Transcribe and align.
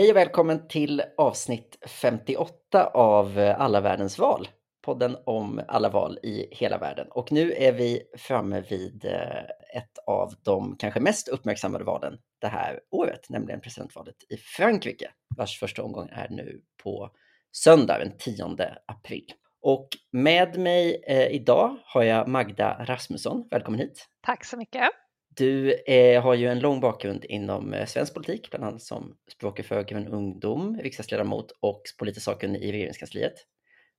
Hej 0.00 0.10
och 0.10 0.16
välkommen 0.16 0.68
till 0.68 1.02
avsnitt 1.16 1.78
58 1.86 2.86
av 2.94 3.54
Alla 3.58 3.80
världens 3.80 4.18
val. 4.18 4.48
Podden 4.82 5.16
om 5.26 5.60
alla 5.68 5.88
val 5.88 6.18
i 6.22 6.48
hela 6.50 6.78
världen. 6.78 7.06
Och 7.10 7.32
nu 7.32 7.52
är 7.52 7.72
vi 7.72 8.02
framme 8.18 8.60
vid 8.60 9.04
eh, 9.04 9.40
ett 9.76 9.98
av 10.06 10.34
de 10.42 10.76
kanske 10.78 11.00
mest 11.00 11.28
uppmärksammade 11.28 11.84
valen 11.84 12.18
det 12.40 12.46
här 12.46 12.80
året, 12.90 13.30
nämligen 13.30 13.60
presidentvalet 13.60 14.16
i 14.28 14.36
Frankrike, 14.36 15.10
vars 15.36 15.58
första 15.58 15.82
omgång 15.82 16.08
är 16.12 16.28
nu 16.30 16.60
på 16.82 17.10
söndag 17.52 17.98
den 17.98 18.12
10 18.18 18.46
april. 18.86 19.32
Och 19.62 19.88
med 20.12 20.58
mig 20.58 21.02
eh, 21.06 21.26
idag 21.26 21.76
har 21.84 22.02
jag 22.02 22.28
Magda 22.28 22.84
Rasmusson. 22.84 23.48
Välkommen 23.50 23.80
hit! 23.80 24.06
Tack 24.26 24.44
så 24.44 24.56
mycket! 24.56 25.09
Du 25.40 25.82
eh, 25.86 26.22
har 26.22 26.34
ju 26.34 26.46
en 26.46 26.60
lång 26.60 26.80
bakgrund 26.80 27.24
inom 27.24 27.74
eh, 27.74 27.86
svensk 27.86 28.14
politik, 28.14 28.50
bland 28.50 28.64
annat 28.64 28.82
som 28.82 29.16
språkrör 29.32 29.64
för 29.64 29.82
Grön 29.82 30.08
ungdom, 30.08 30.78
riksdagsledamot 30.80 31.50
och 31.60 31.82
politisk 31.98 32.24
sakkunnig 32.24 32.62
i 32.62 32.72
regeringskansliet. 32.72 33.34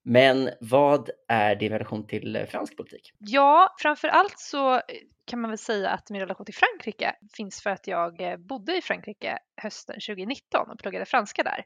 Men 0.04 0.49
vad 0.59 1.09
är 1.27 1.55
din 1.55 1.72
relation 1.72 2.08
till 2.08 2.35
eh, 2.35 2.46
fransk 2.46 2.77
politik? 2.77 3.12
Ja, 3.18 3.76
framför 3.80 4.08
allt 4.08 4.40
så 4.40 4.76
eh, 4.76 4.82
kan 5.26 5.41
man 5.41 5.52
väl 5.52 5.58
säga 5.58 5.90
att 5.90 6.09
min 6.09 6.22
relation 6.22 6.46
till 6.46 6.55
Frankrike 6.55 7.16
finns 7.38 7.62
för 7.63 7.70
att 7.70 7.88
jag 7.88 8.41
bodde 8.48 8.77
i 8.77 8.82
Frankrike 8.82 9.38
hösten 9.62 9.96
2019 9.96 10.70
och 10.70 10.80
pluggade 10.80 11.05
franska 11.05 11.44
där. 11.44 11.66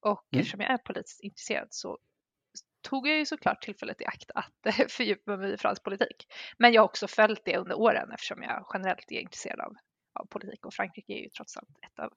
Och 0.00 0.24
mm. 0.32 0.40
eftersom 0.40 0.60
jag 0.60 0.70
är 0.70 0.78
politiskt 0.78 1.20
intresserad 1.22 1.68
så 1.70 1.98
tog 2.84 3.08
jag 3.08 3.18
ju 3.18 3.26
såklart 3.26 3.62
tillfället 3.62 4.00
i 4.00 4.04
akt 4.04 4.30
att 4.34 4.66
eh, 4.66 4.86
fördjupa 4.88 5.36
mig 5.36 5.52
i 5.52 5.56
fransk 5.56 5.82
politik. 5.82 6.26
Men 6.58 6.72
jag 6.72 6.82
har 6.82 6.88
också 6.88 7.08
följt 7.08 7.42
det 7.44 7.56
under 7.56 7.78
åren 7.78 8.10
eftersom 8.12 8.42
jag 8.42 8.66
generellt 8.74 9.12
är 9.12 9.20
intresserad 9.20 9.60
av, 9.60 9.74
av 10.20 10.26
politik 10.26 10.66
och 10.66 10.74
Frankrike 10.74 11.12
är 11.12 11.22
ju 11.22 11.28
trots 11.28 11.56
allt 11.56 11.68
ett 11.86 11.98
av 11.98 12.12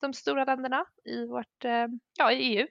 de 0.00 0.12
stora 0.12 0.44
länderna 0.44 0.84
i 1.04 1.26
vårt, 1.26 1.64
eh, 1.64 1.86
ja 2.18 2.32
i 2.32 2.36
EU 2.36 2.66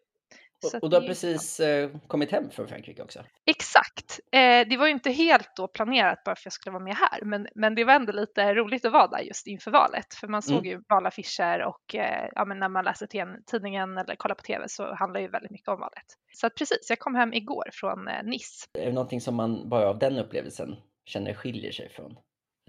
och, 0.64 0.84
och 0.84 0.90
du 0.90 0.96
har 0.96 1.08
precis 1.08 1.60
eh, 1.60 1.90
kommit 2.08 2.32
hem 2.32 2.50
från 2.50 2.68
Frankrike 2.68 3.04
också? 3.04 3.24
Exakt. 3.46 4.20
Eh, 4.32 4.68
det 4.70 4.78
var 4.78 4.86
ju 4.86 4.92
inte 4.92 5.12
helt 5.12 5.56
då 5.56 5.68
planerat 5.68 6.24
bara 6.24 6.36
för 6.36 6.42
att 6.42 6.46
jag 6.46 6.54
skulle 6.54 6.74
vara 6.74 6.84
med 6.84 6.96
här, 6.96 7.22
men, 7.22 7.48
men 7.56 7.76
det 7.76 7.84
var 7.84 7.94
ändå 7.94 8.12
lite 8.12 8.54
roligt 8.54 8.86
att 8.86 8.92
vara 8.92 9.08
där 9.08 9.20
just 9.20 9.48
inför 9.48 9.72
valet, 9.72 10.14
för 10.14 10.28
man 10.28 10.42
såg 10.42 10.58
mm. 10.58 10.66
ju 10.66 10.84
valaffischer 10.90 11.64
och 11.64 11.96
eh, 11.96 12.30
ja, 12.36 12.46
men 12.46 12.60
när 12.60 12.70
man 12.70 12.86
läser 12.86 13.08
tidningen 13.46 13.98
eller 13.98 14.16
kollar 14.16 14.36
på 14.36 14.44
tv 14.44 14.66
så 14.68 14.96
handlar 14.96 15.20
ju 15.20 15.28
väldigt 15.28 15.52
mycket 15.52 15.68
om 15.68 15.80
valet. 15.80 16.06
Så 16.34 16.48
att 16.48 16.56
precis, 16.56 16.90
jag 16.90 17.00
kom 17.00 17.16
hem 17.16 17.34
igår 17.34 17.70
från 17.74 18.08
eh, 18.08 18.24
Nice. 18.24 18.66
Är 18.80 18.86
det 18.86 18.92
någonting 18.92 19.22
som 19.22 19.36
man 19.36 19.70
bara 19.70 19.90
av 19.90 20.00
den 20.00 20.18
upplevelsen 20.18 20.76
känner 21.06 21.34
skiljer 21.34 21.72
sig 21.72 21.90
från 21.90 22.18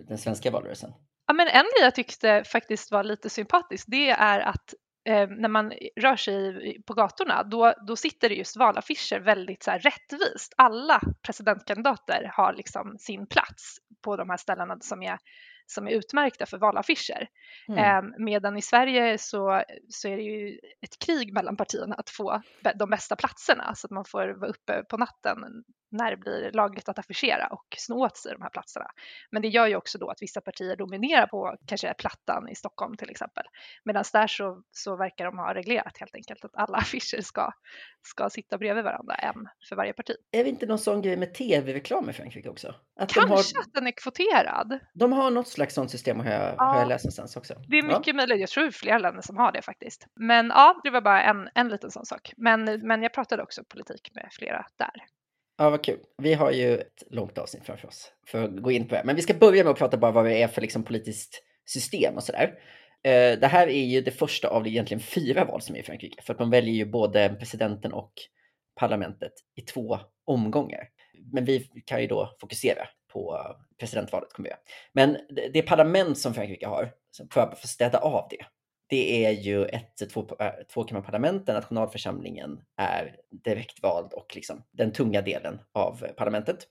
den 0.08 0.19
svenska 0.19 0.51
valrörelsen? 0.51 0.92
Ja, 1.27 1.34
men 1.34 1.48
en 1.48 1.62
grej 1.62 1.83
jag 1.83 1.95
tyckte 1.95 2.45
faktiskt 2.45 2.92
var 2.92 3.05
lite 3.05 3.31
sympatisk, 3.31 3.84
det 3.89 4.11
är 4.11 4.41
att 4.41 4.75
eh, 5.05 5.28
när 5.28 5.48
man 5.48 5.72
rör 6.00 6.16
sig 6.16 6.83
på 6.86 6.94
gatorna, 6.94 7.42
då, 7.42 7.74
då 7.86 7.97
sitter 7.97 8.28
det 8.28 8.34
just 8.34 8.56
valaffischer 8.56 9.20
väldigt 9.20 9.62
så 9.62 9.70
här, 9.70 9.78
rättvist. 9.78 10.55
Alla 10.56 11.00
presidentkandidater 11.22 12.30
har 12.33 12.52
liksom 12.52 12.98
sin 12.98 13.27
plats 13.27 13.78
på 14.02 14.16
de 14.16 14.30
här 14.30 14.36
ställena 14.36 14.77
som 14.80 15.02
är 15.02 15.19
som 15.66 15.88
är 15.88 15.91
utmärkta 15.91 16.46
för 16.46 16.58
valaffischer. 16.58 17.28
Mm. 17.69 17.78
Eh, 17.78 18.11
medan 18.19 18.56
i 18.56 18.62
Sverige 18.62 19.19
så, 19.19 19.62
så 19.88 20.08
är 20.08 20.16
det 20.16 20.22
ju 20.22 20.58
ett 20.80 20.98
krig 21.06 21.33
mellan 21.33 21.56
partierna 21.56 21.94
att 21.94 22.11
få 22.11 22.42
de 22.74 22.91
bästa 22.91 23.16
platserna 23.16 23.74
så 23.74 23.86
att 23.86 23.91
man 23.91 24.05
får 24.05 24.28
vara 24.28 24.50
uppe 24.50 24.83
på 24.89 24.96
natten 24.96 25.64
när 25.94 26.10
det 26.10 26.16
blir 26.16 26.52
lagligt 26.52 26.88
att 26.88 26.98
affischera 26.98 27.46
och 27.46 27.66
sno 27.77 28.05
åt 28.05 28.16
sig 28.16 28.32
de 28.32 28.42
här 28.42 28.50
platserna. 28.50 28.86
Men 29.30 29.42
det 29.42 29.48
gör 29.48 29.66
ju 29.66 29.77
också 29.77 29.98
då 29.98 30.10
att 30.10 30.22
vissa 30.22 30.40
partier 30.40 30.77
dominerar 30.77 31.27
på 31.27 31.56
kanske 31.66 31.94
Plattan 31.94 32.48
i 32.48 32.55
Stockholm 32.55 32.96
till 32.96 33.10
exempel. 33.10 33.44
Medan 33.84 34.05
där 34.12 34.27
så, 34.27 34.62
så 34.70 34.96
verkar 34.96 35.24
de 35.24 35.38
ha 35.38 35.55
reglerat 35.55 35.98
helt 35.98 36.14
enkelt 36.14 36.44
att 36.44 36.55
alla 36.55 36.78
affischer 36.84 37.20
ska, 37.22 37.52
ska 38.02 38.30
sitta 38.30 38.58
bredvid 38.58 38.84
varandra, 38.84 39.14
en 39.14 39.48
för 39.68 39.77
varje 39.77 39.92
parti. 39.92 40.14
Är 40.32 40.44
det 40.44 40.50
inte 40.50 40.66
någon 40.66 40.78
sån 40.78 41.02
grej 41.02 41.16
med 41.16 41.34
tv-reklam 41.34 42.11
i 42.11 42.12
Frankrike 42.12 42.48
också? 42.48 42.68
Att 42.68 43.12
kanske 43.12 43.20
de 43.20 43.30
har, 43.30 43.38
att 43.38 43.74
den 43.74 43.86
är 43.86 43.92
kvoterad. 43.92 44.78
De 44.94 45.12
har 45.12 45.30
något 45.30 45.48
slags 45.48 45.74
sånt 45.74 45.90
system 45.90 46.20
har 46.20 46.30
jag, 46.30 46.55
ja, 46.58 46.64
har 46.64 46.78
jag 46.78 46.88
läst 46.88 47.05
någonstans 47.05 47.36
också. 47.36 47.55
Det 47.68 47.78
är 47.78 47.82
mycket 47.82 48.06
ja. 48.06 48.14
möjligt, 48.14 48.40
jag 48.40 48.48
tror 48.48 48.70
flera 48.70 48.98
länder 48.98 49.22
som 49.22 49.36
har 49.36 49.52
det 49.52 49.62
faktiskt. 49.62 50.06
Men 50.14 50.46
ja, 50.46 50.80
det 50.84 50.90
var 50.90 51.00
bara 51.00 51.22
en, 51.22 51.48
en 51.55 51.68
liten 51.68 51.90
sån 51.90 52.06
sak. 52.06 52.32
Men, 52.36 52.64
men 52.64 53.02
jag 53.02 53.14
pratade 53.14 53.42
också 53.42 53.64
politik 53.64 54.11
med 54.14 54.28
flera 54.32 54.66
där. 54.76 55.05
Ja, 55.57 55.70
vad 55.70 55.85
kul. 55.85 55.98
Vi 56.23 56.35
har 56.35 56.51
ju 56.51 56.79
ett 56.79 57.03
långt 57.11 57.39
avsnitt 57.39 57.67
framför 57.67 57.89
oss 57.89 58.13
för 58.27 58.45
att 58.45 58.63
gå 58.63 58.70
in 58.70 58.89
på 58.89 58.95
det. 58.95 59.03
Men 59.05 59.17
vi 59.17 59.23
ska 59.23 59.35
börja 59.35 59.65
med 59.65 59.70
att 59.70 59.79
prata 59.79 59.97
bara 59.97 60.13
vad 60.13 60.25
det 60.25 60.42
är 60.42 60.48
för 60.48 60.61
liksom 60.61 60.85
politiskt 60.85 61.42
system 61.67 62.17
och 62.17 62.23
sådär. 62.23 62.55
Eh, 63.05 63.39
det 63.39 63.47
här 63.47 63.67
är 63.69 63.85
ju 63.85 64.01
det 64.01 64.11
första 64.11 64.48
av 64.48 64.67
egentligen 64.67 65.01
fyra 65.01 65.45
val 65.45 65.63
som 65.63 65.77
är 65.77 65.81
i 65.81 65.83
Frankrike, 65.83 66.23
för 66.23 66.35
att 66.35 66.39
man 66.39 66.51
väljer 66.51 66.75
ju 66.75 66.85
både 66.85 67.29
presidenten 67.29 67.92
och 67.92 68.13
parlamentet 68.81 69.33
i 69.57 69.61
två 69.61 69.98
omgångar. 70.25 70.89
Men 71.33 71.45
vi 71.45 71.61
kan 71.86 72.01
ju 72.01 72.07
då 72.07 72.36
fokusera 72.41 72.89
på 73.13 73.57
presidentvalet. 73.81 74.33
Kommer 74.33 74.48
jag. 74.48 74.59
Men 74.92 75.17
det 75.53 75.63
parlament 75.63 76.19
som 76.19 76.35
Frankrike 76.35 76.67
har, 76.67 76.92
för 77.33 77.41
att 77.41 77.69
städa 77.69 77.98
av 77.98 78.27
det, 78.31 78.47
det 78.86 79.24
är 79.27 79.30
ju 79.30 79.64
ett 79.64 80.11
två, 80.11 80.27
eh, 80.40 80.52
tvåkammarparlament 80.72 81.46
där 81.46 81.55
nationalförsamlingen 81.55 82.61
är 82.77 83.17
direktvald 83.30 84.12
och 84.12 84.33
liksom 84.34 84.64
den 84.72 84.92
tunga 84.92 85.22
delen 85.22 85.61
av 85.72 86.06
parlamentet. 86.17 86.68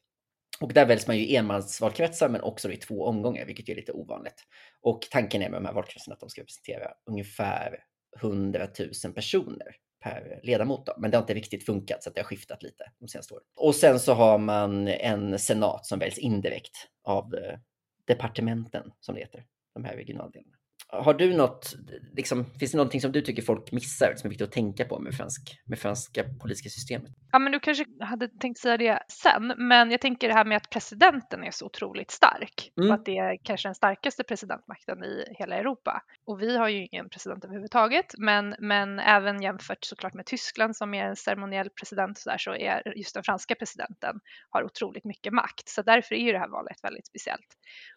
Och 0.62 0.74
där 0.74 0.86
väljs 0.86 1.08
man 1.08 1.18
ju 1.18 1.26
i 1.26 1.36
enmansvalkretsar 1.36 2.30
men 2.30 2.42
också 2.42 2.72
i 2.72 2.78
två 2.78 3.06
omgångar, 3.06 3.46
vilket 3.46 3.70
är 3.70 3.76
lite 3.76 3.92
ovanligt. 3.92 4.44
Och 4.82 5.08
tanken 5.12 5.42
är 5.42 5.50
med 5.50 5.62
de 5.62 5.66
här 5.66 5.74
valkretsarna 5.74 6.14
att 6.14 6.20
de 6.20 6.30
ska 6.30 6.42
representera 6.42 6.92
ungefär 7.06 7.84
100 8.22 8.68
000 9.06 9.14
personer 9.14 9.76
per 10.04 10.40
ledamot. 10.44 10.86
Då. 10.86 10.94
Men 10.98 11.12
det 11.12 11.18
har 11.18 11.22
inte 11.22 11.34
riktigt 11.34 11.66
funkat 11.66 12.04
så 12.04 12.10
det 12.10 12.22
har 12.22 12.26
skiftat 12.26 12.64
lite 12.64 12.92
de 13.00 13.08
senaste 13.08 13.34
åren. 13.34 13.44
Och 13.56 13.76
sen 13.76 14.00
så 14.00 14.14
har 14.14 14.38
man 14.38 14.88
en 14.88 15.40
senat 15.40 15.86
som 15.86 16.00
väljs 16.00 16.18
indirekt 16.18 16.88
av 17.04 17.36
eh, 17.36 17.60
departementen 18.06 18.92
som 19.00 19.16
det 19.16 19.22
heter, 19.22 19.46
de 19.74 19.84
här 19.86 19.96
regionaldelarna. 19.96 20.56
Har 20.94 21.14
du 21.14 21.34
något, 21.34 21.74
liksom, 22.16 22.46
finns 22.60 22.72
det 22.72 22.78
någonting 22.78 23.02
som 23.02 23.12
du 23.12 23.22
tycker 23.22 23.42
folk 23.42 23.72
missar 23.72 24.14
som 24.16 24.28
är 24.28 24.30
viktigt 24.30 24.48
att 24.48 24.54
tänka 24.54 24.86
på 24.86 25.00
med, 25.00 25.14
fransk, 25.14 25.62
med 25.66 25.80
franska 25.80 26.24
politiska 26.42 26.70
systemet? 26.70 27.12
Ja, 27.32 27.40
men 27.40 27.52
du 27.52 27.60
kanske 27.60 27.86
hade 28.00 28.28
tänkt 28.28 28.60
säga 28.60 28.78
det 28.78 29.00
sen, 29.08 29.54
men 29.58 29.92
jag 29.92 30.02
tänker 30.02 30.28
det 30.28 30.34
här 30.34 30.46
med 30.46 30.58
att 30.58 30.70
presidenten 30.70 31.44
är 31.44 31.52
så 31.52 31.66
otroligt 31.66 32.12
stark 32.12 32.72
mm. 32.78 32.90
och 32.90 32.96
att 32.96 33.06
det 33.06 33.18
är 33.18 33.38
kanske 33.44 33.68
den 33.68 33.76
starkaste 33.76 34.24
presidentmakten 34.24 35.04
i 35.04 35.26
hela 35.40 35.56
Europa. 35.56 36.02
Och 36.26 36.42
vi 36.42 36.58
har 36.58 36.70
ju 36.70 36.88
ingen 36.92 37.10
president 37.10 37.46
överhuvudtaget, 37.46 38.14
men, 38.18 38.56
men 38.60 39.00
även 39.00 39.42
jämfört 39.42 39.84
såklart 39.86 40.14
med 40.14 40.26
Tyskland 40.26 40.76
som 40.76 40.94
är 40.94 41.06
en 41.06 41.16
ceremoniell 41.16 41.70
president 41.70 42.18
så, 42.18 42.30
där, 42.30 42.38
så 42.38 42.56
är 42.56 42.94
just 42.96 43.14
den 43.14 43.24
franska 43.24 43.56
presidenten 43.56 44.20
har 44.50 44.64
otroligt 44.64 45.06
mycket 45.06 45.34
makt. 45.34 45.70
Så 45.70 45.82
därför 45.82 46.16
är 46.16 46.20
ju 46.20 46.32
det 46.32 46.40
här 46.40 46.50
valet 46.50 46.78
väldigt 46.84 47.08
speciellt. 47.08 47.48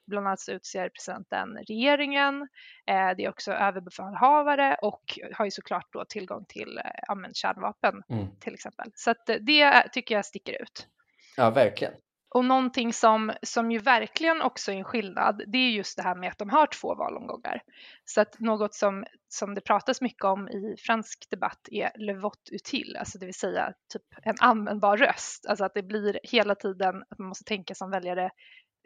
Bland 0.06 0.26
annat 0.26 0.40
så 0.40 0.52
utser 0.52 0.88
presidenten 0.88 1.58
regeringen, 1.68 2.48
det 2.86 3.24
är 3.24 3.28
också 3.28 3.52
överbefälhavare 3.52 4.76
och 4.82 5.18
har 5.32 5.44
ju 5.44 5.50
såklart 5.50 5.92
då 5.92 6.04
tillgång 6.04 6.44
till 6.48 6.78
eh, 6.78 7.30
kärnvapen 7.32 8.02
mm. 8.08 8.26
till 8.40 8.54
exempel. 8.54 8.90
Så 8.94 9.10
att 9.10 9.28
eh, 9.28 9.36
det 9.40 9.88
tycker 9.92 10.14
jag 10.14 10.24
sticker 10.24 10.62
ut. 10.62 10.88
Ja, 11.36 11.50
verkligen. 11.50 11.94
Och 12.36 12.44
någonting 12.44 12.92
som, 12.92 13.32
som 13.42 13.70
ju 13.70 13.78
verkligen 13.78 14.42
också 14.42 14.72
är 14.72 14.76
en 14.76 14.84
skillnad, 14.84 15.42
det 15.46 15.58
är 15.58 15.70
just 15.70 15.96
det 15.96 16.02
här 16.02 16.14
med 16.14 16.30
att 16.30 16.38
de 16.38 16.50
har 16.50 16.66
två 16.66 16.94
valomgångar. 16.94 17.62
Så 18.04 18.20
att 18.20 18.40
något 18.40 18.74
som, 18.74 19.04
som 19.28 19.54
det 19.54 19.60
pratas 19.60 20.00
mycket 20.00 20.24
om 20.24 20.48
i 20.48 20.76
fransk 20.78 21.30
debatt 21.30 21.68
är 21.70 21.90
le 21.94 22.14
vote 22.14 22.54
utile, 22.54 22.98
alltså 22.98 23.18
det 23.18 23.26
vill 23.26 23.34
säga 23.34 23.72
typ 23.92 24.02
en 24.22 24.34
användbar 24.40 24.96
röst. 24.96 25.46
Alltså 25.46 25.64
att 25.64 25.74
det 25.74 25.82
blir 25.82 26.20
hela 26.22 26.54
tiden 26.54 27.04
att 27.10 27.18
man 27.18 27.28
måste 27.28 27.44
tänka 27.44 27.74
som 27.74 27.90
väljare, 27.90 28.30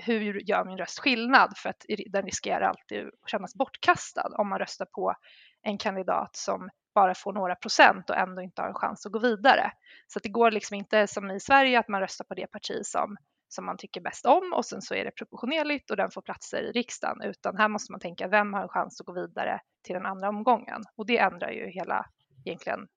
hur 0.05 0.51
gör 0.51 0.65
min 0.65 0.79
röst 0.79 0.99
skillnad? 0.99 1.53
För 1.57 1.69
att 1.69 1.85
den 2.07 2.23
riskerar 2.23 2.61
alltid 2.61 3.07
att 3.07 3.31
kännas 3.31 3.55
bortkastad 3.55 4.35
om 4.39 4.49
man 4.49 4.59
röstar 4.59 4.87
på 4.87 5.15
en 5.63 5.79
kandidat 5.79 6.37
som 6.37 6.71
bara 6.95 7.15
får 7.15 7.33
några 7.33 7.55
procent 7.55 8.11
och 8.11 8.17
ändå 8.17 8.43
inte 8.43 8.63
har 8.63 8.69
en 8.69 8.75
chans 8.75 9.07
att 9.07 9.13
gå 9.13 9.19
vidare. 9.19 9.73
Så 10.07 10.19
det 10.19 10.29
går 10.29 10.51
liksom 10.51 10.77
inte 10.77 11.07
som 11.07 11.31
i 11.31 11.41
Sverige 11.41 11.79
att 11.79 11.89
man 11.89 12.01
röstar 12.01 12.25
på 12.25 12.35
det 12.35 12.47
parti 12.47 12.81
som, 12.83 13.17
som 13.49 13.67
man 13.67 13.77
tycker 13.77 14.01
bäst 14.01 14.27
om 14.27 14.53
och 14.57 14.65
sen 14.65 14.83
så 14.83 14.95
är 14.95 15.05
det 15.05 15.11
proportionerligt 15.11 15.91
och 15.91 15.97
den 15.97 16.11
får 16.11 16.23
platser 16.23 16.63
i 16.63 16.73
riksdagen 16.73 17.23
utan 17.23 17.57
här 17.57 17.69
måste 17.69 17.93
man 17.93 18.01
tänka 18.01 18.29
vem 18.29 18.55
har 18.55 18.63
en 18.63 18.69
chans 18.69 19.01
att 19.01 19.07
gå 19.07 19.13
vidare 19.13 19.61
till 19.83 19.95
den 19.95 20.07
andra 20.07 20.29
omgången 20.29 20.85
och 20.97 21.07
det 21.07 21.19
ändrar 21.19 21.51
ju 21.51 21.71
hela 21.71 22.07
egentligen 22.45 22.89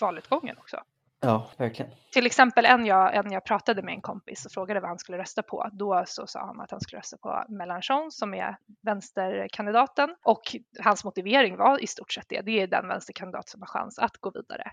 valutgången 0.00 0.58
också. 0.58 0.76
Ja, 1.24 1.50
verkligen. 1.56 1.92
Till 2.12 2.26
exempel 2.26 2.64
en 2.64 2.86
jag, 2.86 3.16
en 3.16 3.32
jag 3.32 3.44
pratade 3.44 3.82
med 3.82 3.94
en 3.94 4.00
kompis 4.00 4.46
och 4.46 4.52
frågade 4.52 4.80
vad 4.80 4.88
han 4.88 4.98
skulle 4.98 5.18
rösta 5.18 5.42
på. 5.42 5.68
Då 5.72 6.04
så 6.06 6.26
sa 6.26 6.46
han 6.46 6.60
att 6.60 6.70
han 6.70 6.80
skulle 6.80 6.98
rösta 6.98 7.16
på 7.16 7.44
Mélenchon 7.48 8.10
som 8.10 8.34
är 8.34 8.56
vänsterkandidaten 8.82 10.16
och 10.22 10.56
hans 10.80 11.04
motivering 11.04 11.56
var 11.56 11.82
i 11.82 11.86
stort 11.86 12.12
sett 12.12 12.28
det. 12.28 12.40
Det 12.40 12.60
är 12.60 12.66
den 12.66 12.88
vänsterkandidat 12.88 13.48
som 13.48 13.62
har 13.62 13.66
chans 13.66 13.98
att 13.98 14.16
gå 14.16 14.30
vidare. 14.30 14.72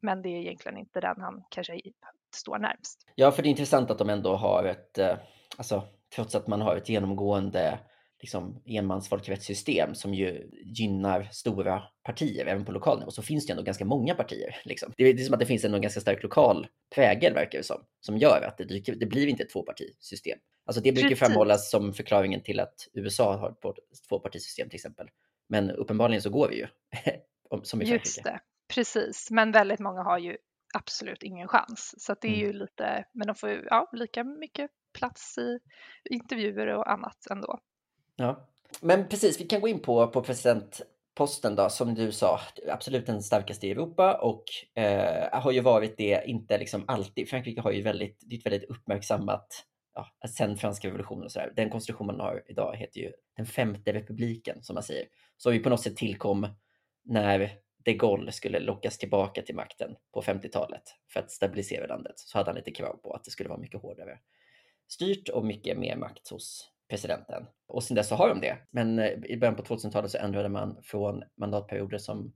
Men 0.00 0.22
det 0.22 0.28
är 0.28 0.40
egentligen 0.40 0.78
inte 0.78 1.00
den 1.00 1.20
han 1.20 1.44
kanske 1.48 1.80
står 2.34 2.58
närmst. 2.58 3.06
Ja, 3.14 3.30
för 3.30 3.42
det 3.42 3.48
är 3.48 3.50
intressant 3.50 3.90
att 3.90 3.98
de 3.98 4.10
ändå 4.10 4.36
har 4.36 4.64
ett, 4.64 4.98
eh, 4.98 5.16
alltså 5.56 5.82
trots 6.14 6.34
att 6.34 6.46
man 6.46 6.60
har 6.60 6.76
ett 6.76 6.88
genomgående 6.88 7.78
liksom 8.20 8.62
enmansvalkretssystem 8.66 9.94
som 9.94 10.14
ju 10.14 10.50
gynnar 10.64 11.28
stora 11.32 11.82
partier 12.02 12.46
även 12.46 12.64
på 12.64 12.72
lokal 12.72 12.98
nivå 12.98 13.10
så 13.10 13.22
finns 13.22 13.46
det 13.46 13.52
ändå 13.52 13.62
ganska 13.62 13.84
många 13.84 14.14
partier. 14.14 14.56
Liksom. 14.64 14.92
Det, 14.96 15.04
är, 15.04 15.14
det 15.14 15.22
är 15.22 15.24
som 15.24 15.34
att 15.34 15.40
det 15.40 15.46
finns 15.46 15.64
en 15.64 15.80
ganska 15.80 16.00
stark 16.00 16.22
lokal 16.22 16.66
prägel 16.94 17.34
verkar 17.34 17.58
det 17.58 17.64
som, 17.64 17.84
som 18.00 18.18
gör 18.18 18.42
att 18.48 18.58
det, 18.58 18.64
dyker, 18.64 18.94
det 18.94 19.06
blir 19.06 19.26
inte 19.26 19.42
ett 19.42 19.50
tvåpartisystem. 19.50 20.38
Alltså 20.66 20.82
det 20.82 20.92
brukar 20.92 21.16
framhållas 21.16 21.70
som 21.70 21.92
förklaringen 21.92 22.42
till 22.42 22.60
att 22.60 22.88
USA 22.92 23.36
har 23.36 23.50
ett 23.50 24.08
tvåpartisystem 24.08 24.68
till 24.68 24.76
exempel. 24.76 25.08
Men 25.48 25.70
uppenbarligen 25.70 26.22
så 26.22 26.30
går 26.30 26.48
vi 26.48 26.56
ju 26.56 26.66
som 27.62 27.82
i. 27.82 27.84
Just 27.84 28.24
det, 28.24 28.40
precis. 28.74 29.28
Men 29.30 29.52
väldigt 29.52 29.80
många 29.80 30.02
har 30.02 30.18
ju 30.18 30.36
absolut 30.74 31.22
ingen 31.22 31.48
chans. 31.48 31.94
Så 31.98 32.14
det 32.20 32.28
är 32.28 32.34
mm. 32.34 32.46
ju 32.46 32.52
lite, 32.52 33.04
men 33.14 33.26
de 33.26 33.34
får 33.34 33.48
ju 33.50 33.64
ja, 33.70 33.90
lika 33.92 34.24
mycket 34.24 34.70
plats 34.98 35.38
i 35.38 35.58
intervjuer 36.10 36.66
och 36.66 36.92
annat 36.92 37.26
ändå. 37.30 37.58
Ja, 38.16 38.48
men 38.80 39.08
precis, 39.08 39.40
vi 39.40 39.44
kan 39.44 39.60
gå 39.60 39.68
in 39.68 39.80
på, 39.80 40.06
på 40.06 40.22
presidentposten 40.22 41.56
då, 41.56 41.68
som 41.68 41.94
du 41.94 42.12
sa, 42.12 42.40
absolut 42.68 43.06
den 43.06 43.22
starkaste 43.22 43.66
i 43.66 43.70
Europa 43.70 44.14
och 44.14 44.44
eh, 44.82 45.40
har 45.40 45.52
ju 45.52 45.60
varit 45.60 45.96
det, 45.96 46.22
inte 46.26 46.58
liksom 46.58 46.84
alltid. 46.86 47.28
Frankrike 47.28 47.60
har 47.60 47.72
ju 47.72 47.82
väldigt, 47.82 48.18
det 48.20 48.34
är 48.34 48.38
ett 48.38 48.46
väldigt 48.46 48.70
uppmärksammat 48.70 49.64
ja, 49.94 50.28
sen 50.28 50.56
franska 50.56 50.88
revolutionen 50.88 51.24
och 51.24 51.32
sådär. 51.32 51.52
Den 51.56 51.70
konstitution 51.70 52.06
man 52.06 52.20
har 52.20 52.42
idag 52.46 52.76
heter 52.76 53.00
ju 53.00 53.12
den 53.36 53.46
femte 53.46 53.92
republiken 53.92 54.62
som 54.62 54.74
man 54.74 54.82
säger. 54.82 55.06
Som 55.36 55.54
ju 55.54 55.60
på 55.60 55.70
något 55.70 55.82
sätt 55.82 55.96
tillkom 55.96 56.48
när 57.04 57.50
de 57.84 57.92
Gaulle 57.92 58.32
skulle 58.32 58.60
lockas 58.60 58.98
tillbaka 58.98 59.42
till 59.42 59.54
makten 59.54 59.96
på 60.12 60.22
50-talet 60.22 60.82
för 61.12 61.20
att 61.20 61.30
stabilisera 61.30 61.86
landet. 61.86 62.18
Så 62.18 62.38
hade 62.38 62.50
han 62.50 62.56
lite 62.56 62.70
krav 62.70 62.96
på 62.96 63.12
att 63.12 63.24
det 63.24 63.30
skulle 63.30 63.48
vara 63.48 63.60
mycket 63.60 63.82
hårdare 63.82 64.18
styrt 64.88 65.28
och 65.28 65.44
mycket 65.44 65.78
mer 65.78 65.96
makt 65.96 66.28
hos 66.28 66.70
presidenten. 66.88 67.46
Och 67.68 67.82
sen 67.82 67.94
dess 67.94 68.08
så 68.08 68.14
har 68.14 68.28
de 68.28 68.40
det. 68.40 68.58
Men 68.70 68.98
eh, 68.98 69.10
i 69.24 69.36
början 69.36 69.56
på 69.56 69.62
2000-talet 69.62 70.10
så 70.10 70.18
ändrade 70.18 70.48
man 70.48 70.82
från 70.82 71.22
mandatperioder 71.36 71.98
som 71.98 72.32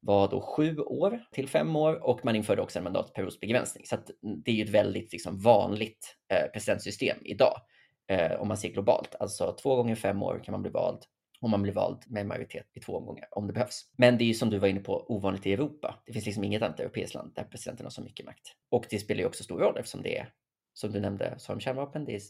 var 0.00 0.28
då 0.28 0.40
sju 0.40 0.78
år 0.78 1.24
till 1.32 1.48
fem 1.48 1.76
år 1.76 2.04
och 2.04 2.24
man 2.24 2.36
införde 2.36 2.62
också 2.62 2.78
en 2.78 2.84
mandatperiodsbegränsning. 2.84 3.86
Så 3.86 3.96
det 4.44 4.50
är 4.50 4.54
ju 4.54 4.64
ett 4.64 4.70
väldigt 4.70 5.12
liksom, 5.12 5.38
vanligt 5.38 6.16
eh, 6.32 6.50
presidentsystem 6.52 7.16
idag 7.22 7.60
eh, 8.08 8.32
om 8.40 8.48
man 8.48 8.56
ser 8.56 8.68
globalt. 8.68 9.14
Alltså 9.20 9.56
två 9.62 9.76
gånger 9.76 9.94
fem 9.94 10.22
år 10.22 10.40
kan 10.44 10.52
man 10.52 10.62
bli 10.62 10.70
vald 10.70 11.02
om 11.44 11.50
man 11.50 11.62
blir 11.62 11.72
vald 11.72 12.02
med 12.06 12.26
majoritet 12.26 12.66
i 12.74 12.80
två 12.80 12.96
omgångar 12.96 13.28
om 13.30 13.46
det 13.46 13.52
behövs. 13.52 13.90
Men 13.96 14.18
det 14.18 14.24
är 14.24 14.26
ju 14.26 14.34
som 14.34 14.50
du 14.50 14.58
var 14.58 14.68
inne 14.68 14.80
på 14.80 15.06
ovanligt 15.08 15.46
i 15.46 15.52
Europa. 15.52 16.02
Det 16.06 16.12
finns 16.12 16.26
liksom 16.26 16.44
inget 16.44 16.62
annat 16.62 16.80
europeiskt 16.80 17.14
land 17.14 17.32
där 17.34 17.44
presidenten 17.44 17.86
har 17.86 17.90
så 17.90 18.02
mycket 18.02 18.26
makt. 18.26 18.52
Och 18.70 18.86
det 18.90 18.98
spelar 18.98 19.20
ju 19.20 19.26
också 19.26 19.44
stor 19.44 19.58
roll 19.58 19.76
eftersom 19.78 20.02
det 20.02 20.18
är, 20.18 20.32
som 20.72 20.92
du 20.92 21.00
nämnde, 21.00 21.34
så 21.38 21.50
har 21.50 21.56
de 21.56 21.60
kärnvapen. 21.60 22.04
Det 22.04 22.14
är 22.14 22.20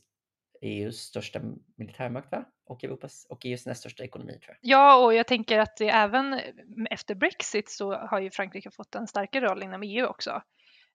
EUs 0.64 0.96
största 0.96 1.40
militärmakt 1.76 2.32
va? 2.32 2.44
och 2.66 2.84
Europas 2.84 3.26
och 3.28 3.46
EUs 3.46 3.66
näst 3.66 3.80
största 3.80 4.04
ekonomi 4.04 4.32
tror 4.32 4.56
jag. 4.60 4.70
Ja, 4.70 5.04
och 5.04 5.14
jag 5.14 5.26
tänker 5.26 5.58
att 5.58 5.76
det 5.76 5.88
även 5.88 6.32
mm, 6.32 6.86
efter 6.90 7.14
Brexit 7.14 7.70
så 7.70 7.94
har 7.94 8.20
ju 8.20 8.30
Frankrike 8.30 8.70
fått 8.70 8.94
en 8.94 9.06
starkare 9.06 9.46
roll 9.46 9.62
inom 9.62 9.82
EU 9.82 10.06
också. 10.06 10.42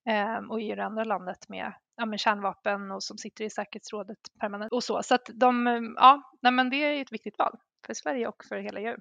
Ehm, 0.09 0.51
och 0.51 0.61
är 0.61 0.75
det 0.75 0.85
andra 0.85 1.03
landet 1.03 1.49
med, 1.49 1.73
ja, 1.95 2.05
med 2.05 2.19
kärnvapen 2.19 2.91
och 2.91 3.03
som 3.03 3.17
sitter 3.17 3.43
i 3.45 3.49
säkerhetsrådet 3.49 4.17
permanent 4.39 4.71
och 4.71 4.83
så. 4.83 5.03
Så 5.03 5.15
att 5.15 5.29
de, 5.33 5.67
mm, 5.67 5.93
ja, 5.97 6.31
nej, 6.41 6.51
men 6.51 6.69
det 6.69 6.75
är 6.75 7.01
ett 7.01 7.11
viktigt 7.11 7.37
val 7.37 7.57
för 7.87 7.93
Sverige 7.93 8.27
och 8.27 8.43
för 8.49 8.57
hela 8.57 8.79
EU. 8.79 8.97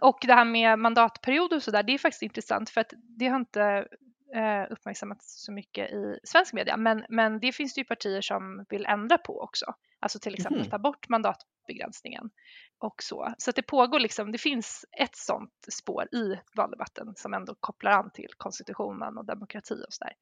Och 0.00 0.18
det 0.22 0.34
här 0.34 0.44
med 0.44 0.78
mandatperiod 0.78 1.52
och 1.52 1.62
så 1.62 1.70
där, 1.70 1.82
det 1.82 1.94
är 1.94 1.98
faktiskt 1.98 2.22
intressant 2.22 2.70
för 2.70 2.80
att 2.80 2.92
det 3.18 3.28
har 3.28 3.36
inte 3.36 3.86
eh, 4.34 4.72
uppmärksammats 4.72 5.44
så 5.44 5.52
mycket 5.52 5.90
i 5.90 6.18
svensk 6.24 6.52
media, 6.52 6.76
men, 6.76 7.04
men 7.08 7.40
det 7.40 7.52
finns 7.52 7.74
det 7.74 7.80
ju 7.80 7.84
partier 7.84 8.20
som 8.20 8.64
vill 8.68 8.86
ändra 8.86 9.18
på 9.18 9.40
också. 9.40 9.74
Alltså 10.00 10.18
till 10.18 10.34
exempel 10.34 10.60
mm. 10.60 10.70
ta 10.70 10.78
bort 10.78 11.08
mandatbegränsningen 11.08 12.30
och 12.78 13.02
så. 13.02 13.34
Så 13.38 13.50
att 13.50 13.56
det 13.56 13.62
pågår 13.62 14.00
liksom, 14.00 14.32
det 14.32 14.38
finns 14.38 14.84
ett 14.98 15.16
sånt 15.16 15.66
spår 15.72 16.14
i 16.14 16.38
valdebatten 16.56 17.12
som 17.16 17.34
ändå 17.34 17.54
kopplar 17.60 17.92
an 17.92 18.10
till 18.14 18.30
konstitutionen 18.36 19.18
och 19.18 19.24
demokrati 19.26 19.84
och 19.88 19.92
sådär. 19.92 20.12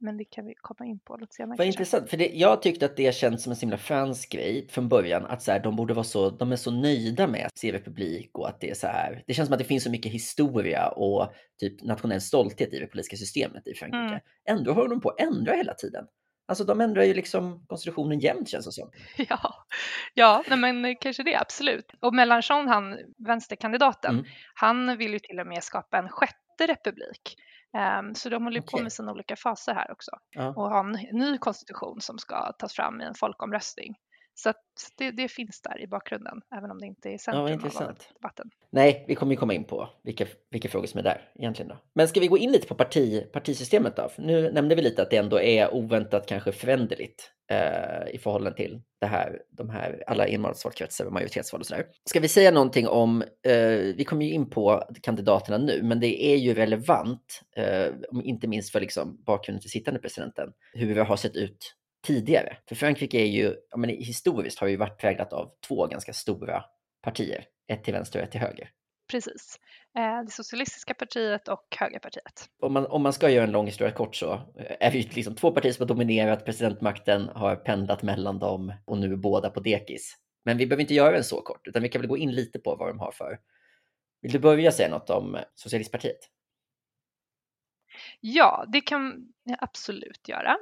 Men 0.00 0.16
det 0.16 0.24
kan 0.24 0.46
vi 0.46 0.54
komma 0.54 0.86
in 0.86 0.98
på 0.98 1.16
lite 1.16 1.34
senare. 1.34 1.56
Vad 1.58 1.66
intressant, 1.66 2.10
för 2.10 2.16
det, 2.16 2.30
jag 2.34 2.62
tyckte 2.62 2.86
att 2.86 2.96
det 2.96 3.14
känns 3.14 3.42
som 3.42 3.52
en 3.52 3.56
så 3.56 3.60
himla 3.60 3.78
fransk 3.78 4.32
grej 4.32 4.68
från 4.68 4.88
början. 4.88 5.26
Att 5.26 5.42
så 5.42 5.52
här, 5.52 5.60
de 5.60 5.76
borde 5.76 5.94
vara 5.94 6.04
så, 6.04 6.30
de 6.30 6.52
är 6.52 6.56
så 6.56 6.70
nöjda 6.70 7.26
med 7.26 7.50
republik 7.62 8.38
och 8.38 8.48
att 8.48 8.60
det 8.60 8.70
är 8.70 8.74
så 8.74 8.86
här. 8.86 9.24
Det 9.26 9.34
känns 9.34 9.46
som 9.46 9.52
att 9.52 9.58
det 9.58 9.64
finns 9.64 9.84
så 9.84 9.90
mycket 9.90 10.12
historia 10.12 10.88
och 10.88 11.32
typ 11.60 11.82
nationell 11.82 12.20
stolthet 12.20 12.74
i 12.74 12.78
det 12.78 12.86
politiska 12.86 13.16
systemet 13.16 13.68
i 13.68 13.74
Frankrike. 13.74 14.04
Mm. 14.04 14.20
Ändå 14.48 14.72
håller 14.72 14.88
de 14.88 15.00
på 15.00 15.08
att 15.08 15.20
ändra 15.20 15.52
hela 15.52 15.74
tiden. 15.74 16.04
Alltså 16.48 16.64
de 16.64 16.80
ändrar 16.80 17.02
ju 17.02 17.14
liksom 17.14 17.66
konstitutionen 17.66 18.18
jämt 18.18 18.48
känns 18.48 18.66
det 18.66 18.72
som. 18.72 18.90
Ja, 19.28 19.66
ja 20.14 20.44
nej, 20.48 20.72
men 20.72 20.96
kanske 20.96 21.22
det, 21.22 21.36
absolut. 21.36 21.92
Och 22.00 22.14
Mélenchon, 22.14 22.68
han, 22.68 22.98
vänsterkandidaten, 23.26 24.14
mm. 24.14 24.26
han 24.54 24.98
vill 24.98 25.12
ju 25.12 25.18
till 25.18 25.40
och 25.40 25.46
med 25.46 25.64
skapa 25.64 25.98
en 25.98 26.08
sjätte 26.08 26.66
republik. 26.66 27.36
Um, 27.72 28.14
så 28.14 28.28
de 28.28 28.44
håller 28.44 28.60
okay. 28.60 28.78
på 28.78 28.82
med 28.82 28.92
sina 28.92 29.12
olika 29.12 29.36
faser 29.36 29.74
här 29.74 29.92
också 29.92 30.10
ja. 30.30 30.48
och 30.48 30.70
har 30.70 30.80
en 30.80 31.18
ny 31.18 31.38
konstitution 31.38 32.00
som 32.00 32.18
ska 32.18 32.52
tas 32.52 32.74
fram 32.74 33.00
i 33.00 33.04
en 33.04 33.14
folkomröstning. 33.14 33.94
Så 34.42 34.52
det, 34.98 35.10
det, 35.10 35.28
finns 35.28 35.62
där 35.62 35.80
i 35.80 35.86
bakgrunden, 35.86 36.40
även 36.56 36.70
om 36.70 36.78
det 36.78 36.86
inte 36.86 37.08
är 37.08 37.18
centrum 37.18 37.70
ja, 37.74 37.86
av 37.86 37.94
debatten. 38.14 38.50
Nej, 38.70 39.04
vi 39.08 39.14
kommer 39.14 39.32
ju 39.32 39.36
komma 39.36 39.54
in 39.54 39.64
på 39.64 39.88
vilka, 40.02 40.26
vilka 40.50 40.68
frågor 40.68 40.86
som 40.86 40.98
är 40.98 41.02
där 41.02 41.30
egentligen. 41.34 41.68
Då. 41.68 41.78
Men 41.94 42.08
ska 42.08 42.20
vi 42.20 42.26
gå 42.26 42.38
in 42.38 42.52
lite 42.52 42.66
på 42.66 42.74
parti, 42.74 43.32
partisystemet 43.32 43.96
då? 43.96 44.08
För 44.08 44.22
nu 44.22 44.52
nämnde 44.52 44.74
vi 44.74 44.82
lite 44.82 45.02
att 45.02 45.10
det 45.10 45.16
ändå 45.16 45.40
är 45.40 45.74
oväntat 45.74 46.26
kanske 46.26 46.52
föränderligt 46.52 47.30
eh, 47.50 48.14
i 48.14 48.18
förhållande 48.18 48.56
till 48.56 48.82
det 49.00 49.06
här, 49.06 49.38
de 49.50 49.70
här 49.70 50.04
alla 50.06 50.26
enmansvalkretsar 50.26 51.04
och 51.04 51.12
majoritetsval 51.12 51.60
och 51.60 51.66
sådär. 51.66 51.86
Ska 52.04 52.20
vi 52.20 52.28
säga 52.28 52.50
någonting 52.50 52.88
om, 52.88 53.22
eh, 53.46 53.94
vi 53.96 54.04
kommer 54.04 54.24
ju 54.24 54.32
in 54.32 54.50
på 54.50 54.84
kandidaterna 55.02 55.58
nu, 55.58 55.82
men 55.82 56.00
det 56.00 56.24
är 56.24 56.36
ju 56.36 56.54
relevant, 56.54 57.40
eh, 57.56 57.86
inte 58.24 58.46
minst 58.46 58.72
för 58.72 58.80
liksom 58.80 59.22
bakgrunden 59.26 59.60
till 59.60 59.70
sittande 59.70 60.00
presidenten, 60.00 60.52
hur 60.72 60.94
det 60.94 61.02
har 61.02 61.16
sett 61.16 61.36
ut 61.36 61.76
tidigare. 62.06 62.56
För 62.68 62.74
Frankrike 62.74 63.18
är 63.18 63.26
ju, 63.26 63.54
ja, 63.70 63.76
men 63.76 63.90
historiskt 63.90 64.58
har 64.58 64.66
ju 64.66 64.76
varit 64.76 65.00
präglat 65.00 65.32
av 65.32 65.50
två 65.68 65.86
ganska 65.86 66.12
stora 66.12 66.64
partier, 67.02 67.44
ett 67.68 67.84
till 67.84 67.94
vänster 67.94 68.18
och 68.18 68.24
ett 68.24 68.30
till 68.30 68.40
höger. 68.40 68.70
Precis, 69.10 69.58
eh, 69.96 70.24
det 70.24 70.30
socialistiska 70.30 70.94
partiet 70.94 71.48
och 71.48 71.76
högerpartiet. 71.78 72.48
Om 72.62 72.72
man, 72.72 72.86
om 72.86 73.02
man 73.02 73.12
ska 73.12 73.30
göra 73.30 73.44
en 73.44 73.52
lång 73.52 73.66
historia 73.66 73.92
kort 73.92 74.16
så 74.16 74.32
eh, 74.32 74.76
är 74.80 74.90
det 74.90 74.98
ju 74.98 75.08
liksom 75.08 75.34
två 75.34 75.50
partier 75.50 75.72
som 75.72 75.82
har 75.82 75.88
dominerat 75.88 76.44
presidentmakten, 76.44 77.28
har 77.28 77.56
pendlat 77.56 78.02
mellan 78.02 78.38
dem 78.38 78.72
och 78.84 78.98
nu 78.98 79.12
är 79.12 79.16
båda 79.16 79.50
på 79.50 79.60
dekis. 79.60 80.16
Men 80.44 80.56
vi 80.56 80.66
behöver 80.66 80.80
inte 80.80 80.94
göra 80.94 81.12
den 81.12 81.24
så 81.24 81.40
kort, 81.40 81.66
utan 81.68 81.82
vi 81.82 81.88
kan 81.88 82.00
väl 82.00 82.08
gå 82.08 82.16
in 82.16 82.32
lite 82.32 82.58
på 82.58 82.76
vad 82.76 82.88
de 82.88 82.98
har 82.98 83.12
för. 83.12 83.38
Vill 84.22 84.32
du 84.32 84.38
börja 84.38 84.72
säga 84.72 84.88
något 84.88 85.10
om 85.10 85.38
Socialistpartiet? 85.54 86.18
Ja, 88.20 88.64
det 88.68 88.80
kan 88.80 89.32
jag 89.44 89.58
absolut 89.60 90.28
göra. 90.28 90.56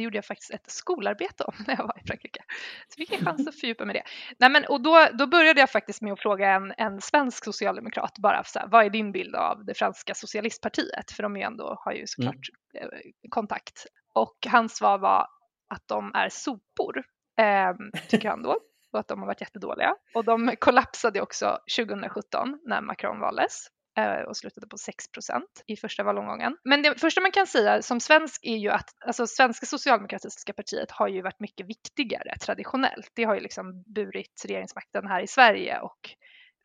Det 0.00 0.04
gjorde 0.04 0.16
jag 0.16 0.24
faktiskt 0.24 0.50
ett 0.50 0.70
skolarbete 0.70 1.44
om 1.44 1.54
när 1.66 1.76
jag 1.76 1.82
var 1.82 1.98
i 2.02 2.06
Frankrike. 2.06 2.42
Så 2.88 2.96
fick 2.96 3.12
jag 3.12 3.20
chans 3.20 3.48
att 3.48 3.54
fördjupa 3.60 3.84
mig 3.84 3.94
det. 3.94 4.02
Nej, 4.38 4.50
men, 4.50 4.64
och 4.64 4.80
då, 4.80 5.06
då 5.12 5.26
började 5.26 5.60
jag 5.60 5.70
faktiskt 5.70 6.02
med 6.02 6.12
att 6.12 6.20
fråga 6.20 6.50
en, 6.50 6.74
en 6.76 7.00
svensk 7.00 7.44
socialdemokrat 7.44 8.18
bara, 8.18 8.44
så 8.44 8.58
här, 8.58 8.68
vad 8.68 8.86
är 8.86 8.90
din 8.90 9.12
bild 9.12 9.34
av 9.34 9.64
det 9.64 9.74
franska 9.74 10.14
socialistpartiet? 10.14 11.10
För 11.10 11.22
de 11.22 11.36
är 11.36 11.46
ändå, 11.46 11.76
har 11.84 11.92
ju 11.92 12.06
såklart 12.06 12.34
mm. 12.34 12.90
Eh, 12.92 13.00
kontakt. 13.30 13.86
Och 14.14 14.36
hans 14.48 14.76
svar 14.76 14.98
var 14.98 15.26
att 15.68 15.88
de 15.88 16.14
är 16.14 16.28
sopor, 16.28 17.02
eh, 17.38 17.72
tycker 18.08 18.28
han 18.28 18.42
då 18.42 18.58
och 18.92 19.00
att 19.00 19.08
de 19.08 19.18
har 19.18 19.26
varit 19.26 19.40
jättedåliga. 19.40 19.94
Och 20.14 20.24
de 20.24 20.54
kollapsade 20.58 21.20
också 21.20 21.58
2017 21.76 22.58
när 22.64 22.80
Macron 22.80 23.20
valdes. 23.20 23.66
Eh, 24.00 24.22
och 24.22 24.36
slutade 24.36 24.66
på 24.66 24.76
6% 24.76 25.42
i 25.66 25.76
första 25.76 26.02
valomgången. 26.02 26.56
Men 26.64 26.82
det 26.82 27.00
första 27.00 27.20
man 27.20 27.32
kan 27.32 27.46
säga 27.46 27.82
som 27.82 28.00
svensk 28.00 28.40
är 28.42 28.56
ju 28.56 28.70
att 28.70 28.90
alltså, 29.06 29.26
svenska 29.26 29.66
socialdemokratiska 29.66 30.52
partiet 30.52 30.90
har 30.90 31.08
ju 31.08 31.22
varit 31.22 31.40
mycket 31.40 31.66
viktigare 31.66 32.38
traditionellt. 32.40 33.10
Det 33.14 33.24
har 33.24 33.34
ju 33.34 33.40
liksom 33.40 33.82
burit 33.94 34.44
regeringsmakten 34.48 35.06
här 35.06 35.22
i 35.22 35.26
Sverige 35.26 35.80
och 35.80 36.00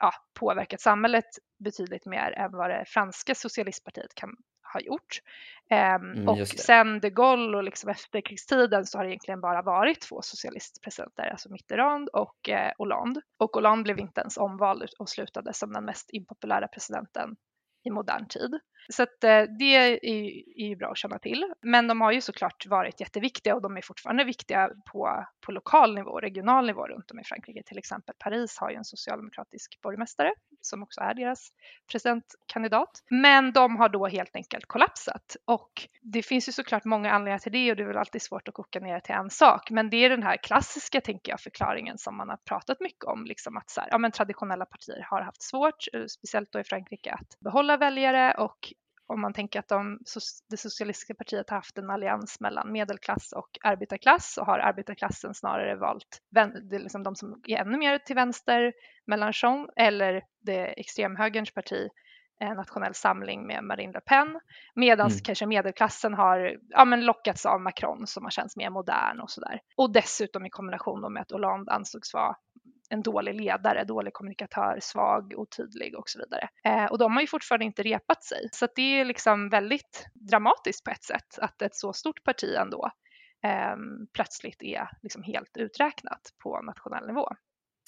ja, 0.01 0.11
påverkat 0.39 0.81
samhället 0.81 1.25
betydligt 1.63 2.05
mer 2.05 2.31
än 2.31 2.51
vad 2.51 2.69
det 2.69 2.83
franska 2.87 3.35
socialistpartiet 3.35 4.15
kan 4.15 4.29
har 4.75 4.81
gjort. 4.81 5.21
Um, 5.71 6.11
mm, 6.11 6.29
och 6.29 6.47
sen 6.47 6.99
de 6.99 7.09
Gaulle 7.09 7.57
och 7.57 7.63
liksom 7.63 7.89
efterkrigstiden 7.89 8.85
så 8.85 8.97
har 8.97 9.05
det 9.05 9.09
egentligen 9.09 9.41
bara 9.41 9.61
varit 9.61 10.01
två 10.01 10.21
socialistpresidenter, 10.21 11.23
alltså 11.23 11.51
Mitterrand 11.51 12.09
och 12.09 12.49
eh, 12.49 12.71
Hollande. 12.77 13.21
Och 13.37 13.51
Hollande 13.53 13.83
blev 13.83 13.99
inte 13.99 14.21
ens 14.21 14.37
omvald 14.37 14.89
och 14.99 15.09
slutade 15.09 15.53
som 15.53 15.73
den 15.73 15.85
mest 15.85 16.09
impopulära 16.13 16.67
presidenten 16.67 17.35
i 17.83 17.89
modern 17.89 18.27
tid. 18.27 18.59
Så 18.89 19.03
att, 19.03 19.23
eh, 19.23 19.41
det 19.59 19.75
är, 19.75 19.99
ju 20.69 20.75
bra 20.75 20.91
att 20.91 20.97
känna 20.97 21.19
till. 21.19 21.53
Men 21.61 21.87
de 21.87 22.01
har 22.01 22.11
ju 22.11 22.21
såklart 22.21 22.65
varit 22.65 22.99
jätteviktiga 22.99 23.55
och 23.55 23.61
de 23.61 23.77
är 23.77 23.81
fortfarande 23.81 24.23
viktiga 24.23 24.69
på, 24.91 25.25
på 25.45 25.51
lokal 25.51 25.95
nivå, 25.95 26.19
regional 26.19 26.65
nivå 26.65 26.87
runt 26.87 27.11
om 27.11 27.19
i 27.19 27.23
Frankrike. 27.23 27.63
Till 27.65 27.77
exempel 27.77 28.15
Paris 28.19 28.57
har 28.59 28.69
ju 28.69 28.75
en 28.75 28.85
socialdemokratisk 28.85 29.81
borgmästare 29.81 30.33
som 30.61 30.83
också 30.83 31.01
är 31.01 31.13
deras 31.13 31.49
presidentkandidat. 31.91 33.03
Men 33.09 33.53
de 33.53 33.75
har 33.75 33.89
då 33.89 34.07
helt 34.07 34.35
enkelt 34.35 34.65
kollapsat 34.65 35.35
och 35.45 35.71
det 36.01 36.23
finns 36.23 36.47
ju 36.47 36.51
såklart 36.51 36.85
många 36.85 37.11
anledningar 37.11 37.39
till 37.39 37.51
det 37.51 37.71
och 37.71 37.77
det 37.77 37.83
är 37.83 37.87
väl 37.87 37.97
alltid 37.97 38.21
svårt 38.21 38.47
att 38.47 38.53
koka 38.53 38.79
ner 38.79 38.99
till 38.99 39.15
en 39.15 39.29
sak. 39.29 39.69
Men 39.69 39.89
det 39.89 39.97
är 39.97 40.09
den 40.09 40.23
här 40.23 40.37
klassiska, 40.37 41.01
tänker 41.01 41.31
jag, 41.31 41.39
förklaringen 41.39 41.97
som 41.97 42.17
man 42.17 42.29
har 42.29 42.37
pratat 42.37 42.79
mycket 42.79 43.03
om, 43.03 43.25
liksom 43.25 43.57
att 43.57 43.69
så 43.69 43.81
här, 43.81 43.89
ja, 43.91 43.97
men 43.97 44.11
traditionella 44.11 44.65
partier 44.65 45.07
har 45.09 45.21
haft 45.21 45.41
svårt, 45.41 45.85
eh, 45.93 46.05
speciellt 46.05 46.51
då 46.51 46.59
i 46.59 46.63
Frankrike, 46.63 47.11
att 47.11 47.39
behålla 47.39 47.77
väljare 47.77 48.33
och 48.33 48.73
om 49.07 49.21
man 49.21 49.33
tänker 49.33 49.59
att 49.59 49.67
de, 49.67 49.99
det 50.49 50.57
socialistiska 50.57 51.13
partiet 51.13 51.49
har 51.49 51.57
haft 51.57 51.77
en 51.77 51.89
allians 51.89 52.39
mellan 52.39 52.71
medelklass 52.71 53.33
och 53.33 53.57
arbetarklass 53.63 54.37
och 54.37 54.45
har 54.45 54.59
arbetarklassen 54.59 55.33
snarare 55.33 55.75
valt 55.75 56.21
det 56.69 56.79
liksom 56.79 57.03
de 57.03 57.15
som 57.15 57.41
är 57.47 57.57
ännu 57.57 57.77
mer 57.77 57.97
till 57.97 58.15
vänster, 58.15 58.73
Mélenchon, 59.05 59.69
eller 59.75 60.23
det 60.41 60.65
extremhögerns 60.65 61.51
parti 61.51 61.89
Nationell 62.39 62.93
samling 62.93 63.47
med 63.47 63.63
Marine 63.63 63.93
Le 63.93 64.01
Pen 64.01 64.39
medan 64.75 65.07
mm. 65.07 65.19
kanske 65.19 65.45
medelklassen 65.45 66.13
har 66.13 66.57
ja, 66.69 66.85
men 66.85 67.05
lockats 67.05 67.45
av 67.45 67.61
Macron 67.61 68.07
som 68.07 68.23
har 68.23 68.31
känts 68.31 68.55
mer 68.55 68.69
modern 68.69 69.19
och 69.19 69.31
sådär. 69.31 69.59
Och 69.77 69.93
dessutom 69.93 70.45
i 70.45 70.49
kombination 70.49 71.13
med 71.13 71.21
att 71.21 71.31
Hollande 71.31 71.71
ansågs 71.71 72.13
vara 72.13 72.35
en 72.89 73.01
dålig 73.01 73.41
ledare, 73.41 73.83
dålig 73.83 74.13
kommunikatör, 74.13 74.79
svag, 74.81 75.33
otydlig 75.37 75.95
och 75.97 76.09
så 76.09 76.19
vidare. 76.19 76.49
Eh, 76.65 76.85
och 76.85 76.97
de 76.97 77.13
har 77.13 77.21
ju 77.21 77.27
fortfarande 77.27 77.65
inte 77.65 77.83
repat 77.83 78.23
sig. 78.23 78.49
Så 78.51 78.67
det 78.75 78.99
är 78.99 79.05
liksom 79.05 79.49
väldigt 79.49 80.07
dramatiskt 80.13 80.83
på 80.83 80.91
ett 80.91 81.03
sätt 81.03 81.39
att 81.39 81.61
ett 81.61 81.75
så 81.75 81.93
stort 81.93 82.23
parti 82.23 82.55
ändå 82.59 82.91
eh, 83.45 83.75
plötsligt 84.13 84.63
är 84.63 84.89
liksom 85.01 85.23
helt 85.23 85.57
uträknat 85.57 86.21
på 86.43 86.61
nationell 86.61 87.07
nivå. 87.07 87.27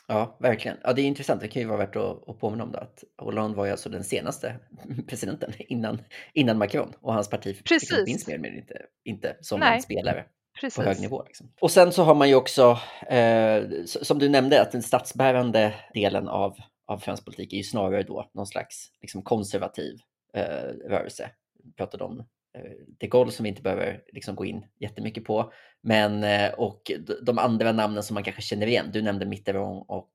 Ja, 0.07 0.37
verkligen. 0.39 0.77
Ja, 0.83 0.93
det 0.93 1.01
är 1.01 1.05
intressant. 1.05 1.41
Det 1.41 1.47
kan 1.47 1.61
ju 1.61 1.67
vara 1.67 1.77
värt 1.77 1.95
att, 1.95 2.29
att 2.29 2.39
påminna 2.39 2.63
om 2.63 2.71
det. 2.71 2.79
Att 2.79 3.03
Hollande 3.17 3.57
var 3.57 3.65
ju 3.65 3.71
alltså 3.71 3.89
den 3.89 4.03
senaste 4.03 4.55
presidenten 5.07 5.53
innan, 5.59 6.01
innan 6.33 6.57
Macron 6.57 6.93
och 7.01 7.13
hans 7.13 7.29
parti 7.29 7.63
Precis. 7.63 8.05
finns 8.05 8.27
mer 8.27 8.33
eller 8.33 8.43
mindre 8.43 8.59
inte, 8.59 8.81
inte 9.03 9.37
som 9.41 9.59
Nej. 9.59 9.75
en 9.75 9.81
spelare. 9.81 10.25
Precis. 10.61 10.75
på 10.75 10.83
hög 10.83 10.99
nivå. 10.99 11.23
Liksom. 11.27 11.51
Och 11.61 11.71
sen 11.71 11.91
så 11.91 12.03
har 12.03 12.15
man 12.15 12.29
ju 12.29 12.35
också, 12.35 12.79
eh, 13.07 13.63
som 13.85 14.19
du 14.19 14.29
nämnde, 14.29 14.61
att 14.61 14.71
den 14.71 14.83
statsbärande 14.83 15.73
delen 15.93 16.27
av, 16.27 16.57
av 16.87 16.97
fransk 16.97 17.25
politik 17.25 17.53
är 17.53 17.57
ju 17.57 17.63
snarare 17.63 18.03
då 18.03 18.29
någon 18.33 18.47
slags 18.47 18.91
liksom, 19.01 19.21
konservativ 19.21 19.97
eh, 20.33 20.43
rörelse. 20.89 21.29
Vi 21.63 21.71
pratade 21.73 22.03
om 22.03 22.25
Eh, 22.57 22.71
de 22.99 23.07
Gaulle 23.07 23.31
som 23.31 23.43
vi 23.43 23.49
inte 23.49 23.61
behöver 23.61 24.03
liksom, 24.07 24.35
gå 24.35 24.45
in 24.45 24.65
jättemycket 24.79 25.23
på. 25.23 25.53
Men, 25.81 26.23
eh, 26.23 26.53
och 26.53 26.91
de 27.21 27.37
andra 27.37 27.71
namnen 27.71 28.03
som 28.03 28.13
man 28.13 28.23
kanske 28.23 28.41
känner 28.41 28.67
igen, 28.67 28.89
du 28.93 29.01
nämnde 29.01 29.25
Mitterrand 29.25 29.85
och 29.87 30.11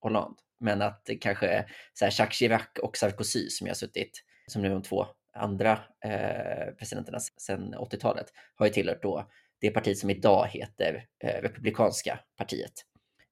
Hollande. 0.00 0.36
Men 0.60 0.82
att 0.82 1.10
kanske 1.20 1.64
så 1.94 2.04
här, 2.04 2.14
Jacques 2.18 2.38
Chirac 2.38 2.68
och 2.82 2.96
Sarkozy 2.96 3.48
som 3.50 3.66
jag 3.66 3.74
har 3.74 3.76
suttit, 3.76 4.22
som 4.46 4.62
nu 4.62 4.68
är 4.68 4.72
de 4.72 4.82
två 4.82 5.06
andra 5.34 5.72
eh, 6.04 6.74
presidenterna 6.78 7.18
sedan 7.20 7.74
80-talet, 7.74 8.26
har 8.54 8.66
ju 8.66 8.72
tillhört 8.72 9.02
då 9.02 9.30
det 9.60 9.70
parti 9.70 9.96
som 9.96 10.10
idag 10.10 10.46
heter 10.46 11.06
eh, 11.24 11.42
Republikanska 11.42 12.20
partiet, 12.36 12.72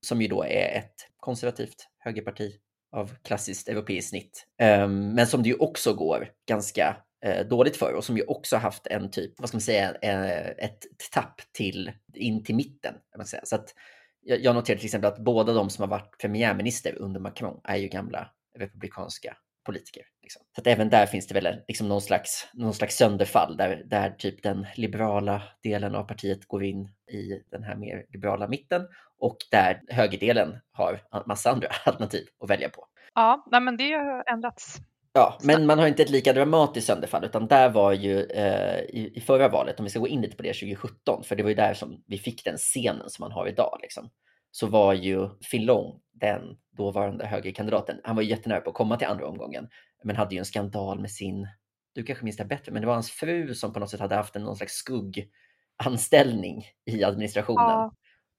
som 0.01 0.23
ju 0.23 0.29
då 0.29 0.45
är 0.45 0.79
ett 0.79 1.09
konservativt 1.17 1.89
högerparti 1.99 2.53
av 2.93 3.15
klassiskt 3.23 3.69
europeiskt 3.69 4.09
snitt, 4.11 4.47
um, 4.63 5.15
men 5.15 5.27
som 5.27 5.43
det 5.43 5.49
ju 5.49 5.55
också 5.55 5.95
går 5.95 6.31
ganska 6.49 6.97
Eh, 7.25 7.47
dåligt 7.47 7.77
för 7.77 7.95
och 7.95 8.05
som 8.05 8.17
ju 8.17 8.23
också 8.23 8.57
haft 8.57 8.87
en 8.87 9.11
typ, 9.11 9.41
vad 9.41 9.49
ska 9.49 9.57
man 9.57 9.63
säga, 9.63 9.95
eh, 10.03 10.49
ett 10.49 10.85
tapp 11.13 11.41
till 11.53 11.93
in 12.15 12.45
till 12.45 12.55
mitten. 12.55 12.95
Man 13.17 13.27
säga. 13.27 13.43
Så 13.45 13.57
att 13.57 13.75
jag, 14.21 14.41
jag 14.41 14.55
noterar 14.55 14.77
till 14.77 14.87
exempel 14.87 15.13
att 15.13 15.19
båda 15.19 15.53
de 15.53 15.71
som 15.71 15.83
har 15.83 15.89
varit 15.89 16.19
premiärminister 16.21 16.95
under 16.99 17.21
Macron 17.21 17.61
är 17.65 17.77
ju 17.77 17.89
gamla 17.89 18.31
republikanska 18.59 19.37
politiker. 19.67 20.03
Liksom. 20.23 20.43
Så 20.55 20.61
att 20.61 20.67
även 20.67 20.91
där 20.91 21.07
finns 21.07 21.27
det 21.27 21.35
väl 21.35 21.63
liksom 21.69 21.89
någon, 21.89 22.03
slags, 22.03 22.49
någon 22.53 22.75
slags 22.75 22.97
sönderfall 22.97 23.57
där, 23.57 23.83
där 23.87 24.11
typ 24.11 24.43
den 24.43 24.67
liberala 24.77 25.43
delen 25.63 25.95
av 25.95 26.05
partiet 26.05 26.49
går 26.49 26.65
in 26.65 26.89
i 27.13 27.43
den 27.51 27.63
här 27.63 27.77
mer 27.77 28.07
liberala 28.09 28.49
mitten 28.49 28.89
och 29.19 29.37
där 29.51 29.81
högerdelen 29.89 30.61
har 30.73 31.01
massa 31.27 31.51
andra 31.51 31.69
alternativ 31.85 32.27
att 32.41 32.51
välja 32.51 32.69
på. 32.69 32.87
Ja, 33.15 33.45
nej, 33.51 33.61
men 33.61 33.77
det 33.77 33.93
har 33.93 34.25
ändrats. 34.33 34.81
Ja, 35.17 35.39
men 35.43 35.67
man 35.67 35.79
har 35.79 35.87
inte 35.87 36.03
ett 36.03 36.11
lika 36.11 36.33
dramatiskt 36.33 36.87
sönderfall, 36.87 37.25
utan 37.25 37.47
där 37.47 37.71
var 37.71 37.93
ju 37.93 38.21
eh, 38.21 38.81
i, 38.81 39.13
i, 39.15 39.21
förra 39.21 39.49
valet, 39.49 39.79
om 39.79 39.85
vi 39.85 39.91
ska 39.91 39.99
gå 40.01 40.09
in 40.09 40.21
lite 40.21 40.37
på 40.37 40.43
det 40.43 40.53
2017, 40.53 41.25
för 41.25 41.37
det 41.37 41.43
var 41.43 41.51
ju 41.51 41.57
där 41.57 41.75
som 41.75 42.03
vi 42.07 42.19
fick 42.19 42.45
den 42.45 42.57
scenen 42.57 43.11
som 43.11 43.23
man 43.23 43.33
har 43.33 43.49
idag, 43.49 43.79
liksom, 43.83 44.11
så 44.51 44.67
var 44.67 44.93
ju 44.93 45.29
Fillon 45.51 46.01
den 46.13 46.57
dåvarande 46.77 47.27
högerkandidaten, 47.27 48.01
han 48.05 48.17
var 48.17 48.23
jättenära 48.23 48.61
på 48.61 48.71
att 48.71 48.77
komma 48.77 48.97
till 48.97 49.07
andra 49.07 49.27
omgången, 49.27 49.69
men 50.05 50.17
hade 50.17 50.35
ju 50.35 50.39
en 50.39 50.45
skandal 50.45 51.01
med 51.01 51.11
sin, 51.11 51.49
du 51.95 52.03
kanske 52.03 52.25
minns 52.25 52.37
det 52.37 52.45
bättre, 52.45 52.73
men 52.73 52.83
det 52.83 52.87
var 52.87 52.95
hans 52.95 53.11
fru 53.11 53.55
som 53.55 53.73
på 53.73 53.81
något 53.81 53.91
sätt 53.91 54.01
hade 54.01 54.15
haft 54.15 54.37
en 54.37 54.43
någon 54.43 54.57
slags 54.57 54.73
skugganställning 54.73 56.65
i 56.87 57.05
administrationen 57.05 57.71
ja, 57.71 57.95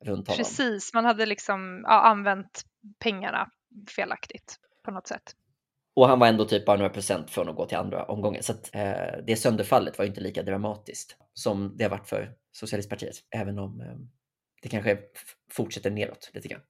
runt 0.05 0.27
honom. 0.27 0.37
Precis, 0.37 0.93
man 0.93 1.05
hade 1.05 1.25
liksom 1.25 1.83
ja, 1.83 2.01
använt 2.01 2.61
pengarna 2.99 3.49
felaktigt 3.95 4.55
på 4.83 4.91
något 4.91 5.07
sätt. 5.07 5.35
Och 5.95 6.07
han 6.07 6.19
var 6.19 6.27
ändå 6.27 6.45
typ 6.45 6.65
bara 6.65 6.77
några 6.77 6.89
procent 6.89 7.29
från 7.29 7.49
att 7.49 7.55
gå 7.55 7.65
till 7.65 7.77
andra 7.77 8.03
omgången. 8.03 8.43
Så 8.43 8.51
att, 8.51 8.75
eh, 8.75 9.23
det 9.27 9.35
sönderfallet 9.35 9.97
var 9.97 10.05
inte 10.05 10.21
lika 10.21 10.43
dramatiskt 10.43 11.17
som 11.33 11.77
det 11.77 11.83
har 11.83 11.91
varit 11.91 12.09
för 12.09 12.31
Socialistpartiet, 12.51 13.15
även 13.35 13.59
om 13.59 13.81
eh, 13.81 13.87
det 14.61 14.69
kanske 14.69 14.97
fortsätter 15.51 15.91
neråt 15.91 16.31
lite 16.33 16.47
grann. 16.47 16.61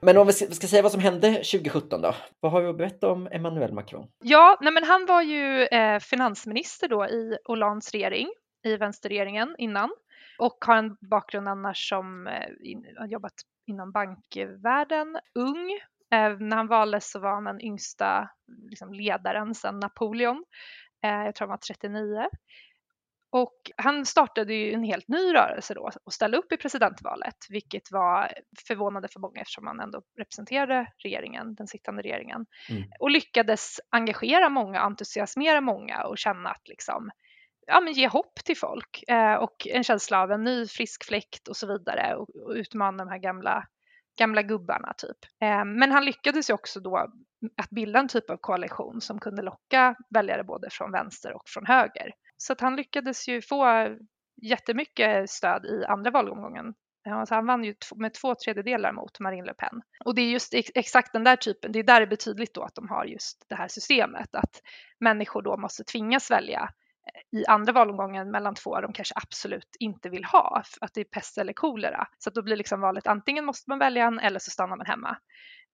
Men 0.00 0.16
om 0.16 0.26
vi 0.26 0.32
ska 0.32 0.66
säga 0.66 0.82
vad 0.82 0.92
som 0.92 1.00
hände 1.00 1.32
2017 1.32 2.02
då? 2.02 2.14
Vad 2.40 2.52
har 2.52 2.62
vi 2.62 2.68
att 2.68 2.78
berätta 2.78 3.08
om 3.08 3.28
Emmanuel 3.32 3.72
Macron? 3.72 4.08
Ja, 4.24 4.58
nej 4.60 4.72
men 4.72 4.84
han 4.84 5.06
var 5.06 5.22
ju 5.22 5.64
eh, 5.64 5.98
finansminister 5.98 6.88
då 6.88 7.06
i 7.06 7.38
Hollands 7.44 7.92
regering, 7.92 8.28
i 8.64 8.76
vänsterregeringen 8.76 9.54
innan 9.58 9.90
och 10.38 10.64
har 10.66 10.76
en 10.76 10.96
bakgrund 11.10 11.48
annars 11.48 11.88
som 11.88 12.26
eh, 12.26 12.70
in, 12.70 12.84
har 12.98 13.06
jobbat 13.06 13.34
inom 13.68 13.92
bankvärlden, 13.92 15.18
ung. 15.34 15.70
Eh, 16.12 16.38
när 16.38 16.56
han 16.56 16.66
valdes 16.66 17.10
så 17.10 17.18
var 17.18 17.34
han 17.34 17.44
den 17.44 17.60
yngsta 17.60 18.30
liksom, 18.70 18.92
ledaren 18.92 19.54
sedan 19.54 19.80
Napoleon. 19.80 20.44
Eh, 21.04 21.24
jag 21.24 21.34
tror 21.34 21.48
han 21.48 21.52
var 21.52 21.56
39. 21.56 22.28
Och 23.30 23.70
han 23.76 24.06
startade 24.06 24.54
ju 24.54 24.72
en 24.72 24.84
helt 24.84 25.08
ny 25.08 25.34
rörelse 25.34 25.74
då 25.74 25.90
och 26.04 26.12
ställde 26.12 26.38
upp 26.38 26.52
i 26.52 26.56
presidentvalet, 26.56 27.36
vilket 27.48 27.92
var 27.92 28.32
förvånande 28.68 29.08
för 29.08 29.20
många 29.20 29.40
eftersom 29.40 29.66
han 29.66 29.80
ändå 29.80 30.02
representerade 30.18 30.92
regeringen, 30.98 31.54
den 31.54 31.66
sittande 31.66 32.02
regeringen, 32.02 32.46
mm. 32.70 32.84
och 33.00 33.10
lyckades 33.10 33.80
engagera 33.90 34.48
många, 34.48 34.80
entusiasmera 34.80 35.60
många 35.60 36.04
och 36.04 36.18
känna 36.18 36.50
att 36.50 36.68
liksom, 36.68 37.10
ja, 37.68 37.80
men 37.80 37.92
ge 37.92 38.08
hopp 38.08 38.34
till 38.44 38.56
folk 38.56 39.04
eh, 39.08 39.34
och 39.34 39.66
en 39.66 39.84
känsla 39.84 40.22
av 40.22 40.32
en 40.32 40.44
ny 40.44 40.66
frisk 40.66 41.04
fläkt 41.04 41.48
och 41.48 41.56
så 41.56 41.66
vidare 41.66 42.16
och, 42.16 42.28
och 42.36 42.50
utmana 42.50 43.04
de 43.04 43.10
här 43.10 43.18
gamla, 43.18 43.66
gamla 44.18 44.42
gubbarna 44.42 44.92
typ. 44.96 45.16
Eh, 45.42 45.64
men 45.64 45.92
han 45.92 46.04
lyckades 46.04 46.50
ju 46.50 46.54
också 46.54 46.80
då 46.80 46.96
att 47.56 47.70
bilda 47.70 47.98
en 47.98 48.08
typ 48.08 48.30
av 48.30 48.36
koalition 48.36 49.00
som 49.00 49.20
kunde 49.20 49.42
locka 49.42 49.94
väljare 50.10 50.44
både 50.44 50.70
från 50.70 50.92
vänster 50.92 51.32
och 51.32 51.48
från 51.48 51.66
höger. 51.66 52.12
Så 52.36 52.52
att 52.52 52.60
han 52.60 52.76
lyckades 52.76 53.28
ju 53.28 53.42
få 53.42 53.88
jättemycket 54.42 55.30
stöd 55.30 55.64
i 55.64 55.84
andra 55.84 56.10
valomgången. 56.10 56.74
Alltså 57.10 57.34
han 57.34 57.46
vann 57.46 57.64
ju 57.64 57.74
med 57.96 58.14
två 58.14 58.34
tredjedelar 58.34 58.92
mot 58.92 59.20
Marine 59.20 59.46
Le 59.46 59.54
Pen. 59.54 59.82
Och 60.04 60.14
det 60.14 60.22
är 60.22 60.30
just 60.30 60.54
exakt 60.54 61.12
den 61.12 61.24
där 61.24 61.36
typen, 61.36 61.72
det 61.72 61.78
är 61.78 61.82
där 61.82 62.00
det 62.00 62.06
blir 62.06 62.16
tydligt 62.16 62.54
då 62.54 62.62
att 62.62 62.74
de 62.74 62.88
har 62.88 63.04
just 63.04 63.46
det 63.48 63.54
här 63.54 63.68
systemet, 63.68 64.34
att 64.34 64.62
människor 65.00 65.42
då 65.42 65.56
måste 65.56 65.84
tvingas 65.84 66.30
välja 66.30 66.70
i 67.32 67.46
andra 67.46 67.72
valomgången 67.72 68.30
mellan 68.30 68.54
två 68.54 68.80
de 68.80 68.92
kanske 68.92 69.14
absolut 69.16 69.76
inte 69.78 70.08
vill 70.08 70.24
ha, 70.24 70.62
att 70.80 70.94
det 70.94 71.00
är 71.00 71.04
pest 71.04 71.38
eller 71.38 71.52
kolera. 71.52 72.06
Så 72.18 72.30
då 72.30 72.42
blir 72.42 72.56
liksom 72.56 72.80
valet 72.80 73.06
antingen 73.06 73.44
måste 73.44 73.70
man 73.70 73.78
välja 73.78 74.06
en 74.06 74.18
eller 74.18 74.38
så 74.38 74.50
stannar 74.50 74.76
man 74.76 74.86
hemma. 74.86 75.16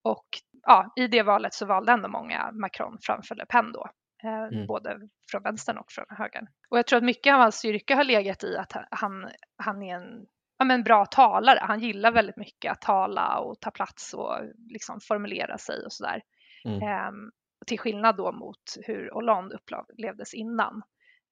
Och 0.02 0.26
ja, 0.62 0.92
i 0.96 1.06
det 1.06 1.22
valet 1.22 1.54
så 1.54 1.66
valde 1.66 1.92
ändå 1.92 2.08
många 2.08 2.52
Macron 2.52 2.98
framför 3.02 3.34
Le 3.34 3.46
Pen 3.46 3.72
då. 3.72 3.88
Eh, 4.24 4.42
mm. 4.42 4.66
både 4.66 5.00
från 5.30 5.42
vänstern 5.42 5.78
och 5.78 5.92
från 5.92 6.04
högern. 6.08 6.46
Och 6.70 6.78
jag 6.78 6.86
tror 6.86 6.96
att 6.96 7.04
mycket 7.04 7.34
av 7.34 7.40
hans 7.40 7.56
styrka 7.56 7.96
har 7.96 8.04
legat 8.04 8.44
i 8.44 8.56
att 8.56 8.72
han, 8.90 9.28
han 9.56 9.82
är 9.82 9.94
en 9.96 10.26
ja, 10.58 10.64
men 10.64 10.82
bra 10.82 11.06
talare. 11.06 11.58
Han 11.62 11.80
gillar 11.80 12.12
väldigt 12.12 12.36
mycket 12.36 12.72
att 12.72 12.80
tala 12.80 13.38
och 13.38 13.60
ta 13.60 13.70
plats 13.70 14.14
och 14.14 14.38
liksom 14.70 15.00
formulera 15.00 15.58
sig 15.58 15.84
och 15.84 15.92
sådär. 15.92 16.22
Mm. 16.64 16.82
Ehm, 16.82 17.30
till 17.66 17.78
skillnad 17.78 18.16
då 18.16 18.32
mot 18.32 18.62
hur 18.86 19.10
Hollande 19.10 19.56
upplevdes 19.56 20.34
innan 20.34 20.82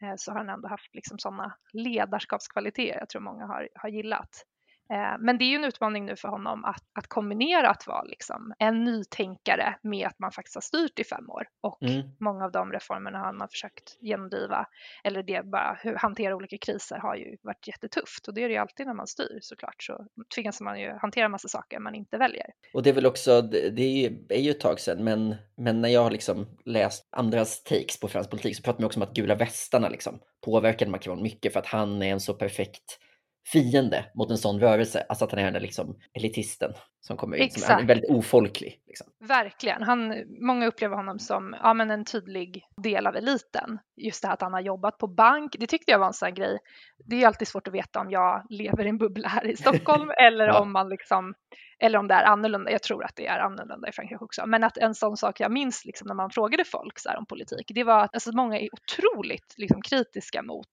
Eh, 0.02 0.14
så 0.16 0.30
har 0.30 0.38
han 0.38 0.48
ändå 0.48 0.68
haft 0.68 0.94
liksom 0.94 1.18
sådana 1.18 1.54
ledarskapskvaliteter 1.72 2.98
jag 2.98 3.08
tror 3.08 3.22
många 3.22 3.46
har, 3.46 3.68
har 3.74 3.88
gillat. 3.88 4.44
Eh, 4.92 5.18
men 5.18 5.38
det 5.38 5.44
är 5.44 5.46
ju 5.46 5.54
en 5.54 5.64
utmaning 5.64 6.06
nu 6.06 6.16
för 6.16 6.28
honom 6.28 6.64
att, 6.64 6.82
att 6.98 7.06
kombinera 7.06 7.70
att 7.70 7.86
vara 7.86 8.02
liksom 8.02 8.54
en 8.58 8.84
nytänkare 8.84 9.74
med 9.82 10.06
att 10.06 10.18
man 10.18 10.32
faktiskt 10.32 10.54
har 10.54 10.60
styrt 10.60 10.98
i 10.98 11.04
fem 11.04 11.30
år 11.30 11.46
och 11.60 11.82
mm. 11.82 12.02
många 12.20 12.44
av 12.44 12.52
de 12.52 12.72
reformerna 12.72 13.18
han 13.18 13.40
har 13.40 13.48
försökt 13.48 13.96
genomdriva 14.00 14.66
eller 15.04 15.22
det 15.22 15.46
bara 15.46 15.78
hur 15.82 15.94
hantera 15.94 16.36
olika 16.36 16.58
kriser 16.58 16.98
har 16.98 17.16
ju 17.16 17.36
varit 17.42 17.68
jättetufft 17.68 18.28
och 18.28 18.34
det 18.34 18.42
är 18.42 18.48
det 18.48 18.54
ju 18.54 18.60
alltid 18.60 18.86
när 18.86 18.94
man 18.94 19.06
styr 19.06 19.38
såklart 19.40 19.82
så 19.82 20.06
tvingas 20.34 20.60
man 20.60 20.80
ju 20.80 20.92
hantera 21.00 21.28
massa 21.28 21.48
saker 21.48 21.78
man 21.78 21.94
inte 21.94 22.18
väljer. 22.18 22.46
Och 22.74 22.82
det 22.82 22.90
är 22.90 22.94
väl 22.94 23.06
också, 23.06 23.42
det 23.42 24.06
är 24.28 24.40
ju 24.40 24.50
ett 24.50 24.60
tag 24.60 24.80
sedan 24.80 25.04
men, 25.04 25.34
men 25.56 25.80
när 25.80 25.88
jag 25.88 26.02
har 26.02 26.10
liksom 26.10 26.46
läst 26.64 27.08
andras 27.10 27.62
takes 27.62 28.00
på 28.00 28.08
fransk 28.08 28.30
politik 28.30 28.56
så 28.56 28.62
pratar 28.62 28.80
man 28.80 28.86
också 28.86 29.00
om 29.00 29.02
att 29.02 29.14
gula 29.14 29.34
västarna 29.34 29.88
liksom 29.88 30.20
påverkade 30.44 30.90
Macron 30.90 31.22
mycket 31.22 31.52
för 31.52 31.60
att 31.60 31.66
han 31.66 32.02
är 32.02 32.12
en 32.12 32.20
så 32.20 32.34
perfekt 32.34 32.98
fiende 33.44 34.04
mot 34.14 34.30
en 34.30 34.38
sån 34.38 34.60
rörelse. 34.60 35.06
Alltså 35.08 35.24
att 35.24 35.30
han 35.30 35.40
är 35.40 35.44
den 35.44 35.52
där 35.52 35.60
liksom 35.60 35.96
elitisten 36.12 36.72
som 37.00 37.16
kommer 37.16 37.36
in, 37.36 37.50
som 37.50 37.78
är 37.78 37.86
väldigt 37.86 38.10
ofolklig. 38.10 38.80
Liksom. 38.86 39.06
Verkligen. 39.20 39.82
Han, 39.82 40.14
många 40.40 40.66
upplever 40.66 40.96
honom 40.96 41.18
som 41.18 41.56
ja, 41.62 41.74
men 41.74 41.90
en 41.90 42.04
tydlig 42.04 42.64
del 42.82 43.06
av 43.06 43.16
eliten. 43.16 43.78
Just 43.96 44.22
det 44.22 44.28
här 44.28 44.34
att 44.34 44.42
han 44.42 44.52
har 44.52 44.60
jobbat 44.60 44.98
på 44.98 45.06
bank, 45.06 45.56
det 45.58 45.66
tyckte 45.66 45.92
jag 45.92 45.98
var 45.98 46.06
en 46.06 46.12
sån 46.12 46.34
grej. 46.34 46.58
Det 47.04 47.22
är 47.22 47.26
alltid 47.26 47.48
svårt 47.48 47.68
att 47.68 47.74
veta 47.74 48.00
om 48.00 48.10
jag 48.10 48.46
lever 48.50 48.86
i 48.86 48.88
en 48.88 48.98
bubbla 48.98 49.28
här 49.28 49.46
i 49.46 49.56
Stockholm 49.56 50.10
eller 50.18 50.46
ja. 50.46 50.60
om 50.60 50.72
man 50.72 50.88
liksom 50.88 51.34
eller 51.78 51.98
om 51.98 52.08
det 52.08 52.14
är 52.14 52.24
annorlunda. 52.24 52.70
Jag 52.70 52.82
tror 52.82 53.04
att 53.04 53.16
det 53.16 53.26
är 53.26 53.38
annorlunda 53.38 53.88
i 53.88 53.92
Frankrike 53.92 54.24
också. 54.24 54.46
Men 54.46 54.64
att 54.64 54.76
en 54.76 54.94
sån 54.94 55.16
sak 55.16 55.40
jag 55.40 55.52
minns 55.52 55.84
liksom, 55.84 56.08
när 56.08 56.14
man 56.14 56.30
frågade 56.30 56.64
folk 56.64 56.98
så 56.98 57.10
om 57.18 57.26
politik, 57.26 57.72
det 57.74 57.84
var 57.84 58.04
att 58.04 58.14
alltså, 58.14 58.32
många 58.32 58.58
är 58.58 58.68
otroligt 58.72 59.54
liksom, 59.56 59.82
kritiska 59.82 60.42
mot 60.42 60.68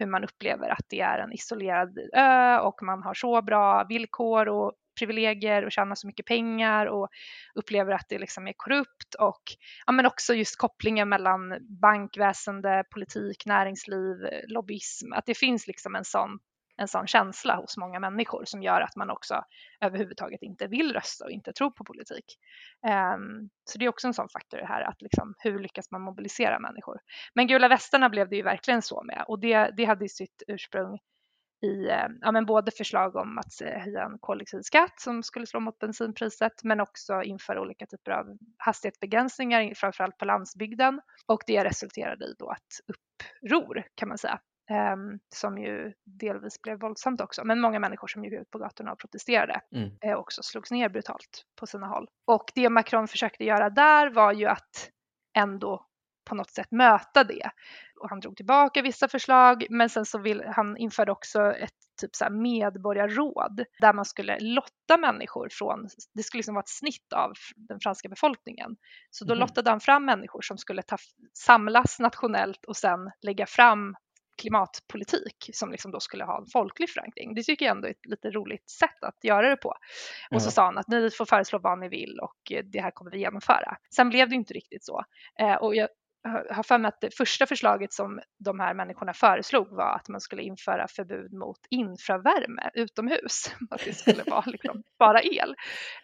hur 0.00 0.06
man 0.06 0.24
upplever 0.24 0.68
att 0.68 0.86
det 0.88 1.00
är 1.00 1.18
en 1.18 1.32
isolerad 1.32 1.98
ö 2.12 2.58
och 2.58 2.82
man 2.82 3.02
har 3.02 3.14
så 3.14 3.42
bra 3.42 3.84
villkor 3.84 4.48
och 4.48 4.72
privilegier 4.98 5.64
och 5.64 5.72
tjänar 5.72 5.94
så 5.94 6.06
mycket 6.06 6.26
pengar 6.26 6.86
och 6.86 7.08
upplever 7.54 7.92
att 7.92 8.06
det 8.08 8.18
liksom 8.18 8.48
är 8.48 8.52
korrupt 8.56 9.14
och 9.18 9.42
ja, 9.86 9.92
men 9.92 10.06
också 10.06 10.34
just 10.34 10.58
kopplingen 10.58 11.08
mellan 11.08 11.56
bankväsende, 11.80 12.84
politik, 12.90 13.46
näringsliv, 13.46 14.16
lobbyism, 14.46 15.12
att 15.12 15.26
det 15.26 15.34
finns 15.34 15.66
liksom 15.66 15.94
en 15.94 16.04
sån 16.04 16.38
en 16.80 16.88
sån 16.88 17.06
känsla 17.06 17.56
hos 17.56 17.76
många 17.76 18.00
människor 18.00 18.44
som 18.44 18.62
gör 18.62 18.80
att 18.80 18.96
man 18.96 19.10
också 19.10 19.44
överhuvudtaget 19.80 20.42
inte 20.42 20.66
vill 20.66 20.92
rösta 20.92 21.24
och 21.24 21.30
inte 21.30 21.52
tror 21.52 21.70
på 21.70 21.84
politik. 21.84 22.24
Ehm, 22.86 23.50
så 23.64 23.78
det 23.78 23.84
är 23.84 23.88
också 23.88 24.06
en 24.06 24.14
sån 24.14 24.28
faktor 24.28 24.58
det 24.58 24.66
här 24.66 24.82
att 24.82 25.02
liksom, 25.02 25.34
hur 25.38 25.58
lyckas 25.58 25.90
man 25.90 26.02
mobilisera 26.02 26.58
människor? 26.58 26.98
Men 27.34 27.46
gula 27.46 27.68
västarna 27.68 28.08
blev 28.08 28.28
det 28.28 28.36
ju 28.36 28.42
verkligen 28.42 28.82
så 28.82 29.02
med 29.02 29.24
och 29.28 29.40
det, 29.40 29.70
det 29.76 29.84
hade 29.84 30.08
sitt 30.08 30.42
ursprung 30.48 30.98
i 31.62 31.88
ehm, 31.90 32.18
ja, 32.20 32.32
men 32.32 32.46
både 32.46 32.70
förslag 32.70 33.16
om 33.16 33.38
att 33.38 33.60
eh, 33.62 33.80
höja 33.80 34.04
en 34.04 34.18
koldioxidskatt 34.20 35.00
som 35.00 35.22
skulle 35.22 35.46
slå 35.46 35.60
mot 35.60 35.78
bensinpriset 35.78 36.64
men 36.64 36.80
också 36.80 37.22
införa 37.22 37.60
olika 37.60 37.86
typer 37.86 38.10
av 38.10 38.26
hastighetsbegränsningar 38.58 39.74
framförallt 39.74 40.18
på 40.18 40.24
landsbygden 40.24 41.00
och 41.26 41.42
det 41.46 41.64
resulterade 41.64 42.24
i 42.24 42.34
då 42.38 42.52
ett 42.52 42.94
uppror 42.94 43.84
kan 43.94 44.08
man 44.08 44.18
säga 44.18 44.40
som 45.34 45.58
ju 45.58 45.92
delvis 46.04 46.62
blev 46.62 46.80
våldsamt 46.80 47.20
också, 47.20 47.44
men 47.44 47.60
många 47.60 47.78
människor 47.78 48.08
som 48.08 48.24
gick 48.24 48.32
ut 48.32 48.50
på 48.50 48.58
gatorna 48.58 48.92
och 48.92 48.98
protesterade 48.98 49.60
mm. 49.74 49.90
eh, 50.00 50.16
också 50.16 50.42
slogs 50.42 50.70
ner 50.70 50.88
brutalt 50.88 51.44
på 51.60 51.66
sina 51.66 51.86
håll. 51.86 52.08
Och 52.24 52.44
det 52.54 52.68
Macron 52.68 53.08
försökte 53.08 53.44
göra 53.44 53.70
där 53.70 54.10
var 54.10 54.32
ju 54.32 54.46
att 54.46 54.90
ändå 55.36 55.86
på 56.24 56.34
något 56.34 56.50
sätt 56.50 56.70
möta 56.70 57.24
det. 57.24 57.50
Och 58.00 58.08
han 58.08 58.20
drog 58.20 58.36
tillbaka 58.36 58.82
vissa 58.82 59.08
förslag, 59.08 59.66
men 59.70 59.88
sen 59.88 60.04
så 60.04 60.18
vill 60.18 60.42
han 60.46 60.76
införde 60.76 61.12
också 61.12 61.52
ett 61.52 61.74
typ 62.00 62.16
så 62.16 62.24
här 62.24 62.30
medborgarråd 62.30 63.64
där 63.80 63.92
man 63.92 64.04
skulle 64.04 64.38
lotta 64.40 64.96
människor 64.98 65.48
från, 65.52 65.88
det 66.14 66.22
skulle 66.22 66.38
liksom 66.38 66.54
vara 66.54 66.62
ett 66.62 66.68
snitt 66.68 67.12
av 67.12 67.32
den 67.56 67.80
franska 67.80 68.08
befolkningen. 68.08 68.76
Så 69.10 69.24
då 69.24 69.32
mm. 69.32 69.40
lottade 69.40 69.70
han 69.70 69.80
fram 69.80 70.04
människor 70.04 70.42
som 70.42 70.58
skulle 70.58 70.82
ta, 70.82 70.96
samlas 71.34 71.98
nationellt 71.98 72.64
och 72.64 72.76
sen 72.76 73.10
lägga 73.22 73.46
fram 73.46 73.96
klimatpolitik 74.38 75.50
som 75.52 75.70
liksom 75.70 75.90
då 75.90 76.00
skulle 76.00 76.24
ha 76.24 76.38
en 76.38 76.46
folklig 76.46 76.90
förankring. 76.90 77.34
Det 77.34 77.42
tycker 77.42 77.66
jag 77.66 77.76
ändå 77.76 77.88
är 77.88 77.92
ett 77.92 78.06
lite 78.06 78.30
roligt 78.30 78.70
sätt 78.70 79.04
att 79.04 79.24
göra 79.24 79.48
det 79.48 79.56
på. 79.56 79.68
Och 79.68 80.32
mm. 80.32 80.40
så 80.40 80.50
sa 80.50 80.64
han 80.64 80.78
att 80.78 80.88
ni 80.88 81.10
får 81.10 81.24
föreslå 81.24 81.58
vad 81.58 81.78
ni 81.78 81.88
vill 81.88 82.18
och 82.22 82.52
det 82.64 82.80
här 82.80 82.90
kommer 82.90 83.10
vi 83.10 83.18
genomföra. 83.18 83.76
Sen 83.94 84.08
blev 84.08 84.28
det 84.28 84.34
inte 84.34 84.54
riktigt 84.54 84.84
så. 84.84 85.04
Eh, 85.40 85.54
och 85.54 85.74
jag 85.74 85.88
har 86.28 86.62
för 86.62 86.78
mig 86.78 86.88
att 86.88 87.00
det 87.00 87.16
första 87.16 87.46
förslaget 87.46 87.92
som 87.92 88.20
de 88.38 88.60
här 88.60 88.74
människorna 88.74 89.12
föreslog 89.12 89.68
var 89.70 89.94
att 89.94 90.08
man 90.08 90.20
skulle 90.20 90.42
införa 90.42 90.88
förbud 90.88 91.32
mot 91.32 91.58
infravärme 91.70 92.70
utomhus. 92.74 93.54
Att 93.70 93.84
det 93.84 93.92
skulle 93.92 94.22
vara 94.22 94.44
liksom 94.46 94.82
bara 94.98 95.22
el. 95.22 95.54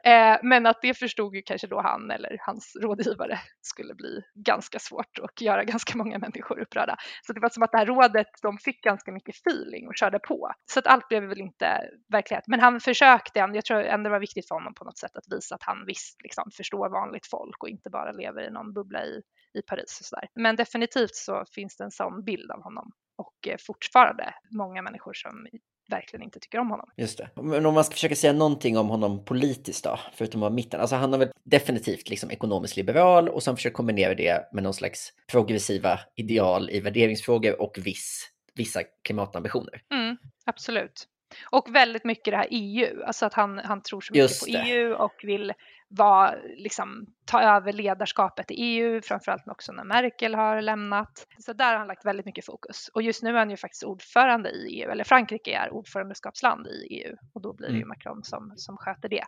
Eh, 0.04 0.38
men 0.42 0.66
att 0.66 0.78
det 0.82 0.94
förstod 0.94 1.34
ju 1.34 1.42
kanske 1.42 1.66
då 1.66 1.80
han 1.80 2.10
eller 2.10 2.36
hans 2.40 2.76
rådgivare 2.82 3.38
skulle 3.60 3.94
bli 3.94 4.22
ganska 4.34 4.78
svårt 4.78 5.18
och 5.18 5.42
göra 5.42 5.64
ganska 5.64 5.98
många 5.98 6.18
människor 6.18 6.58
upprörda. 6.58 6.96
Så 7.22 7.32
det 7.32 7.40
var 7.40 7.48
som 7.48 7.62
att 7.62 7.72
det 7.72 7.78
här 7.78 7.86
rådet, 7.86 8.26
de 8.42 8.58
fick 8.58 8.80
ganska 8.80 9.12
mycket 9.12 9.36
feeling 9.36 9.88
och 9.88 9.96
körde 9.96 10.18
på. 10.18 10.52
Så 10.72 10.78
att 10.78 10.86
allt 10.86 11.08
blev 11.08 11.22
väl 11.22 11.40
inte 11.40 11.80
verklighet. 12.12 12.44
Men 12.46 12.60
han 12.60 12.80
försökte, 12.80 13.38
jag 13.38 13.64
tror 13.64 13.80
ändå 13.80 14.04
det 14.04 14.12
var 14.12 14.20
viktigt 14.20 14.48
för 14.48 14.54
honom 14.54 14.74
på 14.74 14.84
något 14.84 14.98
sätt 14.98 15.16
att 15.16 15.34
visa 15.36 15.54
att 15.54 15.62
han 15.62 15.86
visst 15.86 16.22
liksom 16.22 16.50
förstår 16.56 16.88
vanligt 16.88 17.26
folk 17.26 17.62
och 17.62 17.68
inte 17.68 17.90
bara 17.90 18.12
lever 18.12 18.48
i 18.48 18.50
någon 18.50 18.72
bubbla 18.72 19.04
i, 19.04 19.22
i 19.56 19.62
Paris 19.62 20.00
sådär. 20.02 20.28
Men 20.34 20.56
definitivt 20.56 21.14
så 21.14 21.44
finns 21.54 21.76
det 21.76 21.84
en 21.84 21.90
sån 21.90 22.24
bild 22.24 22.50
av 22.50 22.62
honom 22.62 22.92
och 23.16 23.48
eh, 23.48 23.56
fortfarande 23.58 24.34
många 24.50 24.82
människor 24.82 25.12
som 25.12 25.46
verkligen 25.90 26.22
inte 26.22 26.40
tycker 26.40 26.58
om 26.58 26.70
honom. 26.70 26.90
Just 26.96 27.18
det. 27.18 27.30
Men 27.34 27.66
om 27.66 27.74
man 27.74 27.84
ska 27.84 27.92
försöka 27.92 28.16
säga 28.16 28.32
någonting 28.32 28.78
om 28.78 28.88
honom 28.88 29.24
politiskt 29.24 29.84
då, 29.84 29.98
förutom 30.12 30.40
vara 30.40 30.50
mitten. 30.50 30.80
Alltså 30.80 30.96
han 30.96 31.12
har 31.12 31.18
väl 31.18 31.30
definitivt 31.44 32.08
liksom 32.08 32.30
ekonomiskt 32.30 32.76
liberal 32.76 33.28
och 33.28 33.42
sen 33.42 33.56
försöker 33.56 33.74
kombinera 33.74 34.14
det 34.14 34.48
med 34.52 34.62
någon 34.62 34.74
slags 34.74 35.12
progressiva 35.30 36.00
ideal 36.16 36.70
i 36.70 36.80
värderingsfrågor 36.80 37.60
och 37.60 37.78
viss, 37.78 38.30
vissa 38.54 38.82
klimatambitioner. 39.04 39.82
Mm, 39.94 40.16
absolut. 40.44 41.08
Och 41.50 41.74
väldigt 41.74 42.04
mycket 42.04 42.32
det 42.32 42.36
här 42.36 42.48
EU, 42.50 43.02
alltså 43.02 43.26
att 43.26 43.34
han, 43.34 43.58
han 43.58 43.82
tror 43.82 44.00
så 44.00 44.12
mycket 44.12 44.40
på 44.40 44.46
EU 44.46 44.94
och 44.94 45.20
vill 45.22 45.52
vara, 45.88 46.34
liksom, 46.56 47.06
ta 47.24 47.42
över 47.42 47.72
ledarskapet 47.72 48.50
i 48.50 48.54
EU, 48.54 49.00
framförallt 49.02 49.48
också 49.48 49.72
när 49.72 49.84
Merkel 49.84 50.34
har 50.34 50.60
lämnat. 50.60 51.26
Så 51.38 51.52
där 51.52 51.70
har 51.70 51.78
han 51.78 51.86
lagt 51.86 52.04
väldigt 52.04 52.26
mycket 52.26 52.46
fokus. 52.46 52.90
Och 52.94 53.02
just 53.02 53.22
nu 53.22 53.30
är 53.30 53.38
han 53.38 53.50
ju 53.50 53.56
faktiskt 53.56 53.84
ordförande 53.84 54.50
i 54.50 54.82
EU, 54.82 54.90
eller 54.90 55.04
Frankrike 55.04 55.56
är 55.56 55.72
ordförandeskapsland 55.72 56.66
i 56.66 56.86
EU 56.90 57.16
och 57.32 57.42
då 57.42 57.52
blir 57.52 57.68
det 57.68 57.74
ju 57.74 57.82
mm. 57.82 57.88
Macron 57.88 58.24
som, 58.24 58.52
som 58.56 58.76
sköter 58.76 59.08
det. 59.08 59.24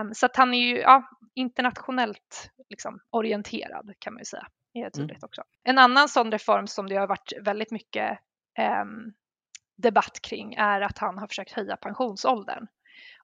Um, 0.00 0.14
så 0.14 0.26
att 0.26 0.36
han 0.36 0.54
är 0.54 0.58
ju 0.58 0.78
ja, 0.78 1.08
internationellt 1.34 2.50
liksom, 2.70 3.00
orienterad 3.10 3.92
kan 3.98 4.12
man 4.12 4.20
ju 4.20 4.24
säga. 4.24 4.46
Det 4.74 4.80
är 4.80 4.90
tydligt 4.90 5.22
mm. 5.22 5.26
också. 5.26 5.42
En 5.64 5.78
annan 5.78 6.08
sån 6.08 6.32
reform 6.32 6.66
som 6.66 6.88
det 6.88 6.96
har 6.96 7.06
varit 7.06 7.32
väldigt 7.40 7.70
mycket 7.70 8.18
um, 8.82 9.14
debatt 9.76 10.20
kring 10.22 10.54
är 10.54 10.80
att 10.80 10.98
han 10.98 11.18
har 11.18 11.26
försökt 11.26 11.52
höja 11.52 11.76
pensionsåldern. 11.76 12.66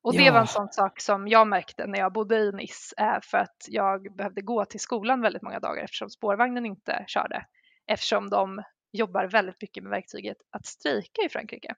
Och 0.03 0.13
det 0.13 0.25
ja. 0.25 0.33
var 0.33 0.41
en 0.41 0.47
sån 0.47 0.69
sak 0.69 1.01
som 1.01 1.29
jag 1.29 1.49
märkte 1.49 1.87
när 1.87 1.99
jag 1.99 2.13
bodde 2.13 2.37
i 2.37 2.53
Nice 2.53 2.95
eh, 2.99 3.19
för 3.23 3.39
att 3.39 3.67
jag 3.69 4.17
behövde 4.17 4.43
gå 4.43 4.65
till 4.65 4.81
skolan 4.81 5.21
väldigt 5.21 5.43
många 5.43 5.61
dagar 5.61 5.85
eftersom 5.85 6.11
spårvagnen 6.11 6.67
inte 6.67 7.05
körde. 7.07 7.45
Eftersom 7.87 8.31
de 8.31 8.63
jobbar 8.93 9.25
väldigt 9.25 9.63
mycket 9.63 9.83
med 9.83 9.91
verktyget 9.91 10.37
att 10.51 10.67
strejka 10.67 11.23
i 11.27 11.29
Frankrike. 11.29 11.75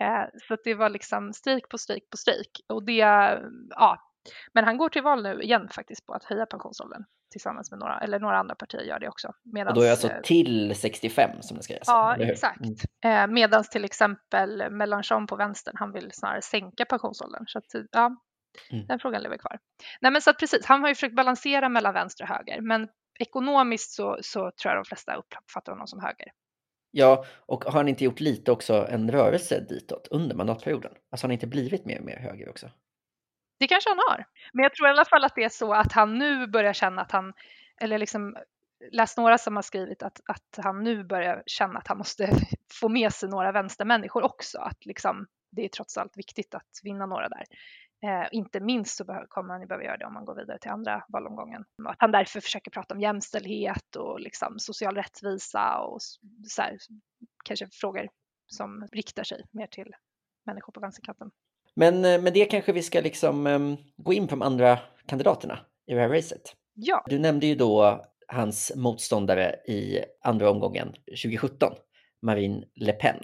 Eh, 0.00 0.24
så 0.48 0.56
det 0.64 0.74
var 0.74 0.88
liksom 0.88 1.32
strejk 1.32 1.68
på 1.68 1.78
strejk 1.78 2.10
på 2.10 2.16
strejk 2.16 2.50
och 2.68 2.84
det, 2.84 2.92
ja, 3.70 3.98
men 4.52 4.64
han 4.64 4.76
går 4.76 4.88
till 4.88 5.02
val 5.02 5.22
nu 5.22 5.42
igen 5.42 5.68
faktiskt 5.68 6.06
på 6.06 6.12
att 6.12 6.24
höja 6.24 6.46
pensionsåldern 6.46 7.04
tillsammans 7.30 7.70
med 7.70 7.80
några, 7.80 8.00
eller 8.00 8.18
några 8.18 8.38
andra 8.38 8.54
partier 8.54 8.82
gör 8.82 8.98
det 8.98 9.08
också. 9.08 9.32
Medans, 9.42 9.68
och 9.68 9.74
då 9.74 9.80
är 9.80 9.84
det 9.84 9.90
alltså 9.90 10.08
eh, 10.08 10.20
till 10.20 10.74
65 10.74 11.30
som 11.42 11.56
det 11.56 11.62
ska 11.62 11.72
göras? 11.72 11.88
Ja, 11.88 12.16
exakt. 12.16 12.60
Mm. 13.04 13.30
Eh, 13.30 13.34
Medan 13.34 13.64
till 13.64 13.84
exempel 13.84 14.70
Mélenchon 14.70 15.26
på 15.26 15.36
vänstern, 15.36 15.74
han 15.76 15.92
vill 15.92 16.10
snarare 16.12 16.42
sänka 16.42 16.84
pensionsåldern. 16.84 17.44
Så 17.46 17.58
att, 17.58 17.64
ja, 17.92 18.16
mm. 18.70 18.86
den 18.86 18.98
frågan 18.98 19.22
lever 19.22 19.38
kvar. 19.38 19.58
Nej, 20.00 20.12
men 20.12 20.22
så 20.22 20.30
att 20.30 20.38
precis, 20.38 20.66
han 20.66 20.80
har 20.80 20.88
ju 20.88 20.94
försökt 20.94 21.16
balansera 21.16 21.68
mellan 21.68 21.94
vänster 21.94 22.24
och 22.24 22.28
höger, 22.28 22.60
men 22.60 22.88
ekonomiskt 23.18 23.90
så, 23.90 24.18
så 24.22 24.40
tror 24.40 24.74
jag 24.74 24.76
de 24.76 24.84
flesta 24.84 25.14
uppfattar 25.14 25.72
honom 25.72 25.86
som 25.86 26.00
höger. 26.00 26.28
Ja, 26.90 27.24
och 27.46 27.64
har 27.64 27.72
han 27.72 27.88
inte 27.88 28.04
gjort 28.04 28.20
lite 28.20 28.52
också 28.52 28.86
en 28.90 29.10
rörelse 29.10 29.60
ditåt 29.68 30.08
under 30.10 30.36
mandatperioden? 30.36 30.92
Alltså 31.10 31.24
har 31.24 31.28
han 31.28 31.32
inte 31.32 31.46
blivit 31.46 31.84
mer 31.84 31.98
och 31.98 32.04
mer 32.04 32.16
höger 32.16 32.48
också? 32.48 32.70
Det 33.60 33.68
kanske 33.68 33.90
han 33.90 33.98
har. 34.08 34.24
Men 34.52 34.62
jag 34.62 34.74
tror 34.74 34.88
i 34.88 34.90
alla 34.90 35.04
fall 35.04 35.24
att 35.24 35.34
det 35.34 35.44
är 35.44 35.48
så 35.48 35.72
att 35.72 35.92
han 35.92 36.18
nu 36.18 36.46
börjar 36.46 36.72
känna 36.72 37.02
att 37.02 37.12
han, 37.12 37.32
eller 37.80 37.98
liksom 37.98 38.36
läst 38.92 39.16
några 39.16 39.38
som 39.38 39.56
har 39.56 39.62
skrivit 39.62 40.02
att, 40.02 40.20
att 40.26 40.64
han 40.64 40.84
nu 40.84 41.04
börjar 41.04 41.42
känna 41.46 41.78
att 41.78 41.88
han 41.88 41.98
måste 41.98 42.30
få 42.80 42.88
med 42.88 43.12
sig 43.12 43.28
några 43.28 43.52
vänstermänniskor 43.52 44.22
också. 44.22 44.58
Att 44.58 44.86
liksom, 44.86 45.26
det 45.50 45.64
är 45.64 45.68
trots 45.68 45.98
allt 45.98 46.16
viktigt 46.16 46.54
att 46.54 46.80
vinna 46.82 47.06
några 47.06 47.28
där. 47.28 47.44
Eh, 48.02 48.28
inte 48.32 48.60
minst 48.60 48.96
så 48.96 49.24
kommer 49.28 49.54
han 49.54 49.60
ju 49.60 49.66
behöva 49.66 49.84
göra 49.84 49.96
det 49.96 50.06
om 50.06 50.14
man 50.14 50.24
går 50.24 50.34
vidare 50.34 50.58
till 50.58 50.70
andra 50.70 51.04
valomgången. 51.08 51.64
Att 51.84 51.96
han 51.98 52.12
därför 52.12 52.40
försöker 52.40 52.70
prata 52.70 52.94
om 52.94 53.00
jämställdhet 53.00 53.96
och 53.96 54.20
liksom 54.20 54.58
social 54.58 54.94
rättvisa 54.94 55.78
och 55.78 56.02
så 56.48 56.62
här, 56.62 56.76
kanske 57.44 57.68
frågor 57.72 58.08
som 58.46 58.88
riktar 58.92 59.24
sig 59.24 59.44
mer 59.52 59.66
till 59.66 59.94
människor 60.46 60.72
på 60.72 60.80
vänsterkanten. 60.80 61.30
Men 61.76 62.04
eh, 62.04 62.20
med 62.20 62.32
det 62.32 62.44
kanske 62.44 62.72
vi 62.72 62.82
ska 62.82 63.00
liksom 63.00 63.46
um, 63.46 63.76
gå 63.96 64.12
in 64.12 64.26
på 64.26 64.30
de 64.30 64.42
andra 64.42 64.78
kandidaterna 65.06 65.58
i 65.86 65.94
det 65.94 66.00
här 66.00 66.08
racet. 66.08 66.54
Ja. 66.74 67.04
Du 67.08 67.18
nämnde 67.18 67.46
ju 67.46 67.54
då 67.54 68.04
hans 68.26 68.72
motståndare 68.76 69.54
i 69.68 69.98
andra 70.24 70.50
omgången 70.50 70.88
2017, 71.22 71.72
Marine 72.22 72.64
Le 72.74 72.92
Pen. 72.92 73.16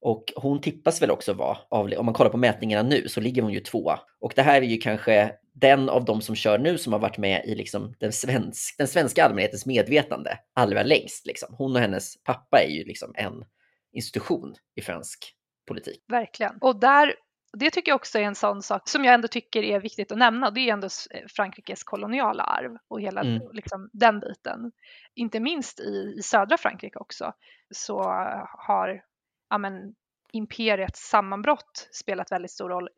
Och 0.00 0.32
hon 0.36 0.60
tippas 0.60 1.02
väl 1.02 1.10
också 1.10 1.32
vara, 1.32 1.58
om 1.70 2.06
man 2.06 2.14
kollar 2.14 2.30
på 2.30 2.36
mätningarna 2.36 2.88
nu, 2.88 3.08
så 3.08 3.20
ligger 3.20 3.42
hon 3.42 3.52
ju 3.52 3.60
tvåa. 3.60 4.00
Och 4.20 4.32
det 4.36 4.42
här 4.42 4.62
är 4.62 4.66
ju 4.66 4.76
kanske 4.76 5.32
den 5.54 5.88
av 5.88 6.04
de 6.04 6.20
som 6.20 6.34
kör 6.34 6.58
nu 6.58 6.78
som 6.78 6.92
har 6.92 7.00
varit 7.00 7.18
med 7.18 7.44
i 7.44 7.54
liksom 7.54 7.94
den, 7.98 8.12
svensk, 8.12 8.78
den 8.78 8.88
svenska 8.88 9.24
allmänhetens 9.24 9.66
medvetande 9.66 10.38
allra 10.54 10.82
längst. 10.82 11.26
Liksom. 11.26 11.54
Hon 11.58 11.76
och 11.76 11.80
hennes 11.80 12.22
pappa 12.22 12.62
är 12.62 12.70
ju 12.70 12.84
liksom 12.84 13.12
en 13.14 13.44
institution 13.92 14.54
i 14.76 14.82
fransk 14.82 15.34
politik. 15.68 16.04
Verkligen. 16.08 16.58
Och 16.60 16.80
där 16.80 17.14
det 17.52 17.70
tycker 17.70 17.90
jag 17.90 17.96
också 17.96 18.18
är 18.18 18.22
en 18.22 18.34
sån 18.34 18.62
sak 18.62 18.88
som 18.88 19.04
jag 19.04 19.14
ändå 19.14 19.28
tycker 19.28 19.62
är 19.62 19.80
viktigt 19.80 20.12
att 20.12 20.18
nämna. 20.18 20.50
Det 20.50 20.60
är 20.60 20.72
ändå 20.72 20.88
Frankrikes 21.36 21.84
koloniala 21.84 22.42
arv 22.42 22.76
och 22.88 23.00
hela 23.00 23.20
mm. 23.20 23.42
liksom, 23.52 23.90
den 23.92 24.20
biten. 24.20 24.72
Inte 25.14 25.40
minst 25.40 25.80
i, 25.80 26.14
i 26.18 26.22
södra 26.22 26.56
Frankrike 26.56 26.98
också 26.98 27.32
så 27.70 28.02
har 28.58 29.02
ja, 29.50 29.58
men, 29.58 29.94
imperiets 30.32 31.00
sammanbrott 31.00 31.88
spelat 31.92 32.32
väldigt 32.32 32.50
stor 32.50 32.68
roll 32.68 32.88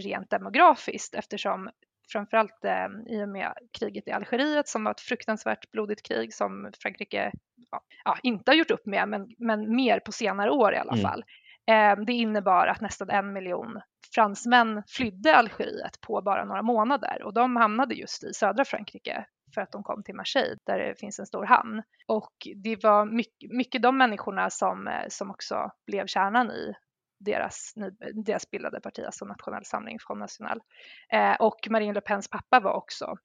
rent 0.00 0.30
demografiskt 0.30 1.14
eftersom 1.14 1.70
framförallt 2.12 2.64
eh, 2.64 2.86
i 3.06 3.24
och 3.24 3.28
med 3.28 3.52
kriget 3.78 4.08
i 4.08 4.10
Algeriet 4.10 4.68
som 4.68 4.84
var 4.84 4.90
ett 4.90 5.00
fruktansvärt 5.00 5.70
blodigt 5.70 6.02
krig 6.02 6.34
som 6.34 6.70
Frankrike 6.82 7.32
ja, 7.70 7.80
ja, 8.04 8.18
inte 8.22 8.50
har 8.50 8.56
gjort 8.56 8.70
upp 8.70 8.86
med 8.86 9.08
men, 9.08 9.34
men 9.38 9.76
mer 9.76 10.00
på 10.00 10.12
senare 10.12 10.50
år 10.50 10.74
i 10.74 10.76
alla 10.76 10.92
mm. 10.92 11.02
fall. 11.02 11.24
Ehm, 11.66 12.04
det 12.04 12.12
innebar 12.12 12.66
att 12.66 12.80
nästan 12.80 13.10
en 13.10 13.32
miljon 13.32 13.80
fransmän 14.14 14.82
flydde 14.88 15.36
Algeriet 15.36 16.00
på 16.00 16.22
bara 16.22 16.44
några 16.44 16.62
månader 16.62 17.22
och 17.22 17.34
de 17.34 17.56
hamnade 17.56 17.94
just 17.94 18.24
i 18.24 18.32
södra 18.34 18.64
Frankrike 18.64 19.26
för 19.54 19.60
att 19.60 19.72
de 19.72 19.82
kom 19.82 20.02
till 20.02 20.14
Marseille 20.14 20.56
där 20.66 20.78
det 20.78 20.98
finns 20.98 21.18
en 21.18 21.26
stor 21.26 21.44
hamn. 21.44 21.82
Och 22.06 22.32
det 22.56 22.82
var 22.82 23.06
mycket, 23.06 23.52
mycket 23.52 23.82
de 23.82 23.98
människorna 23.98 24.50
som, 24.50 24.88
eh, 24.88 25.04
som 25.08 25.30
också 25.30 25.70
blev 25.86 26.06
kärnan 26.06 26.50
i 26.50 26.74
deras, 27.20 27.72
deras 28.26 28.50
bildade 28.50 28.80
parti, 28.80 29.00
alltså 29.06 29.24
Nationell 29.24 29.64
samling 29.64 29.98
från 30.00 30.18
National. 30.18 30.60
Eh, 31.12 31.34
och 31.40 31.68
Marine 31.70 31.92
Le 31.92 32.00
Pens 32.00 32.28
pappa 32.28 32.60
var 32.60 32.72
också 32.72 33.16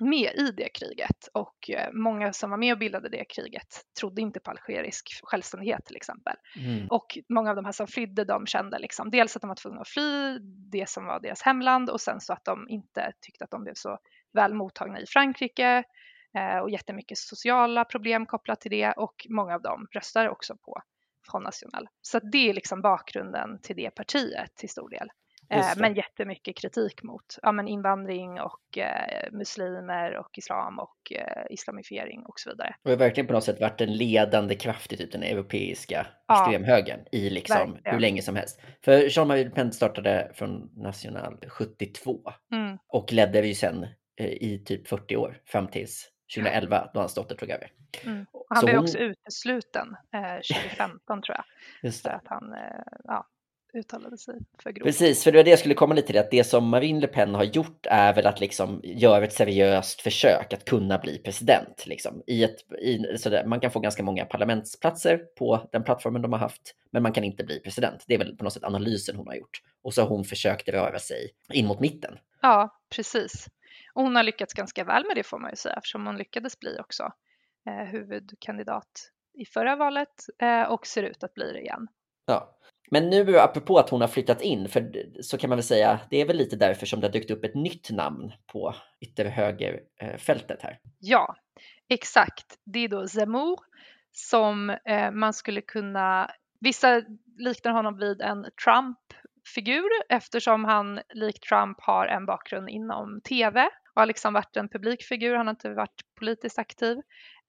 med 0.00 0.32
i 0.34 0.50
det 0.56 0.68
kriget 0.68 1.28
och 1.32 1.70
eh, 1.70 1.92
många 1.92 2.32
som 2.32 2.50
var 2.50 2.58
med 2.58 2.72
och 2.72 2.78
bildade 2.78 3.08
det 3.08 3.24
kriget 3.24 3.82
trodde 4.00 4.22
inte 4.22 4.40
på 4.40 4.50
algerisk 4.50 5.20
självständighet 5.22 5.84
till 5.84 5.96
exempel. 5.96 6.34
Mm. 6.56 6.86
Och 6.90 7.18
många 7.28 7.50
av 7.50 7.56
de 7.56 7.64
här 7.64 7.72
som 7.72 7.86
flydde 7.86 8.24
de 8.24 8.46
kände 8.46 8.78
liksom 8.78 9.10
dels 9.10 9.36
att 9.36 9.42
de 9.42 9.48
var 9.48 9.54
tvungna 9.54 9.80
att 9.80 9.88
fly 9.88 10.38
det 10.72 10.88
som 10.88 11.04
var 11.04 11.20
deras 11.20 11.42
hemland 11.42 11.90
och 11.90 12.00
sen 12.00 12.20
så 12.20 12.32
att 12.32 12.44
de 12.44 12.68
inte 12.68 13.12
tyckte 13.20 13.44
att 13.44 13.50
de 13.50 13.62
blev 13.62 13.74
så 13.74 13.98
väl 14.32 14.54
mottagna 14.54 15.00
i 15.00 15.06
Frankrike 15.06 15.84
eh, 16.36 16.58
och 16.58 16.70
jättemycket 16.70 17.18
sociala 17.18 17.84
problem 17.84 18.26
kopplat 18.26 18.60
till 18.60 18.70
det 18.70 18.92
och 18.92 19.26
många 19.28 19.54
av 19.54 19.62
dem 19.62 19.86
röstade 19.92 20.30
också 20.30 20.56
på 20.56 20.82
Front 21.30 21.44
National. 21.44 21.88
Så 22.02 22.18
det 22.18 22.50
är 22.50 22.54
liksom 22.54 22.82
bakgrunden 22.82 23.60
till 23.62 23.76
det 23.76 23.90
partiet 23.90 24.56
till 24.56 24.68
stor 24.68 24.90
del. 24.90 25.08
Eh, 25.50 25.66
men 25.76 25.94
jättemycket 25.94 26.56
kritik 26.56 27.02
mot 27.02 27.38
ja, 27.42 27.52
men 27.52 27.68
invandring 27.68 28.40
och 28.40 28.78
eh, 28.78 29.32
muslimer 29.32 30.16
och 30.16 30.38
islam 30.38 30.78
och 30.78 31.12
eh, 31.12 31.42
islamifiering 31.50 32.22
och 32.26 32.40
så 32.40 32.50
vidare. 32.50 32.74
Det 32.82 32.90
har 32.90 32.96
verkligen 32.96 33.26
på 33.26 33.32
något 33.32 33.44
sätt 33.44 33.60
varit 33.60 33.80
en 33.80 33.96
ledande 33.96 34.54
kraft 34.54 34.92
i 34.92 34.96
typ 34.96 35.12
den 35.12 35.22
europeiska 35.22 36.06
ja, 36.26 36.42
extremhögern 36.42 37.00
i 37.12 37.30
liksom 37.30 37.56
verkligen. 37.56 37.94
hur 37.94 38.00
länge 38.00 38.22
som 38.22 38.36
helst. 38.36 38.60
För 38.84 39.18
Jean-Marie 39.18 39.44
Le 39.44 39.50
Pen 39.50 39.72
startade 39.72 40.32
från 40.34 40.70
National 40.76 41.38
72 41.48 42.20
mm. 42.52 42.78
och 42.88 43.12
ledde 43.12 43.46
ju 43.46 43.54
sen 43.54 43.86
eh, 44.20 44.26
i 44.26 44.62
typ 44.66 44.88
40 44.88 45.16
år 45.16 45.40
fram 45.46 45.68
tills 45.68 46.08
2011 46.36 46.90
då 46.94 47.00
hans 47.00 47.14
dotter 47.14 47.36
tog 47.36 47.50
över. 47.50 47.72
Mm. 48.04 48.26
Han 48.48 48.64
blev 48.64 48.76
hon... 48.76 48.84
också 48.84 48.98
utesluten 48.98 49.96
eh, 50.14 50.56
2015 50.56 51.22
tror 51.22 51.36
jag. 51.36 51.44
Just 51.82 52.04
det. 52.04 52.10
För 52.10 52.16
att 52.16 52.26
han 52.26 52.52
eh, 52.52 52.82
ja, 53.04 53.26
uttalade 53.74 54.18
sig 54.18 54.34
för 54.62 54.70
grovt. 54.70 54.84
Precis, 54.84 55.24
för 55.24 55.32
det 55.32 55.38
var 55.38 55.44
det 55.44 55.50
jag 55.50 55.58
skulle 55.58 55.74
komma 55.74 55.94
lite 55.94 56.06
till, 56.06 56.18
att 56.18 56.30
det 56.30 56.44
som 56.44 56.68
Marine 56.68 57.00
Le 57.00 57.06
Pen 57.06 57.34
har 57.34 57.44
gjort 57.44 57.86
är 57.86 58.14
väl 58.14 58.26
att 58.26 58.40
liksom 58.40 58.80
göra 58.84 59.24
ett 59.24 59.32
seriöst 59.32 60.00
försök 60.00 60.52
att 60.52 60.64
kunna 60.64 60.98
bli 60.98 61.18
president. 61.18 61.86
Liksom. 61.86 62.22
I 62.26 62.44
ett, 62.44 62.72
i, 62.82 63.18
så 63.18 63.30
där, 63.30 63.44
man 63.44 63.60
kan 63.60 63.70
få 63.70 63.80
ganska 63.80 64.02
många 64.02 64.24
parlamentsplatser 64.24 65.18
på 65.38 65.68
den 65.72 65.84
plattformen 65.84 66.22
de 66.22 66.32
har 66.32 66.40
haft, 66.40 66.74
men 66.90 67.02
man 67.02 67.12
kan 67.12 67.24
inte 67.24 67.44
bli 67.44 67.60
president. 67.60 68.04
Det 68.06 68.14
är 68.14 68.18
väl 68.18 68.36
på 68.36 68.44
något 68.44 68.52
sätt 68.52 68.64
analysen 68.64 69.16
hon 69.16 69.26
har 69.26 69.34
gjort. 69.34 69.62
Och 69.82 69.94
så 69.94 70.02
har 70.02 70.08
hon 70.08 70.24
försökt 70.24 70.68
röra 70.68 70.98
sig 70.98 71.30
in 71.52 71.66
mot 71.66 71.80
mitten. 71.80 72.18
Ja, 72.42 72.80
precis. 72.94 73.48
Och 73.94 74.02
hon 74.02 74.16
har 74.16 74.22
lyckats 74.22 74.54
ganska 74.54 74.84
väl 74.84 75.06
med 75.06 75.16
det 75.16 75.22
får 75.22 75.38
man 75.38 75.50
ju 75.50 75.56
säga, 75.56 75.74
eftersom 75.74 76.06
hon 76.06 76.16
lyckades 76.16 76.58
bli 76.58 76.78
också 76.80 77.12
eh, 77.66 77.86
huvudkandidat 77.86 79.10
i 79.38 79.44
förra 79.44 79.76
valet 79.76 80.14
eh, 80.42 80.62
och 80.62 80.86
ser 80.86 81.02
ut 81.02 81.24
att 81.24 81.34
bli 81.34 81.52
det 81.52 81.60
igen. 81.60 81.88
Ja, 82.26 82.58
men 82.90 83.10
nu 83.10 83.38
apropå 83.38 83.78
att 83.78 83.90
hon 83.90 84.00
har 84.00 84.08
flyttat 84.08 84.42
in, 84.42 84.68
för 84.68 84.92
så 85.22 85.38
kan 85.38 85.50
man 85.50 85.56
väl 85.56 85.64
säga, 85.64 86.00
det 86.10 86.20
är 86.20 86.26
väl 86.26 86.36
lite 86.36 86.56
därför 86.56 86.86
som 86.86 87.00
det 87.00 87.06
har 87.06 87.12
dykt 87.12 87.30
upp 87.30 87.44
ett 87.44 87.54
nytt 87.54 87.90
namn 87.90 88.32
på 88.52 88.74
ytterhögerfältet 89.00 90.62
eh, 90.62 90.66
här. 90.66 90.78
Ja, 90.98 91.36
exakt. 91.88 92.58
Det 92.64 92.78
är 92.78 92.88
då 92.88 93.08
Zemmour 93.08 93.58
som 94.12 94.70
eh, 94.70 95.10
man 95.10 95.32
skulle 95.32 95.60
kunna, 95.60 96.30
vissa 96.60 97.02
liknar 97.38 97.72
honom 97.72 97.98
vid 97.98 98.20
en 98.20 98.46
Trump 98.64 98.98
figur 99.54 99.88
eftersom 100.08 100.64
han 100.64 101.00
likt 101.14 101.42
Trump 101.42 101.80
har 101.80 102.06
en 102.06 102.26
bakgrund 102.26 102.68
inom 102.68 103.20
tv 103.28 103.68
och 103.94 104.00
har 104.00 104.06
liksom 104.06 104.32
varit 104.32 104.56
en 104.56 104.68
publikfigur, 104.68 105.34
han 105.34 105.46
har 105.46 105.52
inte 105.52 105.74
varit 105.74 106.00
politiskt 106.18 106.58
aktiv. 106.58 106.96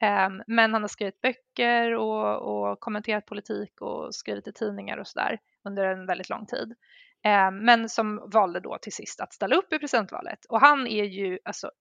Ehm, 0.01 0.41
men 0.47 0.73
han 0.73 0.81
har 0.81 0.87
skrivit 0.87 1.21
böcker 1.21 1.93
och, 1.95 2.41
och 2.41 2.79
kommenterat 2.79 3.25
politik 3.25 3.81
och 3.81 4.15
skrivit 4.15 4.47
i 4.47 4.53
tidningar 4.53 4.97
och 4.97 5.07
sådär 5.07 5.39
under 5.63 5.85
en 5.85 6.05
väldigt 6.05 6.29
lång 6.29 6.45
tid. 6.45 6.73
Ehm, 7.23 7.57
men 7.57 7.89
som 7.89 8.29
valde 8.33 8.59
då 8.59 8.77
till 8.81 8.93
sist 8.93 9.21
att 9.21 9.33
ställa 9.33 9.55
upp 9.55 9.73
i 9.73 9.79
presidentvalet. 9.79 10.45
Och 10.49 10.61
han 10.61 10.87
är 10.87 11.03
ju 11.03 11.39
alltså 11.45 11.71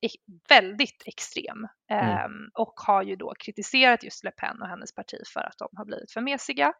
väldigt 0.48 1.02
extrem 1.06 1.68
mm. 1.90 2.08
Ehm, 2.08 2.50
och 2.54 2.72
har 2.86 3.02
ju 3.02 3.16
då 3.16 3.34
kritiserat 3.38 4.04
just 4.04 4.24
Le 4.24 4.30
Pen 4.30 4.62
och 4.62 4.68
hennes 4.68 4.94
parti 4.94 5.18
för 5.34 5.40
att 5.40 5.58
de 5.58 5.68
har 5.76 5.84
blivit 5.84 6.12
för 6.12 6.20
mesiga. 6.20 6.72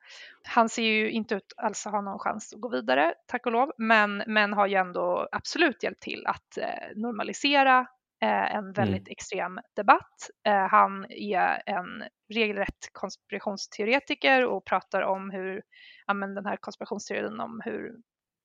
Han 0.49 0.69
ser 0.69 0.83
ju 0.83 1.11
inte 1.11 1.35
ut 1.35 1.53
alls 1.57 1.87
att 1.87 1.93
ha 1.93 2.01
någon 2.01 2.19
chans 2.19 2.53
att 2.55 2.61
gå 2.61 2.69
vidare, 2.69 3.15
tack 3.27 3.47
och 3.47 3.53
lov, 3.53 3.73
men, 3.79 4.23
men 4.27 4.53
har 4.53 4.67
ju 4.67 4.75
ändå 4.75 5.29
absolut 5.33 5.83
hjälpt 5.83 6.03
till 6.03 6.27
att 6.27 6.59
eh, 6.59 6.97
normalisera 6.97 7.87
Eh, 8.23 8.55
en 8.55 8.73
väldigt 8.73 9.09
mm. 9.09 9.13
extrem 9.13 9.61
debatt. 9.77 10.31
Eh, 10.47 10.69
han 10.69 11.07
är 11.11 11.63
en 11.67 12.05
regelrätt 12.35 12.93
konspirationsteoretiker 12.93 14.45
och 14.45 14.65
pratar 14.65 15.03
om 15.03 15.31
hur, 15.31 15.63
ja 16.07 16.15
men 16.15 16.35
den 16.35 16.47
här 16.47 16.57
konspirationsteorin 16.57 17.41
om 17.41 17.61
hur 17.65 17.97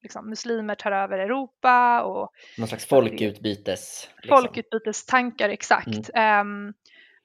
liksom, 0.04 0.30
muslimer 0.30 0.76
tar 0.76 0.92
över 0.92 1.20
Europa 1.20 2.04
och 2.04 2.32
någon 2.58 2.68
slags 2.68 2.86
folkutbytes. 2.86 4.10
Liksom. 4.16 4.38
Folkutbytestankar, 4.38 5.50
exakt. 5.50 6.10
Mm. 6.14 6.48
Um, 6.48 6.74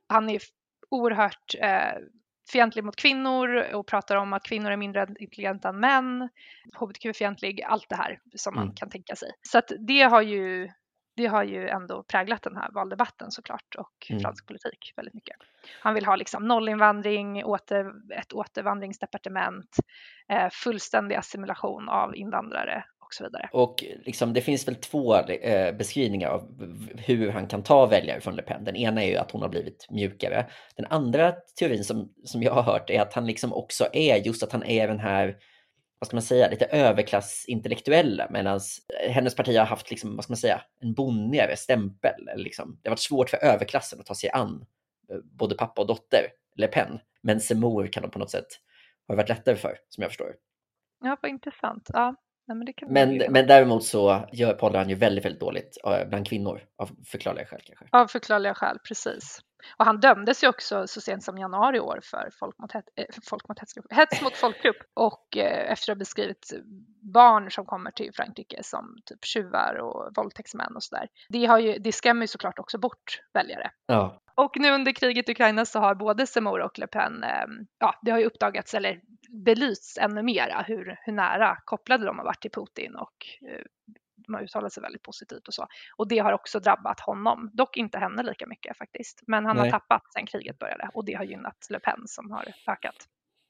han 0.08 0.30
är 0.30 0.40
oerhört 0.90 1.54
uh, 1.54 2.06
fientlig 2.52 2.84
mot 2.84 2.96
kvinnor 2.96 3.74
och 3.74 3.86
pratar 3.86 4.16
om 4.16 4.32
att 4.32 4.42
kvinnor 4.42 4.70
är 4.70 4.76
mindre 4.76 5.06
intelligenta 5.18 5.68
än 5.68 5.80
män, 5.80 6.28
hbtq-fientlig, 6.80 7.62
allt 7.62 7.86
det 7.88 7.96
här 7.96 8.20
som 8.36 8.54
mm. 8.54 8.66
man 8.66 8.74
kan 8.74 8.90
tänka 8.90 9.16
sig. 9.16 9.30
Så 9.42 9.58
att 9.58 9.72
det 9.78 10.02
har 10.02 10.22
ju 10.22 10.68
det 11.18 11.26
har 11.26 11.44
ju 11.44 11.68
ändå 11.68 12.02
präglat 12.02 12.42
den 12.42 12.56
här 12.56 12.70
valdebatten 12.72 13.30
såklart 13.30 13.74
och 13.78 14.06
mm. 14.10 14.20
fransk 14.20 14.46
politik 14.46 14.92
väldigt 14.96 15.14
mycket. 15.14 15.36
Han 15.80 15.94
vill 15.94 16.06
ha 16.06 16.16
liksom 16.16 16.48
nollinvandring, 16.48 17.44
åter, 17.44 17.92
ett 18.20 18.32
återvandringsdepartement, 18.32 19.76
eh, 20.28 20.48
fullständig 20.52 21.16
assimilation 21.16 21.88
av 21.88 22.16
invandrare 22.16 22.84
och 23.08 23.14
så 23.14 23.24
vidare. 23.24 23.48
Och 23.52 23.84
liksom, 24.04 24.32
det 24.32 24.40
finns 24.40 24.68
väl 24.68 24.74
två 24.74 25.16
eh, 25.16 25.76
beskrivningar 25.76 26.28
av 26.28 26.42
hur 26.96 27.30
han 27.30 27.46
kan 27.46 27.62
ta 27.62 27.86
väljare 27.86 28.20
från 28.20 28.36
Le 28.36 28.42
Pen. 28.42 28.64
Den 28.64 28.76
ena 28.76 29.02
är 29.02 29.08
ju 29.08 29.16
att 29.16 29.30
hon 29.30 29.42
har 29.42 29.48
blivit 29.48 29.86
mjukare. 29.90 30.46
Den 30.76 30.86
andra 30.90 31.32
teorin 31.58 31.84
som, 31.84 32.12
som 32.24 32.42
jag 32.42 32.52
har 32.52 32.62
hört 32.62 32.90
är 32.90 33.00
att 33.00 33.14
han 33.14 33.26
liksom 33.26 33.52
också 33.52 33.88
är 33.92 34.16
just 34.16 34.42
att 34.42 34.52
han 34.52 34.64
är 34.64 34.88
den 34.88 35.00
här 35.00 35.36
vad 35.98 36.06
ska 36.06 36.16
man 36.16 36.22
säga, 36.22 36.48
lite 36.48 36.64
överklassintellektuella 36.64 38.26
medan 38.30 38.60
hennes 39.08 39.36
parti 39.36 39.56
har 39.56 39.64
haft, 39.64 39.90
liksom, 39.90 40.16
vad 40.16 40.24
ska 40.24 40.30
man 40.30 40.36
säga, 40.36 40.62
en 40.80 40.94
bonnigare 40.94 41.56
stämpel. 41.56 42.28
Liksom. 42.36 42.78
Det 42.82 42.88
har 42.88 42.92
varit 42.92 43.00
svårt 43.00 43.30
för 43.30 43.44
överklassen 43.44 44.00
att 44.00 44.06
ta 44.06 44.14
sig 44.14 44.30
an 44.30 44.64
eh, 45.10 45.18
både 45.22 45.54
pappa 45.54 45.80
och 45.80 45.86
dotter, 45.86 46.26
Le 46.56 46.66
Pen. 46.66 46.98
Men 47.22 47.40
Seymour 47.40 47.86
kan 47.86 48.02
de 48.02 48.10
på 48.10 48.18
något 48.18 48.30
sätt 48.30 48.46
ha 49.08 49.14
varit 49.14 49.28
lättare 49.28 49.56
för, 49.56 49.78
som 49.88 50.02
jag 50.02 50.10
förstår. 50.10 50.34
Ja, 51.04 51.16
vad 51.22 51.30
intressant. 51.30 51.90
Ja. 51.92 52.14
Men, 52.46 52.64
men, 52.88 53.32
men, 53.32 53.46
däremot 53.46 53.84
så 53.84 54.28
gör 54.32 54.54
Poddar 54.54 54.78
han 54.78 54.88
ju 54.88 54.94
väldigt, 54.94 55.24
väldigt 55.24 55.40
dåligt 55.40 55.78
eh, 55.86 56.08
bland 56.08 56.28
kvinnor 56.28 56.60
av 56.76 56.90
förklarliga 57.06 57.46
skäl 57.46 57.60
kanske. 57.66 57.86
Av 57.92 58.06
förklarliga 58.06 58.54
skäl, 58.54 58.78
precis. 58.88 59.40
Och 59.76 59.84
han 59.84 60.00
dömdes 60.00 60.44
ju 60.44 60.48
också 60.48 60.86
så 60.86 61.00
sent 61.00 61.24
som 61.24 61.38
januari 61.38 61.76
i 61.76 61.80
år 61.80 62.00
för 62.02 62.30
folk 62.38 62.58
mot, 62.58 62.72
het, 62.72 62.84
äh, 62.96 63.04
folk 63.28 63.48
mot 63.48 63.58
hetsgrupp, 63.58 63.86
hets 63.90 64.22
mot 64.22 64.36
folkgrupp 64.36 64.76
och 64.94 65.36
äh, 65.36 65.72
efter 65.72 65.92
att 65.92 65.96
ha 65.96 65.98
beskrivit 65.98 66.52
barn 67.14 67.50
som 67.50 67.66
kommer 67.66 67.90
till 67.90 68.12
Frankrike 68.14 68.62
som 68.62 68.96
typ 69.04 69.24
tjuvar 69.24 69.74
och 69.74 70.16
våldtäktsmän 70.16 70.76
och 70.76 70.82
sådär. 70.82 71.08
Det, 71.28 71.78
det 71.78 71.92
skrämmer 71.92 72.22
ju 72.22 72.26
såklart 72.26 72.58
också 72.58 72.78
bort 72.78 73.20
väljare. 73.32 73.70
Ja. 73.86 74.22
Och 74.34 74.56
nu 74.58 74.70
under 74.70 74.92
kriget 74.92 75.28
i 75.28 75.32
Ukraina 75.32 75.64
så 75.64 75.78
har 75.78 75.94
både 75.94 76.26
Zemmour 76.26 76.60
och 76.60 76.78
Le 76.78 76.86
Pen, 76.86 77.24
eh, 77.24 77.46
ja 77.78 77.94
det 78.02 78.10
har 78.10 78.18
ju 78.18 78.24
uppdagats 78.24 78.74
eller 78.74 79.00
belysts 79.44 79.98
ännu 79.98 80.22
mera 80.22 80.62
hur, 80.66 80.96
hur 81.02 81.12
nära 81.12 81.58
kopplade 81.64 82.04
de 82.04 82.18
har 82.18 82.24
varit 82.24 82.40
till 82.40 82.50
Putin 82.50 82.96
och 82.96 83.26
de 84.28 84.34
har 84.34 84.42
uttalat 84.42 84.72
sig 84.72 84.82
väldigt 84.82 85.02
positivt 85.02 85.48
och 85.48 85.54
så. 85.54 85.66
Och 85.96 86.08
det 86.08 86.18
har 86.18 86.32
också 86.32 86.60
drabbat 86.60 87.00
honom, 87.00 87.50
dock 87.52 87.76
inte 87.76 87.98
henne 87.98 88.22
lika 88.22 88.46
mycket 88.46 88.76
faktiskt. 88.76 89.22
Men 89.26 89.46
han 89.46 89.56
Nej. 89.56 89.64
har 89.64 89.78
tappat 89.78 90.02
sedan 90.12 90.26
kriget 90.26 90.58
började 90.58 90.90
och 90.94 91.04
det 91.04 91.14
har 91.14 91.24
gynnat 91.24 91.66
Le 91.70 91.80
Pen 91.80 92.02
som 92.06 92.30
har 92.30 92.44
ökat. 92.66 92.96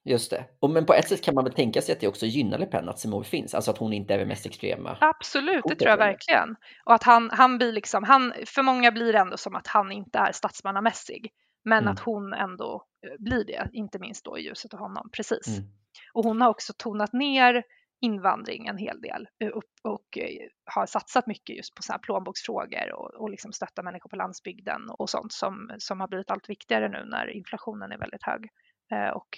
Just 0.05 0.31
det. 0.31 0.45
Och, 0.61 0.71
men 0.71 0.87
på 0.87 0.95
ett 0.95 1.09
sätt 1.09 1.25
kan 1.25 1.35
man 1.35 1.45
väl 1.45 1.53
tänka 1.53 1.83
sig 1.83 1.93
att 1.93 2.01
det 2.01 2.09
också 2.09 2.27
gynnar 2.27 2.59
Le 2.59 2.67
Pen 2.67 2.89
att 2.89 2.99
Zemmour 2.99 3.23
finns, 3.23 3.55
alltså 3.55 3.71
att 3.71 3.79
hon 3.79 3.93
inte 3.93 4.15
är 4.15 4.19
den 4.19 4.29
mest 4.29 4.47
extrema. 4.47 4.99
Absolut, 5.01 5.65
det 5.69 5.75
tror 5.75 5.91
jag 5.91 5.97
verkligen. 5.97 6.57
Och 6.85 6.95
att 6.95 7.03
han, 7.03 7.31
han 7.33 7.59
blir 7.59 7.73
liksom, 7.73 8.05
han, 8.05 8.35
för 8.47 8.63
många 8.63 8.93
blir 8.93 9.13
det 9.13 9.19
ändå 9.19 9.37
som 9.37 9.55
att 9.55 9.67
han 9.67 9.93
inte 9.93 10.19
är 10.19 10.33
statsmannamässig, 10.33 11.33
men 11.65 11.79
mm. 11.79 11.93
att 11.93 12.01
hon 12.01 12.33
ändå 12.33 12.85
eh, 13.07 13.13
blir 13.19 13.45
det, 13.45 13.71
inte 13.73 13.99
minst 13.99 14.25
då 14.25 14.39
i 14.39 14.43
ljuset 14.43 14.75
av 14.75 14.81
honom. 14.81 15.11
Precis. 15.13 15.49
Mm. 15.49 15.71
Och 16.13 16.25
hon 16.25 16.41
har 16.41 16.49
också 16.49 16.73
tonat 16.77 17.13
ner 17.13 17.63
invandring 18.01 18.67
en 18.67 18.79
hel 18.79 19.01
del 19.01 19.29
eh, 19.43 19.49
och, 19.49 19.63
och 19.83 20.19
eh, 20.19 20.49
har 20.65 20.87
satsat 20.87 21.27
mycket 21.27 21.57
just 21.57 21.75
på 21.75 21.83
så 21.83 21.93
här 21.93 21.99
plånboksfrågor 21.99 22.93
och, 22.93 23.15
och 23.15 23.31
liksom 23.31 23.53
stötta 23.53 23.83
människor 23.83 24.11
på 24.11 24.17
landsbygden 24.17 24.91
och 24.91 25.11
sånt 25.11 25.33
som, 25.33 25.71
som 25.79 26.01
har 26.01 26.09
blivit 26.09 26.31
allt 26.31 26.51
viktigare 26.51 26.89
nu 26.89 27.05
när 27.05 27.31
inflationen 27.31 27.93
är 27.93 27.99
väldigt 27.99 28.23
hög 28.23 28.49
eh, 28.93 29.11
och 29.11 29.29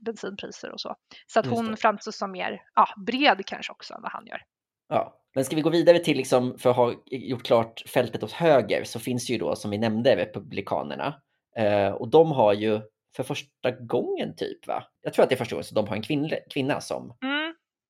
bensinpriser 0.00 0.70
och 0.70 0.80
så. 0.80 0.96
Så 1.26 1.40
att 1.40 1.46
hon 1.46 1.76
framstår 1.76 2.12
som 2.12 2.32
mer 2.32 2.62
ja, 2.74 2.88
bred 3.06 3.46
kanske 3.46 3.72
också 3.72 3.94
än 3.94 4.02
vad 4.02 4.12
han 4.12 4.26
gör. 4.26 4.42
Ja, 4.88 5.22
men 5.34 5.44
ska 5.44 5.56
vi 5.56 5.62
gå 5.62 5.70
vidare 5.70 5.98
till, 5.98 6.16
liksom, 6.16 6.58
för 6.58 6.70
att 6.70 6.76
ha 6.76 6.94
gjort 7.06 7.42
klart 7.42 7.82
fältet 7.86 8.22
åt 8.22 8.32
höger, 8.32 8.84
så 8.84 9.00
finns 9.00 9.30
ju 9.30 9.38
då 9.38 9.56
som 9.56 9.70
vi 9.70 9.78
nämnde 9.78 10.16
Republikanerna. 10.16 11.14
Eh, 11.56 11.88
och 11.88 12.10
de 12.10 12.32
har 12.32 12.52
ju 12.52 12.80
för 13.16 13.22
första 13.22 13.70
gången 13.70 14.36
typ, 14.36 14.66
va? 14.66 14.84
Jag 15.02 15.12
tror 15.12 15.22
att 15.22 15.28
det 15.28 15.34
är 15.34 15.36
första 15.36 15.54
gången 15.54 15.64
som 15.64 15.74
de 15.74 15.88
har 15.88 15.96
en 15.96 16.02
kvinna, 16.02 16.36
kvinna 16.50 16.80
som 16.80 17.16
mm. 17.22 17.41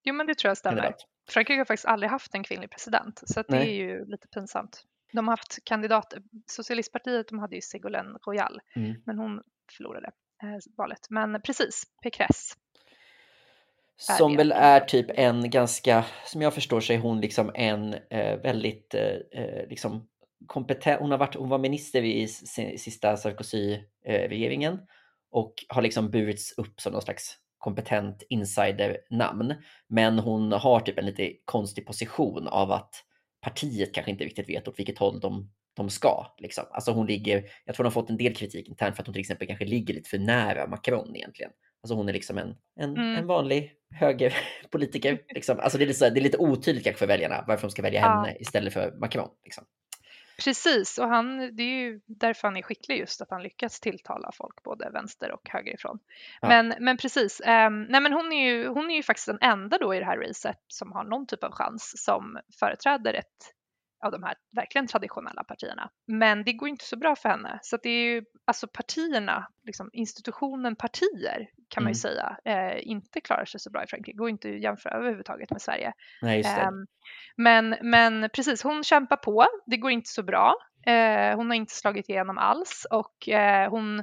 Jo, 0.05 0.15
men 0.15 0.27
det 0.27 0.35
tror 0.35 0.51
jag 0.51 0.57
stämmer. 0.57 0.95
Frankrike 1.29 1.61
har 1.61 1.65
faktiskt 1.65 1.87
aldrig 1.87 2.11
haft 2.11 2.35
en 2.35 2.45
kvinnlig 2.45 2.71
president, 2.71 3.23
så 3.27 3.43
det 3.49 3.57
är 3.57 3.73
ju 3.73 4.05
lite 4.05 4.29
pinsamt. 4.29 4.85
De 5.13 5.29
har 5.29 5.33
haft 5.33 5.59
kandidater. 5.65 6.23
Socialistpartiet 6.47 7.29
de 7.29 7.39
hade 7.39 7.55
ju 7.55 7.61
Ségolène 7.61 8.19
Royal, 8.27 8.61
mm. 8.77 9.03
men 9.07 9.19
hon 9.19 9.43
förlorade 9.77 10.11
eh, 10.43 10.59
valet. 10.77 11.07
Men 11.11 11.43
precis, 11.43 11.85
Pécresse. 12.03 12.55
Som 13.97 14.37
väl 14.37 14.53
är 14.53 14.81
typ 14.81 15.07
en 15.15 15.51
ganska, 15.51 16.05
som 16.25 16.43
jag 16.43 16.55
förstår 16.55 16.81
sig 16.81 16.97
hon 16.97 17.21
liksom 17.21 17.51
en 17.55 17.95
eh, 18.11 18.41
väldigt 18.41 18.95
eh, 18.95 19.41
eh 19.43 19.69
liksom 19.69 20.09
kompetent, 20.47 21.01
hon, 21.01 21.11
har 21.11 21.19
varit, 21.19 21.35
hon 21.35 21.49
var 21.49 21.59
minister 21.59 22.03
i 22.03 22.29
sista 22.79 23.17
Sarkozy-regeringen 23.17 24.79
och 25.31 25.55
har 25.69 25.83
liksom 25.83 26.11
burits 26.11 26.59
upp 26.59 26.81
som 26.81 26.93
någon 26.93 27.03
slags 27.03 27.39
kompetent 27.63 28.23
insidernamn. 28.29 29.55
Men 29.89 30.19
hon 30.19 30.53
har 30.53 30.81
typ 30.81 30.99
en 30.99 31.07
lite 31.07 31.33
konstig 31.45 31.87
position 31.87 32.49
av 32.49 32.73
att 32.73 32.95
partiet 33.43 33.95
kanske 33.95 34.11
inte 34.11 34.25
riktigt 34.25 34.49
vet 34.49 34.69
åt 34.69 34.79
vilket 34.79 34.99
håll 34.99 35.21
de, 35.21 35.51
de 35.77 35.91
ska. 35.91 36.27
Liksom. 36.39 36.65
Alltså 36.71 36.93
hon 36.93 37.07
ligger, 37.07 37.45
jag 37.65 37.75
tror 37.75 37.85
hon 37.85 37.93
har 37.93 38.03
fått 38.03 38.11
en 38.11 38.17
del 38.17 38.35
kritik 38.35 38.69
internt 38.69 38.97
för 38.97 39.03
att 39.03 39.07
hon 39.07 39.13
till 39.15 39.21
exempel 39.21 39.47
kanske 39.47 39.65
ligger 39.65 39.95
lite 39.95 40.11
för 40.11 40.19
nära 40.19 40.67
Macron 40.67 41.17
egentligen. 41.17 41.53
Alltså 41.83 41.95
hon 41.95 42.09
är 42.09 42.13
liksom 42.13 42.39
en, 42.39 42.55
en, 42.81 42.97
mm. 42.97 43.17
en 43.17 43.27
vanlig 43.27 43.73
högerpolitiker. 43.95 45.19
Liksom. 45.35 45.61
Alltså 45.61 45.79
det, 45.79 45.85
är 45.85 45.89
lite, 45.89 46.11
det 46.11 46.21
är 46.21 46.23
lite 46.23 46.39
otydligt 46.39 46.85
kanske 46.85 46.99
för 46.99 47.07
väljarna 47.07 47.45
varför 47.47 47.63
de 47.63 47.71
ska 47.71 47.83
välja 47.83 48.01
henne 48.01 48.29
ja. 48.29 48.37
istället 48.41 48.73
för 48.73 48.93
Macron. 49.01 49.29
Liksom. 49.45 49.65
Precis, 50.45 50.99
och 50.99 51.09
han, 51.09 51.57
det 51.57 51.63
är 51.63 51.81
ju 51.81 52.01
därför 52.07 52.49
han 52.49 52.57
är 52.57 52.63
skicklig 52.63 52.99
just 52.99 53.23
att 53.23 53.31
han 53.31 53.43
lyckats 53.43 53.81
tilltala 53.81 54.31
folk 54.35 54.63
både 54.63 54.91
vänster 54.91 55.33
och 55.33 55.49
högerifrån. 55.49 55.99
Ja. 56.41 56.49
Men, 56.49 56.75
men 56.81 56.97
precis, 56.97 57.41
eh, 57.41 57.71
nej 57.71 58.01
men 58.01 58.13
hon 58.13 58.33
är, 58.33 58.51
ju, 58.51 58.69
hon 58.69 58.91
är 58.91 58.95
ju 58.95 59.03
faktiskt 59.03 59.27
den 59.27 59.39
enda 59.41 59.79
då 59.79 59.95
i 59.95 59.99
det 59.99 60.05
här 60.05 60.19
racet 60.19 60.59
som 60.69 60.93
har 60.93 61.05
någon 61.05 61.27
typ 61.27 61.45
av 61.45 61.53
chans 61.53 62.05
som 62.05 62.39
företräder 62.61 63.15
ett 63.15 63.55
av 64.03 64.13
de 64.13 64.23
här 64.23 64.35
verkligen 64.57 64.87
traditionella 64.87 65.45
partierna. 65.45 65.91
Men 66.07 66.45
det 66.45 66.53
går 66.53 66.69
inte 66.69 66.85
så 66.85 66.97
bra 66.97 67.17
för 67.17 67.29
henne. 67.29 67.59
Så 67.63 67.77
det 67.83 67.89
är 67.89 68.15
ju 68.15 68.23
alltså 68.45 68.67
partierna, 68.67 69.49
liksom 69.67 69.91
institutionen 69.93 70.77
partier 70.77 71.49
kan 71.69 71.83
man 71.85 71.93
ju 71.93 71.99
mm. 72.09 72.17
säga, 72.17 72.37
eh, 72.45 72.89
inte 72.89 73.21
klarar 73.21 73.45
sig 73.45 73.61
så 73.61 73.71
bra 73.71 73.85
i 73.85 73.87
Frankrike. 73.87 74.17
Går 74.17 74.29
inte 74.29 74.49
att 74.49 74.63
jämföra 74.63 74.95
överhuvudtaget 74.95 75.51
med 75.51 75.63
Sverige. 75.63 75.93
Nej, 76.23 76.41
eh, 76.41 76.71
men, 77.37 77.77
men 77.83 78.31
precis, 78.35 78.63
hon 78.63 78.85
kämpar 78.85 79.17
på. 79.17 79.47
Det 79.67 79.77
går 79.77 79.91
inte 79.91 80.11
så 80.11 80.23
bra. 80.23 80.55
Eh, 80.87 81.37
hon 81.37 81.51
har 81.51 81.55
inte 81.55 81.75
slagit 81.75 82.09
igenom 82.09 82.39
alls 82.39 82.87
och 82.91 83.29
eh, 83.29 83.71
hon 83.71 84.03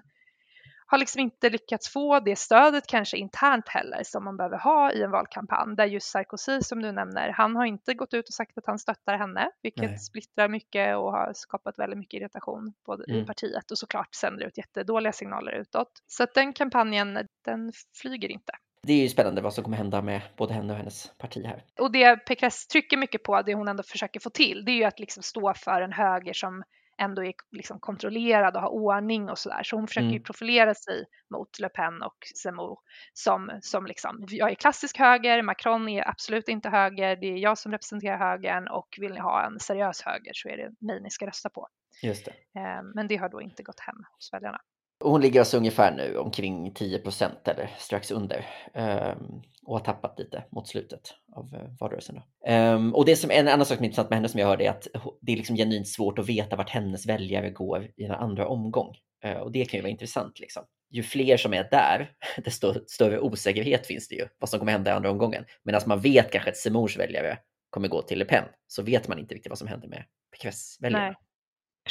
har 0.91 0.97
liksom 0.97 1.21
inte 1.21 1.49
lyckats 1.49 1.89
få 1.89 2.19
det 2.19 2.35
stödet 2.35 2.87
kanske 2.87 3.17
internt 3.17 3.67
heller 3.67 4.03
som 4.03 4.23
man 4.23 4.37
behöver 4.37 4.57
ha 4.57 4.91
i 4.91 5.03
en 5.03 5.11
valkampanj 5.11 5.75
där 5.75 5.85
just 5.85 6.07
Sarkozy 6.07 6.61
som 6.61 6.81
du 6.81 6.91
nämner, 6.91 7.29
han 7.29 7.55
har 7.55 7.65
inte 7.65 7.93
gått 7.93 8.13
ut 8.13 8.27
och 8.27 8.33
sagt 8.33 8.57
att 8.57 8.65
han 8.67 8.79
stöttar 8.79 9.17
henne, 9.17 9.51
vilket 9.61 9.89
Nej. 9.89 9.99
splittrar 9.99 10.47
mycket 10.47 10.97
och 10.97 11.11
har 11.11 11.31
skapat 11.35 11.79
väldigt 11.79 11.99
mycket 11.99 12.21
irritation 12.21 12.73
både 12.85 13.03
mm. 13.09 13.23
i 13.23 13.25
partiet 13.25 13.71
och 13.71 13.77
såklart 13.77 14.15
sänder 14.15 14.45
ut 14.45 14.57
jättedåliga 14.57 15.11
signaler 15.11 15.51
utåt. 15.51 15.91
Så 16.07 16.23
att 16.23 16.33
den 16.33 16.53
kampanjen, 16.53 17.27
den 17.45 17.71
flyger 18.01 18.29
inte. 18.29 18.53
Det 18.83 18.93
är 18.93 19.01
ju 19.01 19.09
spännande 19.09 19.41
vad 19.41 19.53
som 19.53 19.63
kommer 19.63 19.77
hända 19.77 20.01
med 20.01 20.21
både 20.37 20.53
henne 20.53 20.73
och 20.73 20.77
hennes 20.77 21.11
parti 21.17 21.45
här. 21.45 21.63
Och 21.79 21.91
det 21.91 22.15
Pécresse 22.25 22.67
trycker 22.71 22.97
mycket 22.97 23.23
på, 23.23 23.41
det 23.41 23.53
hon 23.53 23.67
ändå 23.67 23.83
försöker 23.83 24.19
få 24.19 24.29
till, 24.29 24.65
det 24.65 24.71
är 24.71 24.75
ju 24.75 24.83
att 24.83 24.99
liksom 24.99 25.23
stå 25.23 25.53
för 25.53 25.81
en 25.81 25.93
höger 25.93 26.33
som 26.33 26.63
ändå 26.99 27.23
är 27.23 27.33
liksom 27.51 27.79
kontrollerad 27.79 28.55
och 28.55 28.61
har 28.61 28.69
ordning 28.69 29.29
och 29.29 29.37
sådär. 29.37 29.63
Så 29.63 29.75
hon 29.75 29.87
försöker 29.87 30.07
mm. 30.07 30.23
profilera 30.23 30.75
sig 30.75 31.05
mot 31.33 31.59
Le 31.59 31.69
Pen 31.69 32.01
och 32.01 32.17
Zemmour 32.43 32.77
som, 33.13 33.51
som 33.61 33.85
liksom, 33.85 34.25
jag 34.29 34.51
är 34.51 34.55
klassisk 34.55 34.97
höger, 34.97 35.41
Macron 35.41 35.89
är 35.89 36.09
absolut 36.09 36.47
inte 36.47 36.69
höger, 36.69 37.15
det 37.15 37.27
är 37.27 37.37
jag 37.37 37.57
som 37.57 37.71
representerar 37.71 38.17
högern 38.17 38.67
och 38.67 38.97
vill 39.01 39.13
ni 39.13 39.19
ha 39.19 39.45
en 39.45 39.59
seriös 39.59 40.01
höger 40.01 40.31
så 40.33 40.49
är 40.49 40.57
det 40.57 40.85
mig 40.85 41.01
ni 41.01 41.09
ska 41.09 41.27
rösta 41.27 41.49
på. 41.49 41.67
Just 42.03 42.25
det. 42.25 42.59
Ehm, 42.59 42.91
men 42.95 43.07
det 43.07 43.17
har 43.17 43.29
då 43.29 43.41
inte 43.41 43.63
gått 43.63 43.79
hem 43.79 44.03
hos 44.15 44.33
väljarna. 44.33 44.61
Hon 45.03 45.21
ligger 45.21 45.39
alltså 45.39 45.57
ungefär 45.57 45.95
nu 45.95 46.17
omkring 46.17 46.73
10 46.73 46.99
procent 46.99 47.47
eller 47.47 47.69
strax 47.77 48.11
under 48.11 48.45
um, 48.73 49.41
och 49.65 49.73
har 49.73 49.85
tappat 49.85 50.19
lite 50.19 50.43
mot 50.51 50.67
slutet 50.67 51.01
av 51.35 51.53
uh, 51.53 51.75
valrörelsen. 51.79 52.21
Um, 52.47 52.95
och 52.95 53.05
det 53.05 53.15
som 53.15 53.31
en 53.31 53.47
annan 53.47 53.65
sak 53.65 53.77
som 53.77 53.83
är 53.83 53.87
intressant 53.87 54.09
med 54.09 54.17
henne 54.17 54.29
som 54.29 54.39
jag 54.39 54.47
hörde 54.47 54.65
är 54.65 54.69
att 54.69 54.87
det 55.21 55.31
är 55.31 55.37
liksom 55.37 55.55
genuint 55.55 55.87
svårt 55.87 56.19
att 56.19 56.29
veta 56.29 56.55
vart 56.55 56.69
hennes 56.69 57.05
väljare 57.05 57.49
går 57.49 57.87
i 57.97 58.03
en 58.03 58.11
andra 58.11 58.47
omgång. 58.47 58.95
Uh, 59.25 59.37
och 59.37 59.51
det 59.51 59.65
kan 59.65 59.77
ju 59.77 59.81
vara 59.81 59.91
intressant. 59.91 60.39
Liksom. 60.39 60.63
Ju 60.91 61.03
fler 61.03 61.37
som 61.37 61.53
är 61.53 61.67
där, 61.71 62.11
desto 62.43 62.73
större 62.87 63.19
osäkerhet 63.19 63.87
finns 63.87 64.07
det 64.07 64.15
ju 64.15 64.27
vad 64.39 64.49
som 64.49 64.59
kommer 64.59 64.71
hända 64.71 64.91
i 64.91 64.93
andra 64.93 65.11
omgången. 65.11 65.45
Medan 65.63 65.81
man 65.85 65.99
vet 65.99 66.31
kanske 66.31 66.49
att 66.49 66.57
Simons 66.57 66.97
väljare 66.97 67.37
kommer 67.69 67.87
gå 67.87 68.01
till 68.01 68.19
Le 68.19 68.25
Pen 68.25 68.43
så 68.67 68.83
vet 68.83 69.07
man 69.07 69.19
inte 69.19 69.35
riktigt 69.35 69.49
vad 69.49 69.59
som 69.59 69.67
händer 69.67 69.87
med 69.87 70.03
Pécresse-väljarna. 70.31 71.15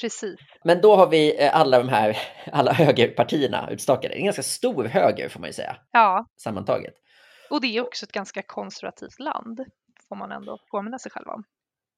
Precis. 0.01 0.41
Men 0.65 0.81
då 0.81 0.97
har 0.97 1.09
vi 1.09 1.45
eh, 1.45 1.57
alla 1.57 1.79
de 1.79 1.89
här 1.89 2.17
alla 2.53 2.73
högerpartierna 2.73 3.69
utstakade. 3.71 4.15
En 4.15 4.25
ganska 4.25 4.43
stor 4.43 4.85
höger 4.85 5.29
får 5.29 5.41
man 5.41 5.49
ju 5.49 5.53
säga. 5.53 5.77
Ja. 5.93 6.27
Sammantaget. 6.37 6.95
Och 7.51 7.61
det 7.61 7.77
är 7.77 7.81
också 7.81 8.05
ett 8.05 8.13
ganska 8.13 8.43
konservativt 8.43 9.19
land, 9.19 9.65
får 10.09 10.17
man 10.17 10.33
ändå 10.33 10.59
påminna 10.71 10.99
sig 10.99 11.13
själv 11.13 11.29
om. 11.29 11.45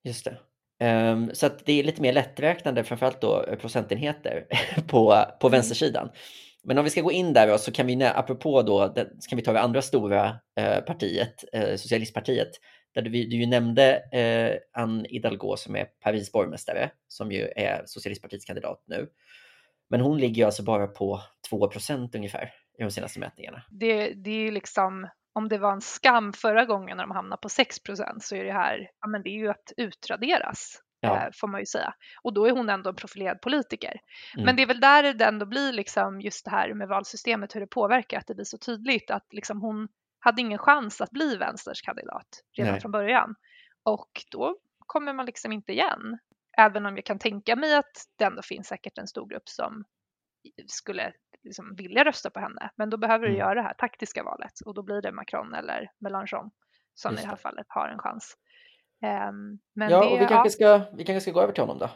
Just 0.05 0.25
det. 0.25 0.39
Um, 0.83 1.31
så 1.35 1.47
att 1.47 1.67
det 1.67 1.73
är 1.73 1.85
lite 1.85 2.03
mer 2.03 2.13
lätträknande, 2.13 2.85
framförallt 2.85 3.21
då 3.21 3.45
eh, 3.45 3.59
procentenheter 3.59 4.47
på, 4.89 5.25
på 5.41 5.47
mm. 5.47 5.53
vänstersidan. 5.53 6.11
Men 6.63 6.79
om 6.79 6.85
vi 6.85 6.91
ska 6.91 7.01
gå 7.01 7.13
in 7.13 7.33
där 7.33 7.47
då, 7.47 7.59
så 7.59 7.73
kan 7.73 7.87
vi, 7.87 8.05
apropå 8.05 8.63
då, 8.63 8.95
så 8.95 9.29
kan 9.29 9.37
vi 9.37 9.43
ta 9.43 9.53
det 9.53 9.61
andra 9.61 9.83
stora 9.83 10.37
eh, 10.61 10.81
partiet, 10.81 11.45
eh, 11.53 11.77
Socialistpartiet, 11.77 12.51
där 12.94 13.03
du, 13.03 13.11
du 13.11 13.37
ju 13.37 13.46
nämnde 13.46 13.96
eh, 14.12 14.83
Anne 14.83 15.09
Hidalgo 15.09 15.57
som 15.57 15.76
är 15.76 15.85
Paris 15.85 16.33
borgmästare, 16.33 16.90
som 17.09 17.33
ju 17.33 17.48
är 17.57 17.83
Socialistpartiets 17.87 18.44
kandidat 18.44 18.85
nu. 18.87 19.09
Men 19.90 20.00
hon 20.00 20.18
ligger 20.18 20.37
ju 20.37 20.44
alltså 20.44 20.62
bara 20.62 20.87
på 20.87 21.20
2% 21.50 22.16
ungefär 22.16 22.53
i 22.79 22.83
de 22.83 22.90
senaste 22.90 23.20
mätningarna. 23.20 23.62
Det, 23.70 24.12
det 24.12 24.31
är 24.31 24.44
ju 24.44 24.50
liksom, 24.50 25.09
om 25.33 25.48
det 25.48 25.59
var 25.59 25.72
en 25.72 25.81
skam 25.81 26.33
förra 26.33 26.64
gången 26.64 26.96
när 26.96 27.05
de 27.05 27.11
hamnade 27.11 27.40
på 27.40 27.48
6% 27.48 28.18
så 28.20 28.37
är 28.37 28.44
det 28.44 28.53
här, 28.53 28.90
ja 29.00 29.09
men 29.09 29.22
det 29.22 29.31
är 29.31 29.38
ju 29.38 29.48
att 29.48 29.72
utraderas. 29.76 30.83
Ja. 31.00 31.16
Eh, 31.16 31.29
får 31.33 31.48
man 31.48 31.61
ju 31.61 31.66
säga. 31.66 31.94
Och 32.22 32.35
då 32.35 32.46
är 32.46 32.50
hon 32.50 32.68
ändå 32.68 32.90
en 32.90 32.96
profilerad 32.96 33.40
politiker. 33.40 34.00
Mm. 34.35 34.44
Men 34.44 34.57
det 34.57 34.62
är 34.62 34.66
väl 34.66 34.81
där 34.81 35.14
det 35.14 35.24
ändå 35.24 35.46
blir 35.46 35.72
liksom 35.72 36.20
just 36.20 36.44
det 36.44 36.50
här 36.50 36.74
med 36.74 36.88
valsystemet, 36.88 37.55
hur 37.55 37.61
det 37.61 37.66
påverkar, 37.66 38.18
att 38.18 38.26
det 38.26 38.35
blir 38.35 38.44
så 38.44 38.59
tydligt 38.59 39.11
att 39.11 39.26
liksom 39.33 39.61
hon 39.61 39.88
hade 40.21 40.41
ingen 40.41 40.59
chans 40.59 41.01
att 41.01 41.11
bli 41.11 41.37
vänsters 41.37 41.83
kandidat 41.83 42.27
redan 42.57 42.73
Nej. 42.73 42.81
från 42.81 42.93
början. 42.93 43.35
Och 43.83 44.11
då 44.31 44.57
kommer 44.87 45.13
man 45.15 45.27
liksom 45.27 45.53
inte 45.53 45.73
igen. 45.73 46.19
Även 46.59 46.87
om 46.87 46.97
jag 46.97 47.05
kan 47.05 47.19
tänka 47.19 47.57
mig 47.57 47.75
att 47.75 47.93
det 48.19 48.25
ändå 48.25 48.43
finns 48.43 48.67
säkert 48.69 48.99
en 48.99 49.07
stor 49.07 49.27
grupp 49.29 49.49
som 49.49 49.85
skulle 50.67 51.13
liksom 51.43 51.75
vilja 51.77 52.05
rösta 52.05 52.31
på 52.31 52.41
henne. 52.41 52.71
Men 52.77 52.91
då 52.91 52.97
behöver 52.97 53.27
du 53.27 53.33
Mm. 53.33 53.39
göra 53.41 53.55
det 53.55 53.63
här 53.63 53.75
taktiska 53.75 54.23
valet 54.25 54.53
och 54.67 54.75
då 54.75 54.83
blir 54.83 55.03
det 55.03 55.13
Macron 55.13 55.55
eller 55.55 55.91
Mélenchon 56.05 56.51
som 56.95 57.13
i 57.13 57.17
det 57.17 57.27
här 57.27 57.37
fallet 57.37 57.67
har 57.69 57.89
en 57.89 57.99
chans. 57.99 58.35
Ehm, 59.05 59.59
men 59.75 59.91
Ja, 59.91 60.01
det, 60.01 60.07
och 60.07 60.19
vi 60.19 60.23
ja, 60.23 60.29
kanske, 60.29 60.51
ska, 60.51 60.81
vi 60.97 61.05
kanske 61.05 61.21
ska 61.21 61.31
gå 61.31 61.41
över 61.43 61.53
till 61.53 61.63
honom 61.63 61.79
då. 61.79 61.91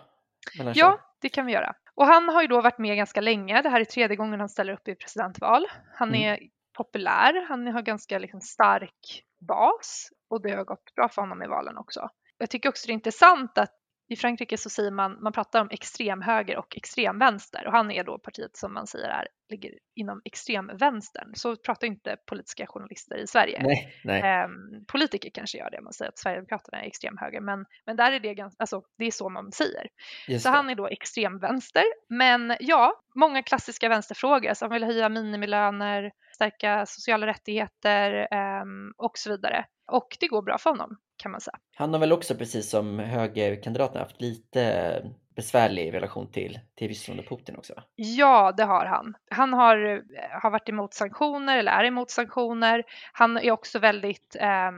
Mellan 0.59 0.75
Ja, 0.77 0.99
det 1.21 1.29
kan 1.29 1.47
vi 1.47 1.53
göra. 1.53 1.75
Och 1.95 2.07
han 2.07 2.29
har 2.29 2.43
ju 2.43 2.49
då 2.49 2.61
varit 2.61 2.79
med 2.79 2.97
ganska 2.97 3.21
länge. 3.21 3.63
Det 3.63 3.69
här 3.69 3.81
är 3.81 3.85
tredje 3.85 4.17
gången 4.17 4.41
han 4.41 4.49
ställer 4.49 4.73
upp 4.73 4.89
i 4.89 4.95
presidentval. 4.95 5.67
Han 5.95 6.09
Mm. 6.09 6.21
är 6.23 6.39
populär, 6.75 7.47
han 7.49 7.67
har 7.67 7.83
ganska 7.83 8.19
liksom 8.19 8.41
stark 8.41 9.23
bas 9.49 10.09
och 10.31 10.43
det 10.43 10.51
har 10.51 10.65
gått 10.65 10.95
bra 10.95 11.09
för 11.09 11.23
honom 11.23 11.43
i 11.43 11.47
valen 11.47 11.79
också. 11.79 12.09
Jag 12.39 12.51
tycker 12.51 12.69
också 12.69 12.87
det 12.87 12.91
är 12.91 12.95
intressant 12.95 13.59
att 13.59 13.73
i 14.09 14.17
Frankrike 14.17 14.59
så 14.59 14.71
säger 14.71 14.91
man, 14.91 15.23
man 15.23 15.33
pratar 15.33 15.61
om 15.61 15.69
extremhöger 15.71 16.57
och 16.57 16.77
extremvänster 16.77 17.67
och 17.67 17.73
han 17.73 17.91
är 17.91 18.05
då 18.05 18.19
partiet 18.19 18.57
som 18.57 18.75
man 18.75 18.87
säger 18.87 19.09
är, 19.09 19.29
ligger 19.51 19.71
inom 19.95 20.21
extremvänstern. 20.25 21.33
Så 21.35 21.57
pratar 21.57 21.87
inte 21.87 22.17
politiska 22.27 22.67
journalister 22.67 23.17
i 23.17 23.27
Sverige. 23.27 23.63
Nej, 23.63 23.95
nej. 24.05 24.23
Ehm, 24.23 24.85
politiker 24.93 25.31
kanske 25.35 25.59
gör 25.59 25.71
det, 25.71 25.81
man 25.81 25.93
säger 25.93 26.09
att 26.09 26.19
Sverigedemokraterna 26.19 26.83
är 26.83 26.87
extremhöger, 26.87 27.41
men, 27.41 27.65
men 27.87 27.97
där 27.97 28.13
är 28.13 28.21
det, 28.21 28.35
ganska, 28.35 28.57
alltså, 28.63 28.83
det 28.99 29.05
är 29.05 29.11
så 29.11 29.29
man 29.29 29.53
säger. 29.53 29.89
Just 30.29 30.43
Så 30.43 30.51
det. 30.51 30.57
han 30.57 30.71
är 30.71 30.75
då 30.75 30.89
extremvänster. 30.89 31.85
Men 32.09 32.57
ja, 32.61 33.03
många 33.15 33.43
klassiska 33.43 33.89
vänsterfrågor. 33.89 34.53
Han 34.61 34.71
vill 34.71 34.85
höja 34.85 35.09
minimilöner, 35.09 36.13
stärka 36.35 36.87
sociala 36.87 37.27
rättigheter 37.27 38.29
ehm, 38.31 38.93
och 38.97 39.19
så 39.19 39.31
vidare. 39.31 39.65
Och 39.93 40.17
det 40.21 40.29
går 40.29 40.43
bra 40.43 40.59
för 40.59 40.71
honom 40.71 40.97
kan 41.17 41.33
man 41.33 41.41
säga. 41.41 41.59
Han 41.77 41.93
har 41.93 42.01
väl 42.01 42.13
också 42.13 42.35
precis 42.35 42.71
som 42.71 42.99
högerkandidaterna 42.99 44.01
haft 44.01 44.21
lite 44.21 45.03
besvärlig 45.37 45.95
relation 45.95 46.31
till, 46.33 46.61
till 46.75 46.89
Ryssland 46.89 47.21
och 47.21 47.29
Putin 47.29 47.57
också? 47.57 47.75
Ja, 47.95 48.53
det 48.57 48.65
har 48.65 48.87
han. 48.87 49.15
Han 49.31 49.53
har, 49.53 49.85
eh, 49.85 50.01
har 50.43 50.51
varit 50.51 50.69
emot 50.69 50.95
sanktioner 50.95 51.59
eller 51.59 51.73
är 51.73 51.85
emot 51.85 52.11
sanktioner. 52.11 52.85
Han 53.13 53.37
är 53.37 53.51
också 53.51 53.79
väldigt, 53.79 54.37
ehm, 54.41 54.77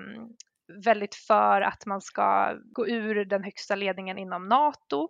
väldigt 0.85 1.15
för 1.15 1.61
att 1.61 1.87
man 1.87 2.01
ska 2.01 2.55
gå 2.65 2.89
ur 2.89 3.25
den 3.25 3.45
högsta 3.45 3.75
ledningen 3.75 4.19
inom 4.19 4.49
NATO, 4.49 5.09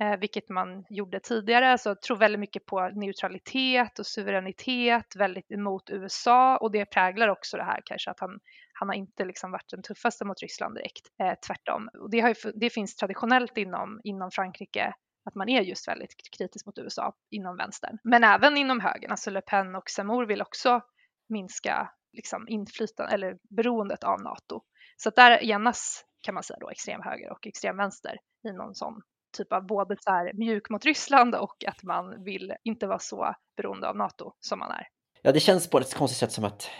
eh, 0.00 0.16
vilket 0.16 0.48
man 0.48 0.84
gjorde 0.90 1.20
tidigare. 1.20 1.72
Alltså 1.72 1.94
tror 2.06 2.16
väldigt 2.16 2.40
mycket 2.40 2.66
på 2.66 2.88
neutralitet 2.88 3.98
och 3.98 4.06
suveränitet, 4.06 5.16
väldigt 5.16 5.50
emot 5.50 5.90
USA 5.90 6.56
och 6.56 6.72
det 6.72 6.84
präglar 6.84 7.28
också 7.28 7.56
det 7.56 7.64
här 7.64 7.80
kanske 7.84 8.10
att 8.10 8.20
han, 8.20 8.38
han 8.72 8.88
har 8.88 8.94
inte 8.94 9.24
liksom 9.24 9.50
varit 9.50 9.70
den 9.70 9.82
tuffaste 9.82 10.24
mot 10.24 10.42
Ryssland 10.42 10.74
direkt, 10.74 11.06
eh, 11.22 11.34
tvärtom. 11.46 11.88
Och 12.00 12.10
det, 12.10 12.20
har 12.20 12.28
ju, 12.28 12.34
det 12.54 12.70
finns 12.70 12.96
traditionellt 12.96 13.56
inom, 13.56 14.00
inom 14.04 14.30
Frankrike 14.30 14.94
att 15.24 15.34
man 15.34 15.48
är 15.48 15.62
just 15.62 15.88
väldigt 15.88 16.14
kritisk 16.38 16.66
mot 16.66 16.78
USA 16.78 17.14
inom 17.30 17.56
vänstern. 17.56 17.98
Men 18.04 18.24
även 18.24 18.56
inom 18.56 18.80
högern, 18.80 19.10
alltså 19.10 19.30
Le 19.30 19.40
Pen 19.40 19.74
och 19.74 19.90
Zemmour 19.90 20.26
vill 20.26 20.42
också 20.42 20.80
minska 21.28 21.90
liksom, 22.12 22.48
inflytande 22.48 23.12
eller 23.12 23.38
beroendet 23.56 24.04
av 24.04 24.22
NATO. 24.22 24.62
Så 24.96 25.08
att 25.08 25.16
där 25.16 25.42
enas 25.44 26.04
kan 26.22 26.34
man 26.34 26.42
säga 26.42 26.58
då 26.60 26.70
extremhöger 26.70 27.32
och 27.32 27.46
extremvänster 27.46 28.16
i 28.48 28.52
någon 28.52 28.74
sån 28.74 29.02
typ 29.36 29.52
av 29.52 29.66
både 29.66 29.96
så 30.00 30.10
här 30.10 30.32
mjuk 30.34 30.70
mot 30.70 30.84
Ryssland 30.84 31.34
och 31.34 31.64
att 31.66 31.82
man 31.82 32.24
vill 32.24 32.52
inte 32.64 32.86
vara 32.86 32.98
så 32.98 33.34
beroende 33.56 33.88
av 33.88 33.96
NATO 33.96 34.32
som 34.40 34.58
man 34.58 34.70
är. 34.70 34.86
Ja, 35.22 35.32
det 35.32 35.40
känns 35.40 35.70
på 35.70 35.78
ett 35.78 35.94
konstigt 35.94 36.18
sätt 36.18 36.32
som 36.32 36.44
att 36.44 36.70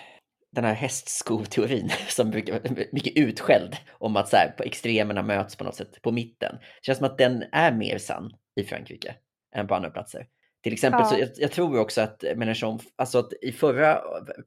den 0.52 0.64
här 0.64 0.74
hästskoteorin 0.74 1.90
som 2.08 2.30
brukar 2.30 2.60
mycket 2.92 3.16
utskälld 3.16 3.76
om 3.98 4.16
att 4.16 4.28
så 4.28 4.36
här, 4.36 4.54
på 4.56 4.62
extremerna 4.62 5.22
möts 5.22 5.56
på 5.56 5.64
något 5.64 5.74
sätt 5.74 6.02
på 6.02 6.12
mitten. 6.12 6.56
Det 6.60 6.86
känns 6.86 6.98
som 6.98 7.06
att 7.06 7.18
den 7.18 7.44
är 7.52 7.72
mer 7.72 7.98
sann 7.98 8.30
i 8.60 8.64
Frankrike 8.64 9.14
än 9.56 9.66
på 9.66 9.74
andra 9.74 9.90
platser. 9.90 10.26
Till 10.62 10.72
exempel 10.72 11.00
Ja. 11.00 11.06
så 11.06 11.18
jag, 11.18 11.28
jag 11.36 11.52
tror 11.52 11.78
också 11.78 12.00
att 12.00 12.24
Mélenchon, 12.36 12.80
alltså 12.96 13.18
att 13.18 13.32
i 13.42 13.52
förra 13.52 14.00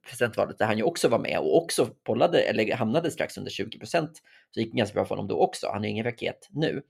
presidentvalet 0.08 0.58
där 0.58 0.66
han 0.66 0.78
ju 0.78 0.84
också 0.84 1.08
var 1.08 1.20
med 1.20 1.40
och 1.40 1.58
också 1.58 1.86
pollade 2.04 2.42
eller 2.42 2.76
hamnade 2.76 3.12
strax 3.12 3.38
under 3.38 3.52
20 3.52 3.80
procent 3.80 4.12
så 4.52 4.60
gick 4.60 4.72
det 4.72 4.78
ganska 4.78 4.94
bra 4.94 5.06
för 5.06 5.16
honom 5.16 5.28
då 5.28 5.40
också. 5.40 5.68
Han 5.74 5.84
är 5.84 5.88
ju 5.88 5.92
ingen 5.92 6.06
raket 6.06 6.48
nu. 6.50 6.82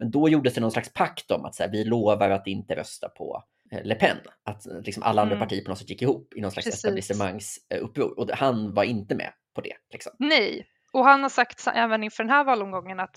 Men 0.00 0.10
då 0.10 0.28
gjordes 0.28 0.54
det 0.54 0.60
någon 0.60 0.70
slags 0.72 0.92
pakt 0.92 1.30
om 1.30 1.44
att 1.44 1.54
så 1.54 1.62
här, 1.62 1.70
vi 1.70 1.84
lovar 1.84 2.30
att 2.30 2.46
inte 2.46 2.76
rösta 2.76 3.08
på 3.08 3.44
eh, 3.70 3.82
Le 3.84 3.94
Pen. 3.94 4.16
Att 4.44 4.66
eh, 4.66 4.80
liksom 4.80 5.02
alla 5.02 5.22
andra 5.22 5.36
Mm. 5.36 5.48
partier 5.48 5.64
på 5.64 5.70
något 5.70 5.78
sätt 5.78 5.90
gick 5.90 6.02
ihop 6.02 6.34
i 6.36 6.40
någon 6.40 6.50
slags 6.50 6.66
Precis. 6.66 6.84
etablissemangsuppror. 6.84 8.18
Och 8.18 8.30
han 8.30 8.74
var 8.74 8.84
inte 8.84 9.14
med 9.14 9.32
på 9.54 9.60
det. 9.60 9.76
Liksom. 9.92 10.12
Nej, 10.18 10.66
och 10.92 11.04
han 11.04 11.22
har 11.22 11.30
sagt 11.30 11.66
även 11.74 12.04
inför 12.04 12.24
den 12.24 12.30
här 12.30 12.44
valomgången 12.44 13.00
att 13.00 13.16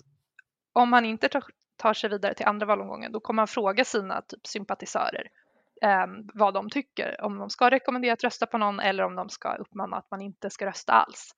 om 0.74 0.94
han 0.94 1.06
inte 1.06 1.30
tar, 1.30 1.44
tar 1.78 1.94
sig 1.94 2.10
vidare 2.10 2.34
till 2.34 2.46
andra 2.46 2.66
valomgången 2.66 3.12
då 3.12 3.20
kommer 3.20 3.42
han 3.42 3.48
fråga 3.48 3.86
sina 3.86 4.22
typ, 4.22 4.48
sympatisörer 4.48 5.28
eh, 5.82 6.08
vad 6.34 6.54
de 6.54 6.70
tycker, 6.70 7.22
om 7.22 7.38
de 7.38 7.50
ska 7.50 7.70
rekommendera 7.70 8.14
att 8.14 8.24
rösta 8.24 8.46
på 8.46 8.58
någon 8.58 8.80
eller 8.80 9.04
om 9.04 9.16
de 9.16 9.30
ska 9.30 9.56
uppmana 9.56 9.98
att 9.98 10.12
man 10.12 10.22
inte 10.22 10.50
ska 10.50 10.66
rösta 10.66 10.94
alls. 10.94 11.36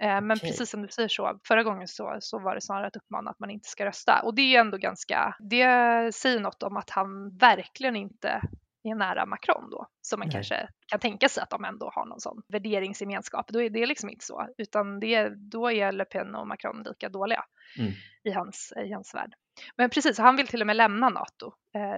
Eh, 0.00 0.20
men 0.20 0.30
Okej. 0.30 0.50
precis 0.50 0.70
som 0.70 0.82
du 0.82 0.88
säger 0.88 1.08
så, 1.08 1.40
förra 1.48 1.62
gången 1.62 1.88
så, 1.88 2.16
så 2.20 2.38
var 2.38 2.54
det 2.54 2.60
snarare 2.60 2.86
att 2.86 2.96
uppmana 2.96 3.30
att 3.30 3.38
man 3.40 3.50
inte 3.50 3.68
ska 3.68 3.84
rösta 3.86 4.20
och 4.22 4.34
det 4.34 4.56
är 4.56 4.60
ändå 4.60 4.76
ganska, 4.78 5.36
det 5.38 6.14
säger 6.14 6.40
något 6.40 6.62
om 6.62 6.76
att 6.76 6.90
han 6.90 7.36
verkligen 7.36 7.96
inte 7.96 8.40
är 8.82 8.94
nära 8.94 9.26
Macron 9.26 9.70
då, 9.70 9.86
som 10.02 10.18
man 10.18 10.28
Nej. 10.28 10.32
kanske 10.32 10.68
kan 10.86 11.00
tänka 11.00 11.28
sig 11.28 11.42
att 11.42 11.50
de 11.50 11.64
ändå 11.64 11.90
har 11.94 12.06
någon 12.06 12.20
sån 12.20 12.42
värderingsgemenskap. 12.48 13.48
Då 13.48 13.62
är 13.62 13.70
det 13.70 13.86
liksom 13.86 14.10
inte 14.10 14.24
så, 14.24 14.46
utan 14.58 15.00
det, 15.00 15.28
då 15.50 15.70
är 15.70 15.92
Le 15.92 16.04
Pen 16.04 16.34
och 16.34 16.48
Macron 16.48 16.82
lika 16.82 17.08
dåliga 17.08 17.44
Mm. 17.78 17.92
i, 18.24 18.30
hans, 18.30 18.72
i 18.76 18.92
hans 18.92 19.14
värld. 19.14 19.34
Men 19.76 19.90
precis, 19.90 20.18
han 20.18 20.36
vill 20.36 20.46
till 20.46 20.60
och 20.60 20.66
med 20.66 20.76
lämna 20.76 21.08
NATO, 21.08 21.52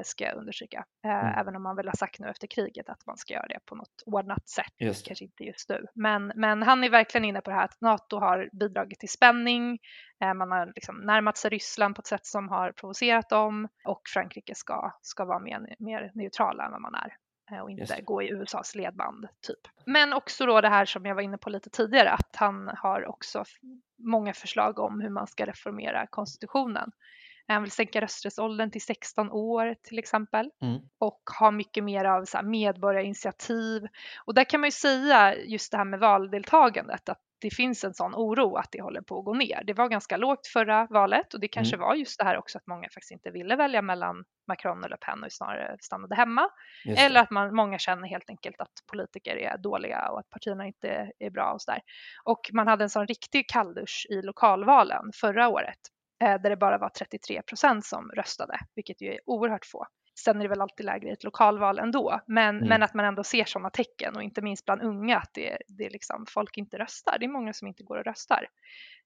ska 0.05 0.25
jag 0.25 0.37
undersöka. 0.37 0.85
Eh, 1.05 1.13
Mm. 1.23 1.39
Även 1.39 1.57
om 1.57 1.63
man 1.63 1.77
väl 1.77 1.87
har 1.89 1.97
sagt 1.97 2.19
nu 2.19 2.29
efter 2.29 2.47
kriget 2.47 2.89
att 2.89 3.07
man 3.07 3.17
ska 3.17 3.35
göra 3.35 3.47
det 3.47 3.59
på 3.67 3.75
något 3.75 4.03
ordnat 4.07 4.49
sätt. 4.49 4.73
Just. 4.79 5.07
Kanske 5.07 5.25
inte 5.25 5.45
just 5.45 5.69
nu. 5.69 5.87
Men, 5.95 6.33
men 6.37 6.63
han 6.63 6.85
är 6.85 6.91
verkligen 6.91 7.25
inne 7.25 7.41
på 7.41 7.51
det 7.51 7.57
här 7.57 7.65
att 7.65 7.81
NATO 7.81 8.19
har 8.19 8.49
bidragit 8.53 9.01
till 9.01 9.09
spänning. 9.09 9.79
Eh, 10.23 10.35
man 10.35 10.51
har 10.51 10.73
liksom 10.75 10.97
närmat 10.97 11.37
sig 11.37 11.51
Ryssland 11.51 11.95
på 11.97 12.01
ett 12.01 12.07
sätt 12.07 12.27
som 12.27 12.49
har 12.49 12.73
provocerat 12.73 13.29
dem. 13.29 13.69
Och 13.85 14.03
Frankrike 14.15 14.55
ska, 14.55 14.93
ska 15.03 15.25
vara 15.25 15.39
mer, 15.39 15.77
mer 15.79 16.11
neutrala 16.15 16.65
än 16.65 16.73
vad 16.73 16.81
man 16.81 16.95
är 16.95 17.17
eh, 17.53 17.63
och 17.63 17.71
inte 17.71 18.01
gå 18.03 18.23
i 18.23 18.31
USAs 18.31 18.75
ledband 18.75 19.29
typ. 19.47 19.61
Men 19.87 20.13
också 20.13 20.47
då 20.47 20.61
det 20.61 20.69
här 20.69 20.85
som 20.85 21.07
jag 21.07 21.15
var 21.15 21.23
inne 21.23 21.39
på 21.39 21.51
lite 21.51 21.71
tidigare 21.71 22.11
att 22.11 22.37
han 22.37 22.71
har 22.77 23.07
också 23.07 23.45
många 23.99 24.33
förslag 24.33 24.79
om 24.79 25.01
hur 25.01 25.11
man 25.11 25.27
ska 25.27 25.47
reformera 25.47 26.07
konstitutionen. 26.07 26.93
Han 27.49 27.63
vill 27.63 27.71
sänka 27.71 28.01
rösträttsåldern 28.01 28.71
till 28.71 28.83
16 28.83 29.31
år 29.31 29.75
till 29.83 29.99
exempel 29.99 30.51
Mm. 30.63 30.81
och 30.99 31.21
ha 31.39 31.51
mycket 31.51 31.85
mer 31.85 32.05
av 32.05 32.25
så 32.25 32.37
här 32.37 32.45
medborgarinitiativ. 32.45 33.87
Och 34.25 34.35
där 34.35 34.45
kan 34.45 34.61
man 34.61 34.67
ju 34.67 34.73
säga 34.73 35.37
just 35.37 35.71
det 35.71 35.77
här 35.79 35.85
med 35.85 36.01
valdeltagandet 36.01 37.09
att 37.09 37.19
det 37.41 37.51
finns 37.51 37.85
en 37.85 37.95
sån 37.95 38.15
oro 38.15 38.57
att 38.57 38.69
det 38.73 38.83
håller 38.83 39.01
på 39.01 39.19
att 39.19 39.25
gå 39.25 39.35
ner. 39.35 39.63
Det 39.65 39.73
var 39.73 39.89
ganska 39.89 40.17
lågt 40.17 40.47
förra 40.47 40.87
valet 40.91 41.35
och 41.35 41.41
det 41.41 41.49
kanske 41.49 41.77
var 41.77 41.95
just 41.95 42.19
det 42.19 42.25
här 42.25 42.37
också 42.39 42.59
att 42.59 42.67
många 42.67 42.89
faktiskt 42.95 43.11
inte 43.11 43.31
ville 43.31 43.57
välja 43.57 43.83
mellan 43.83 44.25
Macron 44.49 44.85
och 44.85 44.91
Le 44.91 44.97
Pen 44.97 45.25
och 45.25 45.33
snarare 45.33 45.77
stannade 45.81 46.15
hemma. 46.15 46.49
Eller 46.99 47.21
att 47.21 47.31
man, 47.31 47.55
många 47.55 47.79
känner 47.79 48.09
helt 48.09 48.31
enkelt 48.31 48.61
att 48.61 48.73
politiker 48.91 49.37
är 49.37 49.59
dåliga 49.59 50.09
och 50.09 50.19
att 50.19 50.31
partierna 50.31 50.67
inte 50.67 51.11
är 51.19 51.31
bra 51.31 51.53
och 51.53 51.63
sådär. 51.63 51.81
Och 52.25 52.41
man 52.53 52.69
hade 52.69 52.85
en 52.85 52.91
sån 52.91 53.07
riktig 53.07 53.49
kalldusch 53.49 54.07
i 54.11 54.23
lokalvalen 54.23 55.11
förra 55.15 55.49
året 55.49 55.79
där 56.23 56.51
det 56.51 56.57
bara 56.57 56.79
var 56.79 56.89
33 56.89 57.43
procent 57.43 57.85
som 57.87 58.11
röstade, 58.11 58.59
vilket 58.75 59.01
ju 59.03 59.09
är 59.13 59.21
oerhört 59.27 59.67
få. 59.67 59.87
Sen 60.25 60.37
är 60.37 60.43
det 60.43 60.49
väl 60.49 60.61
alltid 60.61 60.87
lägre 60.87 61.09
i 61.09 61.13
ett 61.13 61.25
lokalval 61.25 61.79
ändå, 61.79 62.21
men, 62.27 62.57
Mm. 62.57 62.69
men 62.69 62.83
att 62.83 62.95
man 62.95 63.05
ändå 63.05 63.25
ser 63.25 63.45
sådana 63.45 63.71
tecken 63.71 64.17
och 64.17 64.23
inte 64.23 64.43
minst 64.43 64.65
bland 64.65 64.83
unga 64.83 65.17
att 65.19 65.31
det, 65.35 65.59
det 65.69 65.85
är 65.87 65.91
liksom 65.91 66.27
folk 66.29 66.57
inte 66.59 66.79
röstar. 66.79 67.17
Det 67.19 67.25
är 67.25 67.29
många 67.29 67.53
som 67.53 67.69
inte 67.69 67.83
går 67.83 67.97
och 67.99 68.05
röstar. 68.05 68.47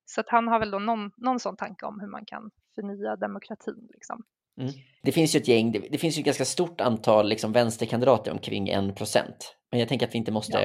Så 0.05 0.21
att 0.21 0.29
han 0.29 0.47
har 0.47 0.59
väl 0.59 0.71
då 0.71 0.79
någon, 0.79 1.11
någon 1.17 1.39
sån 1.39 1.57
tanke 1.57 1.85
om 1.85 1.99
hur 1.99 2.07
man 2.07 2.25
kan 2.25 2.51
förnya 2.75 3.15
demokratin. 3.15 3.87
Liksom. 3.93 4.23
Mm. 4.59 4.71
Det 5.03 5.11
finns 5.11 5.35
ju 5.35 5.37
ett 5.37 5.47
gäng, 5.47 5.71
det, 5.71 5.79
det 5.91 5.97
finns 5.97 6.17
ju 6.17 6.19
ett 6.19 6.25
ganska 6.25 6.45
stort 6.45 6.81
antal 6.81 7.29
liksom, 7.29 7.51
vänsterkandidater 7.51 8.31
omkring 8.31 8.69
en 8.69 8.95
procent. 8.95 9.55
Men 9.71 9.79
jag 9.79 9.89
tänker 9.89 10.07
att 10.07 10.13
vi 10.13 10.17
inte 10.17 10.31
måste... 10.31 10.59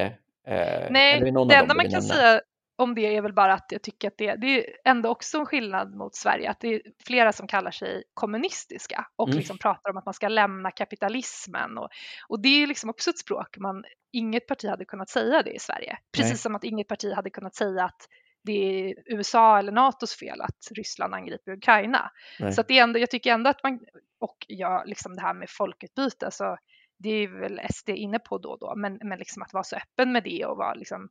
eh, 0.46 0.86
Nej, 0.90 1.16
eller 1.20 1.32
någon 1.32 1.48
det 1.48 1.54
enda 1.54 1.74
man 1.74 1.84
kan 1.84 1.92
nämna. 1.92 2.14
säga 2.14 2.40
om 2.82 2.94
det 2.94 3.16
är 3.16 3.22
väl 3.22 3.32
bara 3.32 3.54
att 3.54 3.66
jag 3.72 3.82
tycker 3.82 4.08
att 4.08 4.18
det, 4.18 4.34
det 4.34 4.46
är 4.46 4.76
ändå 4.84 5.08
också 5.08 5.38
en 5.38 5.46
skillnad 5.46 5.94
mot 5.94 6.14
Sverige, 6.14 6.50
att 6.50 6.60
det 6.60 6.68
är 6.74 6.82
flera 7.06 7.32
som 7.32 7.46
kallar 7.46 7.70
sig 7.70 8.02
kommunistiska 8.14 9.06
och 9.16 9.28
Mm. 9.28 9.38
liksom 9.38 9.58
pratar 9.58 9.90
om 9.90 9.96
att 9.96 10.04
man 10.04 10.14
ska 10.14 10.28
lämna 10.28 10.70
kapitalismen 10.70 11.78
och, 11.78 11.88
och 12.28 12.42
det 12.42 12.62
är 12.62 12.66
liksom 12.66 12.90
också 12.90 13.10
ett 13.10 13.18
språk 13.18 13.56
man, 13.58 13.84
inget 14.12 14.46
parti 14.46 14.68
hade 14.68 14.84
kunnat 14.84 15.08
säga 15.10 15.42
det 15.42 15.52
i 15.52 15.58
Sverige. 15.58 15.98
Precis 16.16 16.32
Nej. 16.32 16.38
som 16.38 16.54
att 16.54 16.64
inget 16.64 16.88
parti 16.88 17.12
hade 17.12 17.30
kunnat 17.30 17.54
säga 17.54 17.84
att 17.84 18.08
det 18.44 18.52
är 18.52 18.94
USA 19.06 19.58
eller 19.58 19.72
NATOs 19.72 20.18
fel 20.18 20.40
att 20.40 20.58
Ryssland 20.76 21.14
angriper 21.14 21.52
Ukraina. 21.52 22.10
Nej. 22.40 22.52
Så 22.52 22.60
att 22.60 22.68
det 22.68 22.78
är 22.78 22.82
ändå, 22.82 22.98
jag 22.98 23.10
tycker 23.10 23.32
ändå 23.32 23.50
att 23.50 23.62
man, 23.62 23.80
och 24.20 24.36
ja, 24.48 24.82
liksom 24.86 25.16
det 25.16 25.22
här 25.22 25.34
med 25.34 25.50
folkutbyte, 25.50 26.30
så 26.30 26.56
det 26.98 27.10
är 27.10 27.28
väl 27.40 27.60
SD 27.72 27.88
inne 27.88 28.18
på 28.18 28.38
då 28.38 28.48
och 28.48 28.58
då, 28.58 28.74
men, 28.76 28.98
men 29.02 29.18
liksom 29.18 29.42
att 29.42 29.52
vara 29.52 29.64
så 29.64 29.76
öppen 29.76 30.12
med 30.12 30.24
det 30.24 30.44
och 30.44 30.56
vara 30.56 30.74
liksom 30.74 31.08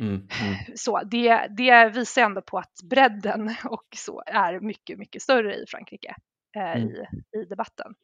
Mm, 0.00 0.14
mm. 0.14 0.54
så, 0.76 1.00
det, 1.04 1.46
det 1.56 1.88
visar 1.94 2.22
ändå 2.22 2.42
på 2.42 2.58
att 2.58 2.74
bredden 2.90 3.54
och 3.64 3.86
så 3.96 4.22
är 4.26 4.60
mycket, 4.60 4.98
mycket 4.98 5.22
större 5.22 5.54
i 5.54 5.64
Frankrike 5.68 6.14
eh, 6.56 6.70
Mm. 6.76 6.88
i, 6.88 7.06
i 7.38 7.44
debatten. 7.44 7.94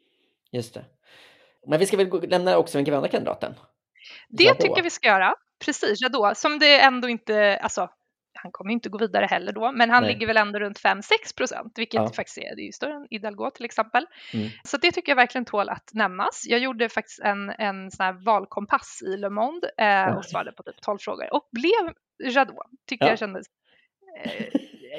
Just 0.53 0.74
det. 0.74 0.84
Men 1.66 1.78
vi 1.78 1.86
ska 1.86 1.97
väl 1.97 2.30
lämna 2.30 2.57
också 2.57 2.78
den 2.78 2.84
gröna 2.84 3.09
kandidaten? 3.09 3.55
Det 4.28 4.44
Jadot. 4.44 4.61
tycker 4.61 4.82
vi 4.82 4.90
ska 4.90 5.09
göra. 5.09 5.34
Precis, 5.64 6.01
Jadot, 6.03 6.38
som 6.38 6.59
det 6.59 6.80
ändå 6.80 7.09
inte, 7.09 7.57
alltså 7.57 7.90
han 8.37 8.53
kommer 8.53 8.72
inte 8.72 8.89
gå 8.89 8.99
vidare 8.99 9.26
heller 9.26 9.53
då, 9.53 9.72
men 9.72 9.91
han 9.91 10.03
Nej. 10.03 10.12
ligger 10.12 10.26
väl 10.26 10.37
ändå 10.37 10.59
runt 10.59 10.80
5-6 10.80 11.03
procent, 11.37 11.72
vilket 11.76 12.01
ja. 12.01 12.12
faktiskt 12.12 12.39
är, 12.39 12.57
det 12.57 12.62
är 12.62 12.66
ju 12.66 12.72
större 12.72 12.95
än 12.95 13.07
Hidalgo 13.11 13.51
till 13.51 13.64
exempel. 13.64 14.07
Mm. 14.32 14.49
Så 14.64 14.76
det 14.76 14.93
tycker 14.93 15.12
jag 15.12 15.16
verkligen 15.16 15.45
tål 15.45 15.68
att 15.68 15.91
nämnas. 15.93 16.45
Jag 16.47 16.61
gjorde 16.61 16.89
faktiskt 16.89 17.20
en, 17.20 17.51
en 17.51 17.91
sån 17.91 18.07
här 18.07 18.12
valkompass 18.12 19.03
i 19.07 19.16
Le 19.16 19.30
Monde 19.30 19.70
eh, 19.78 20.16
och 20.16 20.24
svarade 20.24 20.53
på 20.53 20.62
typ 20.62 20.80
12 20.80 20.99
frågor 20.99 21.34
och 21.34 21.49
blev 21.53 21.95
Jadot, 22.24 22.57
tycker 22.87 23.05
ja. 23.05 23.11
jag 23.11 23.18
kändes 23.18 23.47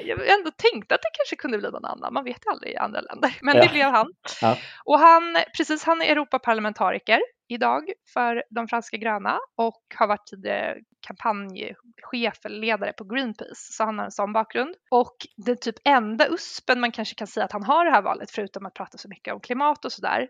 jag 0.04 0.38
ändå 0.38 0.50
tänkte 0.56 0.94
att 0.94 1.02
det 1.02 1.10
kanske 1.12 1.36
kunde 1.36 1.58
bli 1.58 1.70
någon 1.70 1.84
annan, 1.84 2.12
man 2.12 2.24
vet 2.24 2.46
aldrig 2.46 2.72
i 2.72 2.76
andra 2.76 3.00
länder, 3.00 3.36
men 3.42 3.56
ja. 3.56 3.62
det 3.62 3.68
blev 3.68 3.90
han. 3.90 4.12
Ja. 4.40 4.56
Och 4.84 4.98
han, 4.98 5.36
precis, 5.56 5.84
han 5.84 6.02
är 6.02 6.06
Europaparlamentariker 6.06 7.20
idag 7.48 7.92
för 8.12 8.44
de 8.50 8.68
franska 8.68 8.96
gröna 8.96 9.38
och 9.56 9.82
har 9.94 10.06
varit 10.06 10.26
tidigare 10.26 10.76
kampanjchef 11.06 12.44
eller 12.44 12.58
ledare 12.60 12.92
på 12.92 13.04
Greenpeace, 13.04 13.72
så 13.72 13.84
han 13.84 13.98
har 13.98 14.04
en 14.04 14.10
sån 14.10 14.32
bakgrund. 14.32 14.74
Och 14.90 15.16
den 15.36 15.56
typ 15.56 15.76
enda 15.84 16.28
uspen 16.28 16.80
man 16.80 16.92
kanske 16.92 17.14
kan 17.14 17.26
säga 17.26 17.44
att 17.44 17.52
han 17.52 17.64
har 17.64 17.84
det 17.84 17.90
här 17.90 18.02
valet, 18.02 18.30
förutom 18.30 18.66
att 18.66 18.74
prata 18.74 18.98
så 18.98 19.08
mycket 19.08 19.34
om 19.34 19.40
klimat 19.40 19.84
och 19.84 19.92
sådär, 19.92 20.28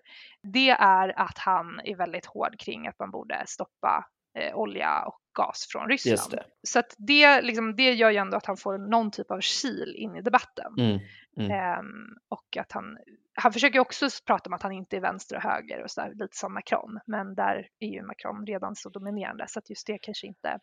det 0.52 0.70
är 0.70 1.20
att 1.20 1.38
han 1.38 1.80
är 1.84 1.96
väldigt 1.96 2.26
hård 2.26 2.60
kring 2.60 2.88
att 2.88 2.98
man 2.98 3.10
borde 3.10 3.42
stoppa 3.46 4.04
eh, 4.38 4.54
olja 4.54 5.04
och 5.06 5.20
gas 5.38 5.66
från 5.72 5.88
Ryssland. 5.88 6.40
Så 6.62 6.78
att 6.78 6.94
det, 6.98 7.40
liksom, 7.40 7.76
det 7.76 7.92
gör 7.92 8.10
ju 8.10 8.16
ändå 8.16 8.36
att 8.36 8.46
han 8.46 8.56
får 8.56 8.78
någon 8.78 9.10
typ 9.10 9.30
av 9.30 9.40
kil 9.40 9.94
in 9.96 10.16
i 10.16 10.22
debatten. 10.22 10.72
Mm, 10.78 10.98
mm. 11.36 11.78
Um, 11.80 12.18
och 12.28 12.56
att 12.56 12.72
han, 12.72 12.98
han 13.34 13.52
försöker 13.52 13.78
också 13.78 14.08
prata 14.26 14.50
om 14.50 14.54
att 14.54 14.62
han 14.62 14.72
inte 14.72 14.96
är 14.96 15.00
vänster 15.00 15.36
och 15.36 15.42
höger 15.42 15.82
och 15.82 15.90
sådär, 15.90 16.12
lite 16.14 16.36
som 16.36 16.54
Macron. 16.54 17.00
Men 17.06 17.34
där 17.34 17.68
är 17.78 17.88
ju 17.88 18.02
Macron 18.02 18.46
redan 18.46 18.76
så 18.76 18.88
dominerande 18.88 19.44
så 19.48 19.58
att 19.58 19.70
just 19.70 19.86
det 19.86 19.98
kanske 19.98 20.26
inte 20.26 20.58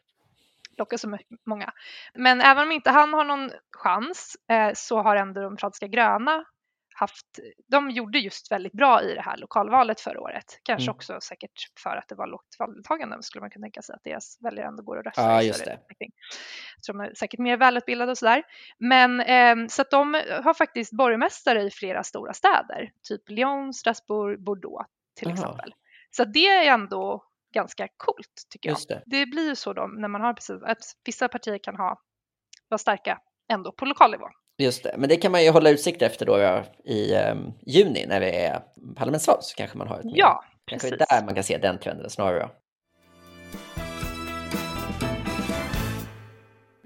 lockar 0.78 0.98
så 0.98 1.18
många. 1.46 1.74
Men 2.14 2.42
även 2.42 2.64
om 2.64 2.72
inte 2.72 2.92
han 2.92 3.14
har 3.14 3.24
någon 3.24 3.52
chans 3.72 4.36
eh, 4.50 4.72
så 4.74 5.02
har 5.02 5.16
ändå 5.16 5.42
de 5.42 5.58
franska 5.58 5.88
gröna 5.88 6.46
haft, 6.98 7.40
de 7.68 7.90
gjorde 7.90 8.20
just 8.20 8.52
väldigt 8.52 8.74
bra 8.74 9.02
i 9.02 9.16
det 9.16 9.22
här 9.22 9.38
lokalvalet 9.38 10.02
förra 10.02 10.22
året. 10.22 10.60
Kanske 10.64 10.86
mm. 10.86 10.96
också 10.96 11.20
säkert 11.22 11.72
för 11.84 11.96
att 11.96 12.10
det 12.10 12.16
var 12.16 12.28
lågt 12.28 12.56
valdeltagande 12.60 13.24
skulle 13.24 13.42
man 13.42 13.50
kunna 13.50 13.64
tänka 13.64 13.82
sig 13.82 13.96
att 13.96 14.04
deras 14.04 14.38
väljare 14.42 14.68
ändå 14.68 14.84
går 14.84 14.98
och 14.98 15.04
röstar. 15.04 15.32
Ja, 15.32 15.42
just 15.42 15.66
det. 15.66 15.80
Så 16.82 16.92
de 16.92 17.02
är 17.02 17.14
säkert 17.14 17.40
mer 17.40 17.58
välutbildade 17.58 18.12
och 18.12 18.18
sådär. 18.18 18.44
Men 18.78 19.22
eh, 19.22 19.68
så 19.68 19.82
att 19.82 19.92
de 19.92 20.14
har 20.44 20.54
faktiskt 20.54 20.92
borgmästare 20.92 21.62
i 21.62 21.72
flera 21.72 22.04
stora 22.04 22.34
städer, 22.34 22.92
typ 23.04 23.30
Lyon, 23.30 23.74
Strasbourg, 23.74 24.44
Bordeaux 24.44 24.90
till 25.16 25.28
Aha. 25.28 25.34
exempel. 25.34 25.74
Så 26.12 26.26
det 26.26 26.48
är 26.48 26.74
ändå 26.74 27.24
ganska 27.54 27.88
coolt 27.98 28.48
tycker 28.50 28.70
jag. 28.70 28.78
Det. 28.88 29.04
det. 29.06 29.26
blir 29.26 29.48
ju 29.48 29.56
så 29.56 29.74
då 29.74 29.88
när 29.88 30.08
man 30.08 30.22
har 30.22 30.34
precis 30.34 30.64
att 30.64 30.78
vissa 31.06 31.28
partier 31.28 31.58
kan 31.58 31.76
ha, 31.76 32.02
vara 32.70 32.78
starka 32.78 33.20
ändå 33.48 33.72
på 33.72 33.86
lokal 33.86 34.12
nivå. 34.12 34.28
Just 34.58 34.84
det, 34.84 34.96
men 34.98 35.10
det 35.10 35.16
kan 35.16 35.32
man 35.32 35.44
ju 35.44 35.50
hålla 35.50 35.70
utsikt 35.70 36.02
efter 36.02 36.26
då 36.26 36.64
i 36.86 37.16
um, 37.16 37.54
juni 37.66 38.06
när 38.08 38.20
det 38.20 38.46
är 38.46 38.60
parlamentsval 38.96 39.38
så 39.42 39.56
kanske 39.56 39.78
man 39.78 39.88
har 39.88 40.00
ett 40.00 40.06
Ja, 40.06 40.44
Kanske 40.66 40.90
precis. 40.90 41.08
där 41.10 41.26
man 41.26 41.36
kan 41.36 41.44
se 41.44 41.58
den 41.58 41.80
trenden 41.80 42.10
snarare. 42.10 42.50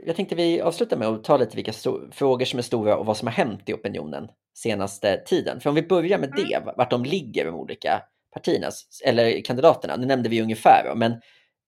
Jag 0.05 0.15
tänkte 0.15 0.35
vi 0.35 0.61
avslutar 0.61 0.97
med 0.97 1.07
att 1.07 1.23
ta 1.23 1.37
lite 1.37 1.55
vilka 1.55 1.73
frågor 2.11 2.45
som 2.45 2.59
är 2.59 2.63
stora 2.63 2.97
och 2.97 3.05
vad 3.05 3.17
som 3.17 3.27
har 3.27 3.33
hänt 3.33 3.69
i 3.69 3.73
opinionen 3.73 4.27
senaste 4.57 5.17
tiden. 5.17 5.59
För 5.59 5.69
om 5.69 5.75
vi 5.75 5.81
börjar 5.81 6.19
med 6.19 6.29
mm. 6.29 6.49
det, 6.49 6.73
vart 6.77 6.89
de 6.89 7.03
ligger 7.05 7.45
de 7.45 7.55
olika 7.55 8.01
partierna, 8.33 8.67
eller 9.05 9.41
kandidaterna, 9.41 9.97
det 9.97 10.05
nämnde 10.05 10.29
vi 10.29 10.41
ungefär, 10.41 10.93
men 10.95 11.21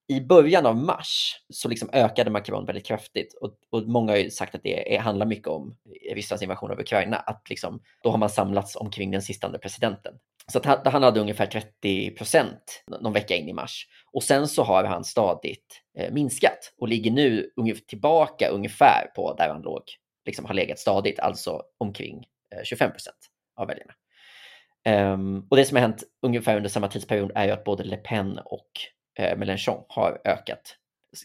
i 0.08 0.22
början 0.22 0.66
av 0.66 0.76
mars 0.76 1.36
så 1.50 1.70
liksom 1.70 1.90
ökade 1.94 2.30
Macron 2.30 2.66
väldigt 2.66 2.86
kraftigt 2.86 3.34
och, 3.42 3.52
och 3.70 3.88
många 3.88 4.12
har 4.12 4.18
ju 4.18 4.30
sagt 4.30 4.56
att 4.56 4.64
det 4.64 4.96
är, 4.96 5.00
handlar 5.00 5.26
mycket 5.26 5.48
om 5.48 5.76
Rysslands 6.14 6.44
invasion 6.44 6.72
av 6.72 6.80
Ukraina, 6.80 7.18
att 7.18 7.50
liksom, 7.50 7.82
då 8.04 8.10
har 8.10 8.18
man 8.18 8.30
samlats 8.30 8.76
omkring 8.76 9.12
den 9.12 9.22
sistande 9.22 9.60
presidenten. 9.60 10.14
Så 10.48 10.58
att 10.58 10.66
han, 10.66 10.80
han 10.86 11.04
hade 11.04 11.20
ungefär 11.20 11.46
30 11.46 12.12
procent 12.12 12.84
någon 13.02 13.14
vecka 13.14 13.36
in 13.36 13.50
i 13.50 13.54
mars 13.54 13.88
och 14.14 14.24
sen 14.24 14.48
så 14.48 14.64
har 14.64 14.84
han 14.84 15.04
stadigt 15.04 15.82
eh, 15.98 16.14
minskat 16.14 16.74
och 16.80 16.88
ligger 16.88 17.12
nu 17.12 17.52
ungefär, 17.56 17.82
tillbaka 17.82 18.48
ungefär 18.48 19.12
på 19.16 19.34
där 19.34 19.50
han 19.50 19.62
låg, 19.62 19.84
liksom 20.26 20.46
har 20.46 20.54
legat 20.54 20.80
stadigt, 20.80 21.20
alltså 21.20 21.62
omkring 21.78 22.26
eh, 22.56 22.64
25 22.64 22.92
procent 22.92 23.18
av 23.56 23.68
väljarna. 23.68 23.94
Um, 24.90 25.48
och 25.50 25.58
det 25.58 25.66
som 25.66 25.76
har 25.76 25.82
hänt 25.82 26.04
ungefär 26.22 26.58
under 26.58 26.70
samma 26.70 26.88
tidsperiod 26.88 27.32
är 27.36 27.46
ju 27.46 27.52
att 27.52 27.64
både 27.64 27.84
Le 27.84 27.98
Pen 27.98 28.40
och 28.46 28.70
Mélenchon 29.20 29.84
har 29.88 30.22
ökat 30.26 30.78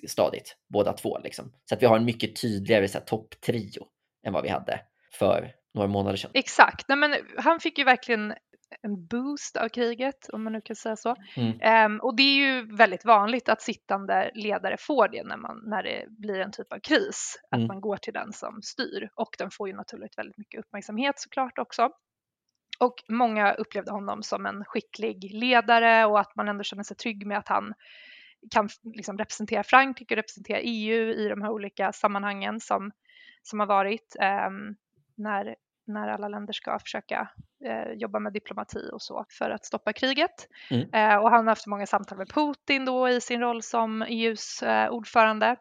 stadigt, 0.08 0.56
båda 0.68 0.92
två. 0.92 1.18
Liksom. 1.18 1.52
Så 1.64 1.74
att 1.74 1.82
vi 1.82 1.86
har 1.86 1.96
en 1.96 2.04
mycket 2.04 2.40
tydligare 2.40 2.88
topptrio 2.88 3.86
än 4.26 4.32
vad 4.32 4.42
vi 4.42 4.48
hade 4.48 4.80
för 5.12 5.52
några 5.74 5.88
månader 5.88 6.16
sedan. 6.16 6.30
Exakt, 6.34 6.88
Nej, 6.88 6.98
men 6.98 7.14
han 7.38 7.60
fick 7.60 7.78
ju 7.78 7.84
verkligen 7.84 8.34
en 8.82 9.06
boost 9.06 9.56
av 9.56 9.68
kriget, 9.68 10.28
om 10.32 10.44
man 10.44 10.52
nu 10.52 10.60
kan 10.60 10.76
säga 10.76 10.96
så. 10.96 11.16
Mm. 11.36 11.92
Um, 11.92 12.00
och 12.00 12.16
det 12.16 12.22
är 12.22 12.36
ju 12.36 12.76
väldigt 12.76 13.04
vanligt 13.04 13.48
att 13.48 13.62
sittande 13.62 14.30
ledare 14.34 14.76
får 14.78 15.08
det 15.08 15.24
när, 15.24 15.36
man, 15.36 15.62
när 15.66 15.82
det 15.82 16.04
blir 16.08 16.40
en 16.40 16.52
typ 16.52 16.72
av 16.72 16.78
kris, 16.78 17.40
att 17.50 17.56
mm. 17.56 17.66
man 17.66 17.80
går 17.80 17.96
till 17.96 18.12
den 18.12 18.32
som 18.32 18.62
styr. 18.62 19.08
Och 19.14 19.34
den 19.38 19.50
får 19.50 19.68
ju 19.68 19.74
naturligt 19.74 20.18
väldigt 20.18 20.38
mycket 20.38 20.60
uppmärksamhet 20.60 21.18
såklart 21.18 21.58
också. 21.58 21.90
Och 22.78 22.94
många 23.08 23.52
upplevde 23.52 23.90
honom 23.90 24.22
som 24.22 24.46
en 24.46 24.64
skicklig 24.64 25.30
ledare 25.34 26.04
och 26.04 26.20
att 26.20 26.36
man 26.36 26.48
ändå 26.48 26.64
känner 26.64 26.82
sig 26.82 26.96
trygg 26.96 27.26
med 27.26 27.38
att 27.38 27.48
han 27.48 27.74
kan 28.50 28.68
liksom 28.82 29.18
representera 29.18 29.62
Frankrike 29.62 30.14
och 30.14 30.16
representera 30.16 30.60
EU 30.60 31.12
i 31.12 31.28
de 31.28 31.42
här 31.42 31.50
olika 31.50 31.92
sammanhangen 31.92 32.60
som, 32.60 32.90
som 33.42 33.60
har 33.60 33.66
varit 33.66 34.16
eh, 34.20 34.50
när, 35.14 35.56
när 35.86 36.08
alla 36.08 36.28
länder 36.28 36.52
ska 36.52 36.78
försöka 36.78 37.28
eh, 37.64 37.92
jobba 37.92 38.18
med 38.18 38.32
diplomati 38.32 38.90
och 38.92 39.02
så 39.02 39.24
för 39.28 39.50
att 39.50 39.64
stoppa 39.64 39.92
kriget. 39.92 40.48
Mm. 40.70 40.90
Eh, 40.92 41.16
och 41.16 41.30
han 41.30 41.46
har 41.46 41.50
haft 41.50 41.66
många 41.66 41.86
samtal 41.86 42.18
med 42.18 42.28
Putin 42.28 42.84
då 42.84 43.08
i 43.08 43.20
sin 43.20 43.40
roll 43.40 43.62
som 43.62 44.02
EUs 44.02 44.62
eh, 44.62 44.88
ordförande 44.90 45.56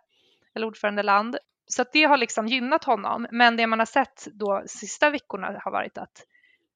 eller 0.56 0.68
ordförandeland. 0.68 1.38
Så 1.68 1.86
det 1.94 2.04
har 2.04 2.18
liksom 2.18 2.48
gynnat 2.48 2.84
honom. 2.84 3.28
Men 3.32 3.58
det 3.58 3.68
man 3.68 3.80
har 3.80 3.86
sett 3.86 4.28
då 4.34 4.64
sista 4.66 5.10
veckorna 5.10 5.62
har 5.64 5.72
varit 5.72 5.98
att 5.98 6.26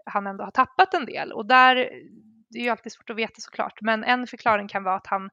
han 0.10 0.28
ändå 0.28 0.44
har 0.44 0.52
tappat 0.52 0.94
en 0.94 1.06
del 1.06 1.32
och 1.32 1.46
där, 1.46 1.76
det 2.50 2.60
är 2.60 2.64
ju 2.64 2.70
alltid 2.70 2.92
svårt 2.92 3.10
att 3.10 3.16
veta 3.16 3.42
såklart, 3.42 3.82
men 3.82 4.04
en 4.04 4.28
förklaring 4.28 4.68
kan 4.68 4.84
vara 4.84 4.96
att 4.96 5.08
han, 5.08 5.30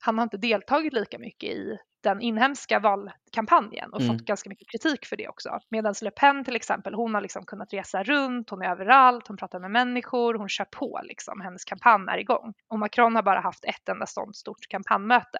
han 0.00 0.18
har 0.18 0.22
inte 0.22 0.36
deltagit 0.36 0.92
lika 0.92 1.18
mycket 1.18 1.50
i 1.50 1.78
den 2.04 2.20
inhemska 2.20 2.78
valkampanjen 2.78 3.92
och 3.92 4.00
mm. 4.00 4.12
fått 4.12 4.26
ganska 4.26 4.50
mycket 4.50 4.68
kritik 4.70 5.06
för 5.06 5.16
det 5.16 5.28
också. 5.28 5.58
Medan 5.70 5.94
Le 6.02 6.10
Pen 6.10 6.44
till 6.44 6.56
exempel, 6.56 6.94
hon 6.94 7.14
har 7.14 7.20
liksom 7.20 7.46
kunnat 7.46 7.72
resa 7.72 8.02
runt, 8.02 8.50
hon 8.50 8.62
är 8.62 8.70
överallt, 8.70 9.28
hon 9.28 9.36
pratar 9.36 9.60
med 9.60 9.70
människor, 9.70 10.34
hon 10.34 10.48
kör 10.48 10.64
på 10.64 11.00
liksom, 11.04 11.40
hennes 11.40 11.64
kampanj 11.64 12.04
är 12.08 12.18
igång. 12.18 12.54
Och 12.68 12.78
Macron 12.78 13.16
har 13.16 13.22
bara 13.22 13.40
haft 13.40 13.64
ett 13.64 13.88
enda 13.88 14.06
sånt 14.06 14.36
stort 14.36 14.68
kampanjmöte. 14.68 15.38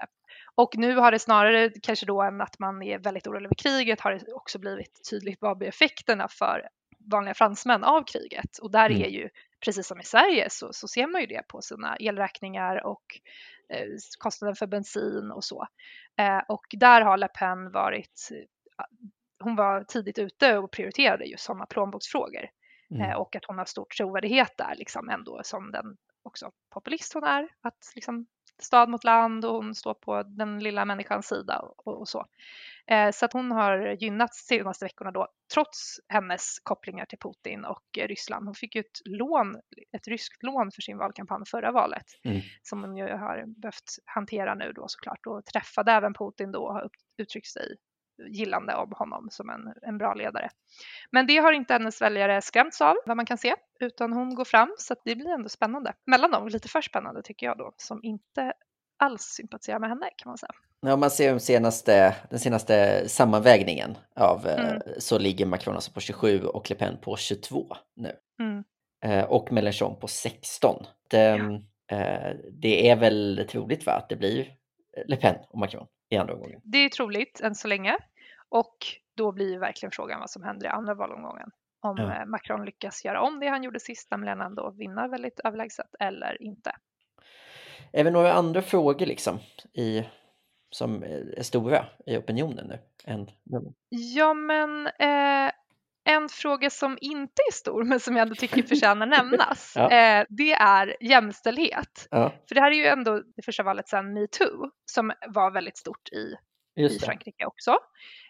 Och 0.55 0.77
nu 0.77 0.97
har 0.97 1.13
det 1.13 1.19
snarare 1.19 1.71
kanske 1.83 2.07
då 2.07 2.23
än 2.23 2.41
att 2.41 2.59
man 2.59 2.83
är 2.83 2.99
väldigt 2.99 3.27
orolig 3.27 3.47
över 3.47 3.55
kriget 3.55 4.01
har 4.01 4.13
det 4.13 4.33
också 4.33 4.59
blivit 4.59 5.11
tydligt 5.11 5.39
vad 5.41 5.59
blir 5.59 5.69
effekterna 5.69 6.29
för 6.29 6.69
vanliga 7.11 7.35
fransmän 7.35 7.85
av 7.85 8.05
kriget 8.05 8.59
och 8.63 8.71
där 8.71 8.91
mm. 8.91 9.03
är 9.03 9.09
ju 9.09 9.29
precis 9.65 9.87
som 9.87 10.01
i 10.01 10.05
Sverige 10.05 10.51
så, 10.51 10.73
så 10.73 10.89
ser 10.89 11.07
man 11.07 11.21
ju 11.21 11.27
det 11.27 11.49
på 11.49 11.63
sina 11.63 11.97
elräkningar 11.97 12.87
och 12.87 13.05
eh, 13.69 13.87
kostnaden 14.19 14.57
för 14.57 14.67
bensin 14.67 15.31
och 15.31 15.45
så. 15.45 15.67
Eh, 16.19 16.41
och 16.49 16.67
där 16.71 17.01
har 17.01 17.17
Le 17.17 17.29
Pen 17.29 17.71
varit, 17.71 18.29
hon 19.39 19.57
var 19.57 19.85
tidigt 19.85 20.19
ute 20.19 20.59
och 20.59 20.71
prioriterade 20.71 21.25
just 21.25 21.45
sådana 21.45 21.67
plånboksfrågor 21.67 22.49
mm. 22.91 23.11
eh, 23.11 23.17
och 23.17 23.37
att 23.37 23.45
hon 23.45 23.59
har 23.59 23.65
stor 23.65 23.87
trovärdighet 23.97 24.55
där 24.59 24.75
liksom 24.77 25.09
ändå 25.09 25.41
som 25.45 25.71
den 25.71 25.97
också 26.23 26.51
populist 26.71 27.15
hon 27.15 27.25
är, 27.25 27.49
att 27.61 27.93
liksom 27.95 28.27
stad 28.59 28.89
mot 28.89 29.05
land 29.05 29.45
och 29.45 29.55
hon 29.55 29.75
står 29.75 29.95
på 29.95 30.23
den 30.23 30.59
lilla 30.59 30.85
människans 30.85 31.27
sida 31.27 31.59
och, 31.59 31.89
och 32.01 32.09
så. 32.09 32.27
Eh, 32.91 33.11
så 33.11 33.25
att 33.25 33.33
hon 33.33 33.51
har 33.53 33.93
gynnats 34.03 34.47
de 34.47 34.57
senaste 34.57 34.85
veckorna 34.85 35.11
då, 35.11 35.29
trots 35.55 35.97
hennes 36.09 36.59
kopplingar 36.63 37.07
till 37.07 37.19
Putin 37.19 37.65
och 37.65 37.85
Ryssland. 37.99 38.47
Hon 38.47 38.55
fick 38.55 38.75
ju 38.75 38.81
ett 38.81 39.01
lån, 39.05 39.57
ett 39.97 40.09
ryskt 40.09 40.43
lån 40.43 40.71
för 40.71 40.83
sin 40.83 40.99
valkampanj 40.99 41.45
förra 41.47 41.73
valet, 41.73 42.07
mm. 42.25 42.41
som 42.63 42.81
hon 42.81 42.97
ju 42.97 43.09
har 43.09 43.61
behövt 43.61 43.91
hantera 44.05 44.55
nu 44.55 44.73
då 44.73 44.85
såklart 44.89 45.27
och 45.27 45.45
träffade 45.45 45.93
även 45.93 46.15
Putin 46.15 46.53
då 46.53 46.61
och 46.61 46.75
har 46.75 46.89
uttryckt 47.19 47.49
sig 47.49 47.77
gillande 48.29 48.75
om 48.75 48.93
honom 48.97 49.29
som 49.31 49.51
en, 49.51 49.75
en 49.83 49.99
bra 49.99 50.15
ledare. 50.15 50.49
Men 51.11 51.27
det 51.27 51.37
har 51.37 51.53
inte 51.53 51.73
hennes 51.73 52.03
väljare 52.03 52.43
skrämts 52.43 52.81
av 52.81 52.97
vad 53.07 53.17
man 53.17 53.27
kan 53.27 53.39
se, 53.39 53.55
utan 53.81 54.13
hon 54.13 54.35
går 54.35 54.45
fram 54.45 54.75
så 54.79 54.93
att 54.93 55.01
det 55.05 55.17
blir 55.17 55.31
ändå 55.31 55.49
spännande 55.49 55.93
mellan 56.07 56.31
dem, 56.31 56.49
lite 56.49 56.69
för 56.69 56.81
spännande 56.81 57.23
tycker 57.23 57.47
jag 57.47 57.59
då, 57.59 57.73
som 57.77 58.01
inte 58.03 58.53
alls 58.97 59.23
sympatiserar 59.23 59.79
med 59.79 59.89
henne 59.89 60.11
kan 60.17 60.31
man 60.31 60.39
säga. 60.39 60.53
Om 60.93 61.01
man 61.01 61.11
ser 61.11 61.31
den 61.31 61.41
senaste, 61.41 62.17
den 62.31 62.39
senaste 62.39 63.09
sammanvägningen 63.09 63.97
av 64.17 64.47
eh, 64.47 64.71
mm. 64.71 64.83
så 64.99 65.19
ligger 65.19 65.47
Macron 65.47 65.75
alltså 65.75 65.93
på 65.93 66.01
27 66.01 66.45
och 66.45 66.71
Le 66.71 66.77
Pen 66.77 66.97
på 67.01 67.17
22 67.17 67.67
nu. 67.97 68.13
Mm. 68.41 68.65
Eh, 69.05 69.25
och 69.25 69.53
Mélenchon 69.53 70.01
på 70.01 70.09
16. 70.09 70.87
Det, 71.09 71.19
ja. 71.19 71.97
Eh, 71.97 72.37
det 72.53 72.91
är 72.91 72.97
väl 72.97 73.47
troligt 73.51 73.87
va, 73.87 73.93
att 73.93 74.09
det 74.09 74.17
blir 74.17 74.49
Le 75.07 75.17
Pen 75.17 75.37
och 75.49 75.59
Macron 75.59 75.87
i 76.09 76.17
andra 76.17 76.35
omgången. 76.35 76.61
Det 76.65 76.79
är 76.79 76.89
troligt 76.89 77.41
än 77.41 77.55
så 77.55 77.69
länge 77.69 77.99
och 78.49 78.77
då 79.17 79.33
blir 79.33 79.59
verkligen 79.59 79.91
frågan 79.91 80.21
vad 80.21 80.31
som 80.31 80.43
händer 80.43 80.67
i 80.67 80.69
andra 80.69 80.95
valomgången. 80.95 81.51
Om 81.81 81.97
Ja. 81.99 82.27
Macron 82.27 82.65
lyckas 82.65 83.05
göra 83.05 83.21
om 83.21 83.41
det 83.41 83.49
han 83.49 83.63
gjorde 83.63 83.81
sist, 83.81 84.11
nämligen 84.11 84.41
ändå 84.41 84.71
vinna 84.71 85.09
väldigt 85.09 85.41
överlägset 85.45 85.95
eller 86.01 86.43
inte. 86.43 86.73
Är 87.93 88.05
det 88.05 88.11
några 88.11 88.33
andra 88.33 88.63
frågor 88.63 89.07
liksom 89.07 89.39
i, 89.73 90.05
som 90.75 91.03
är 91.03 91.43
stora 91.43 91.87
i 92.07 92.17
opinionen 92.17 92.67
nu? 92.67 92.79
Än, 93.05 93.31
Ja, 93.89 94.35
men 94.35 94.87
eh, 94.87 95.53
en 96.05 96.29
fråga 96.29 96.71
som 96.71 96.99
inte 97.01 97.43
är 97.51 97.53
stor 97.53 97.85
men 97.85 98.01
som 98.01 98.17
jag 98.17 98.23
ändå 98.23 98.35
tycker 98.35 98.63
förtjänar 98.63 99.07
nämnas, 99.17 99.73
Ja. 99.77 99.91
eh, 99.91 100.27
det 100.29 100.53
är 100.53 100.97
jämställdhet. 101.01 102.09
ja, 102.11 102.33
För 102.49 102.55
det 102.55 102.61
här 102.61 102.71
är 102.71 102.75
ju 102.75 102.87
ändå 102.87 103.23
det 103.37 103.43
första 103.43 103.63
valet 103.63 103.89
sedan 103.89 104.13
metoo 104.13 104.71
som 104.93 105.13
var 105.29 105.51
väldigt 105.51 105.77
stort 105.79 106.09
i, 106.13 106.35
i. 106.83 106.99
Frankrike 106.99 107.47
också. 107.47 107.71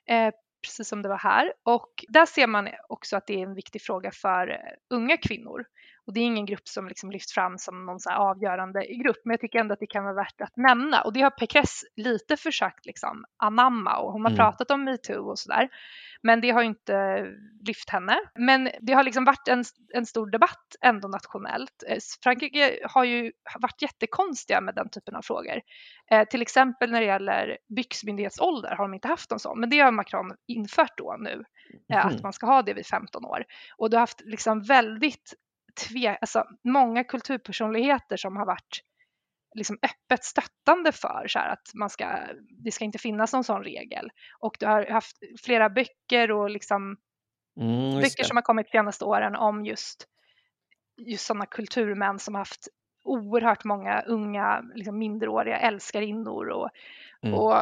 Eh, 0.06 0.34
precis 0.66 0.88
som 0.88 1.02
det 1.02 1.08
var 1.08 1.18
här. 1.18 1.52
Och 1.62 2.04
där 2.08 2.26
ser 2.26 2.46
man 2.46 2.68
också 2.88 3.16
att 3.16 3.26
det 3.26 3.34
är 3.34 3.46
en 3.46 3.54
viktig 3.54 3.82
fråga 3.82 4.10
för 4.10 4.50
eh, 4.50 4.56
unga 4.94 5.16
kvinnor. 5.16 5.64
Och 6.06 6.12
det 6.14 6.20
är 6.20 6.24
ingen 6.24 6.46
grupp 6.46 6.68
som 6.68 6.88
liksom 6.88 7.10
lyfts 7.10 7.32
fram 7.34 7.58
som 7.58 7.86
någon 7.86 8.00
så 8.00 8.10
avgörande 8.10 8.86
grupp, 8.86 9.16
men 9.24 9.32
jag 9.32 9.40
tycker 9.40 9.58
ändå 9.58 9.72
att 9.72 9.80
det 9.80 9.86
kan 9.86 10.04
vara 10.04 10.14
värt 10.14 10.40
att 10.40 10.56
nämna. 10.56 11.02
Och 11.02 11.12
det 11.12 11.20
har 11.20 11.30
Pécresse 11.30 11.84
lite 11.96 12.36
försökt 12.36 12.86
liksom 12.86 13.24
anamma 13.36 13.96
och 13.98 14.12
hon 14.12 14.24
har 14.24 14.30
Mm. 14.30 14.38
pratat 14.38 14.70
om 14.70 14.84
metoo 14.84 15.30
och 15.30 15.38
sådär. 15.38 15.68
Men 16.22 16.40
det 16.40 16.50
har 16.50 16.62
inte 16.62 17.26
lyft 17.66 17.90
henne. 17.90 18.16
Men 18.38 18.70
det 18.80 18.92
har 18.92 19.02
liksom 19.04 19.24
varit 19.24 19.48
en, 19.48 19.64
en 19.94 20.06
stor 20.06 20.26
debatt 20.30 20.76
ändå 20.80 21.08
nationellt. 21.08 21.84
Eh, 21.88 21.98
Frankrike 22.22 22.78
har 22.90 23.04
ju 23.04 23.32
varit 23.60 23.82
jättekonstiga 23.82 24.60
med 24.60 24.74
den 24.74 24.88
typen 24.90 25.14
av 25.16 25.22
frågor. 25.22 25.60
Eh, 26.10 26.24
till 26.28 26.42
exempel 26.42 26.90
när 26.90 27.00
det 27.00 27.06
gäller 27.06 27.58
byxmyndighetsålder 27.76 28.70
har 28.76 28.84
de 28.84 28.94
inte 28.94 29.08
haft 29.08 29.32
en 29.32 29.38
sån, 29.38 29.60
men 29.60 29.70
det 29.70 29.78
har 29.80 29.90
Macron 29.92 30.32
infört 30.46 30.98
då 30.98 31.16
nu, 31.18 31.44
eh, 31.92 32.06
Mhm. 32.06 32.16
att 32.16 32.22
man 32.22 32.32
ska 32.32 32.46
ha 32.46 32.62
det 32.62 32.74
vid 32.74 32.86
15 32.86 33.24
år. 33.24 33.44
Och 33.76 33.90
du 33.90 33.96
har 33.96 34.00
haft 34.00 34.20
liksom 34.24 34.62
väldigt 34.62 35.34
tve, 35.76 36.16
alltså 36.20 36.44
många 36.64 37.04
kulturpersonligheter 37.04 38.16
som 38.16 38.36
har 38.36 38.46
varit 38.46 38.80
liksom 39.54 39.78
öppet 39.82 40.24
stöttande 40.24 40.92
för 40.92 41.24
så 41.28 41.38
här, 41.38 41.48
att 41.48 41.70
man 41.74 41.90
ska, 41.90 42.18
det 42.64 42.70
ska 42.70 42.84
inte 42.84 42.98
finnas 42.98 43.32
någon 43.32 43.44
sån 43.44 43.64
regel. 43.64 44.10
Och 44.38 44.56
du 44.60 44.66
har 44.66 44.86
haft 44.86 45.16
flera 45.44 45.70
böcker 45.70 46.30
och 46.30 46.50
liksom 46.50 46.96
Mm, 47.60 48.00
böcker 48.00 48.24
som 48.24 48.36
har 48.36 48.42
kommit 48.42 48.66
de 48.66 48.70
senaste 48.78 49.04
åren 49.04 49.36
om 49.36 49.64
just, 49.66 50.06
just 50.96 51.26
sådana 51.26 51.46
kulturmän 51.46 52.18
som 52.18 52.34
har 52.34 52.40
haft 52.40 52.68
oerhört 53.04 53.64
många 53.64 54.00
unga 54.02 54.64
liksom 54.74 54.98
minderåriga 54.98 55.58
älskarinnor 55.58 56.48
och, 56.48 56.68
Mm. 57.22 57.34
och 57.34 57.54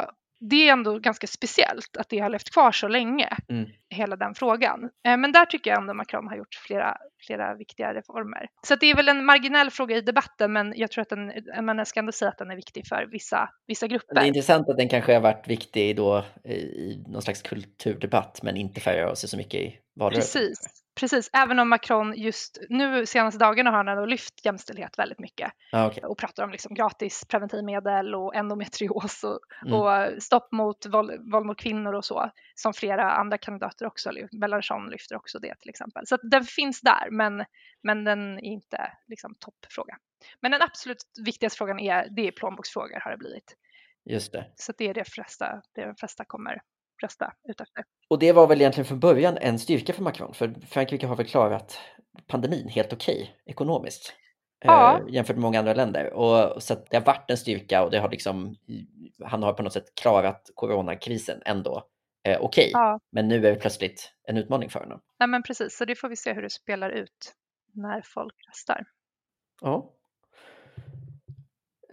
det 0.49 0.67
är 0.67 0.73
ändå 0.73 0.99
ganska 0.99 1.27
speciellt 1.27 1.97
att 1.97 2.09
det 2.09 2.19
har 2.19 2.29
levt 2.29 2.49
kvar 2.53 2.71
så 2.71 2.87
länge, 2.87 3.29
Mm. 3.49 3.69
hela 3.89 4.15
den 4.15 4.35
frågan. 4.35 4.83
Eh, 5.07 5.17
Men 5.17 5.31
där 5.31 5.45
tycker 5.45 5.71
jag 5.71 5.79
ändå 5.81 5.93
Macron 5.93 6.27
har 6.27 6.35
gjort 6.35 6.55
flera, 6.67 6.97
flera 7.27 7.55
viktiga 7.55 7.93
reformer. 7.93 8.47
Så 8.67 8.75
det 8.75 8.85
är 8.91 8.95
väl 8.95 9.09
en 9.09 9.25
marginell 9.25 9.69
fråga 9.71 9.97
i 9.97 10.01
debatten, 10.01 10.53
men 10.53 10.73
jag 10.75 10.91
tror 10.91 11.01
att 11.01 11.09
den, 11.09 11.31
jag 11.77 11.87
ska 11.87 11.99
ändå 11.99 12.11
säga 12.11 12.29
att 12.31 12.37
den 12.37 12.51
är 12.51 12.55
viktig 12.55 12.87
för 12.87 13.05
vissa, 13.11 13.49
vissa 13.67 13.87
Det 13.87 13.93
är 13.95 13.97
grupper. 13.97 14.25
intressant 14.25 14.69
att 14.69 14.77
den 14.77 14.89
kanske 14.89 15.13
har 15.13 15.21
varit 15.21 15.47
viktig 15.47 15.95
då 15.95 16.23
i, 16.43 16.53
i 16.53 17.03
någon 17.07 17.21
slags 17.21 17.41
kulturdebatt 17.41 18.39
men 18.43 18.57
inte 18.57 18.79
färgar 18.81 19.05
av 19.07 19.15
sig 19.15 19.29
så 19.29 19.37
mycket 19.37 19.61
i 19.61 19.77
valrörelsen. 19.95 20.41
Precis, 20.41 20.82
precis. 20.99 21.29
Även 21.33 21.59
om 21.59 21.69
Macron 21.69 22.13
just 22.17 22.57
nu 22.69 23.05
senaste 23.05 23.39
dagarna 23.39 23.69
har 23.69 23.77
han 23.77 23.87
ändå 23.87 24.05
lyft 24.05 24.45
jämställdhet 24.45 24.99
väldigt 24.99 25.19
mycket 25.19 25.51
Ja, 25.71 25.87
okej. 25.87 26.03
och 26.03 26.17
pratar 26.17 26.43
om 26.43 26.51
liksom 26.51 26.73
gratis 26.75 27.25
preventivmedel 27.27 28.15
och 28.15 28.35
endometrios 28.35 29.23
och, 29.23 29.39
Mm. 29.65 29.73
och 29.73 30.23
stopp 30.23 30.51
mot 30.51 30.85
våld, 30.85 31.31
våld 31.31 31.45
mot 31.45 31.59
kvinnor 31.59 31.93
och 31.93 32.05
så 32.05 32.31
som 32.55 32.73
flera 32.73 33.11
andra 33.11 33.37
kandidater 33.37 33.85
också, 33.85 34.11
Mélenchon 34.31 34.89
lyfter 34.89 35.15
också 35.15 35.39
det 35.39 35.55
till 35.59 35.69
exempel. 35.69 36.07
Så 36.07 36.17
den 36.17 36.43
finns 36.43 36.81
där, 36.81 37.09
men, 37.11 37.45
men 37.83 38.03
den 38.03 38.37
är 38.37 38.43
inte 38.43 38.91
liksom 39.07 39.35
toppfråga. 39.39 39.97
Men 40.41 40.51
den 40.51 40.61
absolut 40.61 41.03
viktigaste 41.25 41.57
frågan 41.57 41.79
är, 41.79 42.07
det 42.15 42.27
är 42.27 42.31
plånboksfrågor 42.31 42.99
har 42.99 43.11
det 43.11 43.17
blivit. 43.17 43.57
Just 44.05 44.31
det. 44.31 44.45
Så 44.55 44.73
det 44.77 44.89
är 44.89 44.93
det 44.93 45.05
flesta, 45.13 45.61
det 45.75 45.85
de 45.85 45.95
flesta 45.95 46.25
kommer 46.25 46.61
rösta 47.01 47.33
utefter. 47.49 47.83
Och 48.07 48.19
det 48.19 48.31
var 48.31 48.47
väl 48.47 48.61
egentligen 48.61 48.85
från 48.85 48.99
början 48.99 49.37
en 49.41 49.59
styrka 49.59 49.93
för 49.93 50.03
Macron, 50.03 50.33
för 50.33 50.55
Frankrike 50.67 51.07
har 51.07 51.15
väl 51.15 51.25
klarat 51.27 51.79
pandemin 52.27 52.67
helt 52.69 52.93
okej 52.93 53.35
ekonomiskt. 53.45 54.13
Ja. 54.65 54.99
Eh, 54.99 55.13
jämfört 55.13 55.35
med 55.35 55.41
många 55.41 55.59
andra 55.59 55.73
länder. 55.73 56.13
Och, 56.13 56.63
så 56.63 56.75
det 56.89 56.97
har 56.97 57.05
varit 57.05 57.29
en 57.29 57.37
styrka 57.37 57.83
och 57.83 57.91
det 57.91 57.99
har 57.99 58.09
liksom, 58.09 58.55
han 59.25 59.43
har 59.43 59.53
på 59.53 59.63
något 59.63 59.73
sätt 59.73 59.95
klarat 60.01 60.49
coronakrisen 60.55 61.41
ändå 61.45 61.83
eh, 62.23 62.41
okej. 62.41 62.69
Ja, 62.73 62.99
Men 63.11 63.27
nu 63.27 63.35
är 63.35 63.51
det 63.51 63.55
plötsligt 63.55 64.13
en 64.27 64.37
utmaning 64.37 64.69
för 64.69 64.79
honom. 64.79 65.01
nej 65.19 65.29
men 65.29 65.43
precis, 65.43 65.77
så 65.77 65.85
det 65.85 65.95
får 65.95 66.09
vi 66.09 66.15
se 66.15 66.33
hur 66.33 66.41
det 66.41 66.49
spelar 66.49 66.89
ut 66.89 67.33
när 67.73 68.01
folk 68.01 68.33
röstar. 68.47 68.85
Ja. 69.61 69.89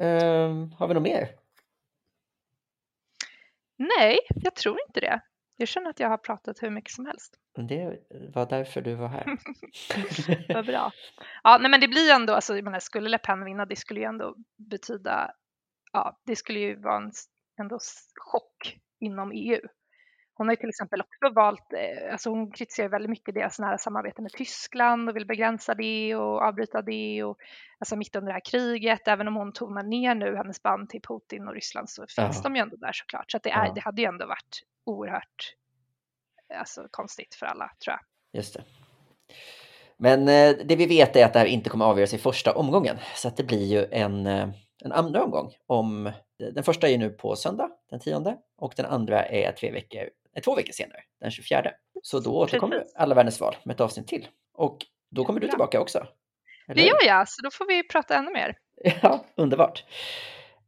Ehm, 0.00 0.72
har 0.72 0.88
vi 0.88 0.94
något 0.94 1.02
mer? 1.02 1.28
Nej, 3.80 4.18
jag 4.34 4.54
tror 4.54 4.78
inte 4.88 5.00
det. 5.00 5.20
Jag 5.56 5.68
känner 5.68 5.90
att 5.90 6.00
jag 6.00 6.08
har 6.08 6.18
pratat 6.18 6.62
hur 6.62 6.70
mycket 6.70 6.90
som 6.92 7.06
helst. 7.06 7.36
Det 7.68 7.98
var 8.34 8.46
därför 8.46 8.80
du 8.80 8.94
var 8.94 9.08
här. 9.08 9.38
Vad 10.54 10.66
bra. 10.66 10.92
Ja, 11.42 11.58
nej, 11.60 11.70
men 11.70 11.80
det 11.80 11.88
blir 11.88 12.04
ju 12.04 12.10
ändå, 12.10 12.32
alltså, 12.32 12.56
jag 12.56 12.64
menar, 12.64 12.78
skulle 12.78 13.08
Le 13.08 13.18
Pen 13.18 13.44
vinna, 13.44 13.66
det 13.66 13.76
skulle 13.76 14.00
ju 14.00 14.06
ändå 14.06 14.34
betyda, 14.70 15.32
ja, 15.92 16.20
det 16.26 16.36
skulle 16.36 16.58
ju 16.58 16.80
vara 16.80 16.96
en 16.96 17.12
ändå 17.60 17.78
chock 18.14 18.78
inom 19.00 19.32
EU. 19.34 19.60
Hon 20.40 20.48
har 20.48 20.52
ju 20.52 20.56
till 20.56 20.68
exempel 20.68 21.00
också 21.00 21.34
valt, 21.34 21.72
eh, 21.72 22.12
alltså 22.12 22.30
hon 22.30 22.50
kritiserar 22.50 22.88
väldigt 22.88 23.10
mycket 23.10 23.34
deras 23.34 23.58
nära 23.58 23.78
samarbete 23.78 24.22
med 24.22 24.32
Tyskland 24.32 25.08
och 25.08 25.16
vill 25.16 25.26
begränsa 25.26 25.74
det 25.74 26.14
och 26.16 26.42
avbryta 26.42 26.82
det 26.82 27.24
och 27.24 27.38
alltså 27.78 27.96
mitt 27.96 28.16
under 28.16 28.26
det 28.26 28.32
här 28.32 28.44
kriget, 28.50 29.08
även 29.08 29.28
om 29.28 29.36
hon 29.36 29.52
tonar 29.52 29.82
ner 29.82 30.14
nu 30.14 30.36
hennes 30.36 30.62
band 30.62 30.90
till 30.90 31.02
Putin 31.02 31.48
och 31.48 31.54
Ryssland 31.54 31.90
så 31.90 32.02
finns 32.02 32.36
Ja. 32.36 32.42
de 32.42 32.56
ju 32.56 32.62
ändå 32.62 32.76
där 32.76 32.92
såklart. 32.92 33.30
Så 33.30 33.36
att 33.36 33.42
det, 33.42 33.50
är, 33.50 33.66
Ja. 33.66 33.72
det 33.74 33.80
hade 33.80 34.02
ju 34.02 34.08
ändå 34.08 34.26
varit 34.26 34.62
oerhört 34.84 35.54
alltså, 36.54 36.86
konstigt 36.90 37.34
för 37.34 37.46
alla 37.46 37.70
tror 37.84 37.96
jag. 37.96 38.00
Just 38.38 38.54
det. 38.54 38.62
Men 39.96 40.20
eh, 40.28 40.56
det 40.64 40.76
vi 40.76 40.86
vet 40.86 41.16
är 41.16 41.24
att 41.24 41.32
det 41.32 41.38
här 41.38 41.46
inte 41.46 41.70
kommer 41.70 41.84
avgöras 41.84 42.14
i 42.14 42.18
första 42.18 42.54
omgången. 42.54 42.96
Så 43.14 43.28
att 43.28 43.36
det 43.36 43.44
blir 43.44 43.66
ju 43.66 43.86
en, 43.90 44.26
eh, 44.26 44.48
en 44.84 44.92
andra 44.92 45.24
omgång. 45.24 45.52
Om, 45.66 46.12
den 46.54 46.64
första 46.64 46.86
är 46.86 46.90
ju 46.90 46.98
nu 46.98 47.10
på 47.10 47.36
söndag, 47.36 47.70
den 47.90 48.00
10 48.00 48.36
och 48.56 48.72
den 48.76 48.86
andra 48.86 49.24
är 49.24 49.52
tre 49.52 49.70
veckor, 49.72 50.08
nej, 50.34 50.42
två 50.42 50.54
veckor 50.54 50.72
senare, 50.72 50.98
den 51.20 51.30
24. 51.30 51.70
Så 52.02 52.20
då 52.20 52.36
återkommer 52.36 52.78
Precis. 52.78 52.94
alla 52.96 53.14
världens 53.14 53.40
val 53.40 53.56
med 53.64 53.74
ett 53.74 53.80
avsnitt 53.80 54.06
till. 54.08 54.28
Och 54.54 54.78
då 55.10 55.24
kommer 55.24 55.40
du 55.40 55.48
tillbaka 55.48 55.80
också. 55.80 55.98
eller 56.68 56.74
Det 56.82 56.86
gör 56.88 57.06
jag, 57.06 57.28
så 57.28 57.42
då 57.42 57.50
får 57.50 57.66
vi 57.66 57.88
prata 57.88 58.14
ännu 58.16 58.30
mer. 58.32 58.54
Ja, 59.02 59.24
underbart. 59.36 59.84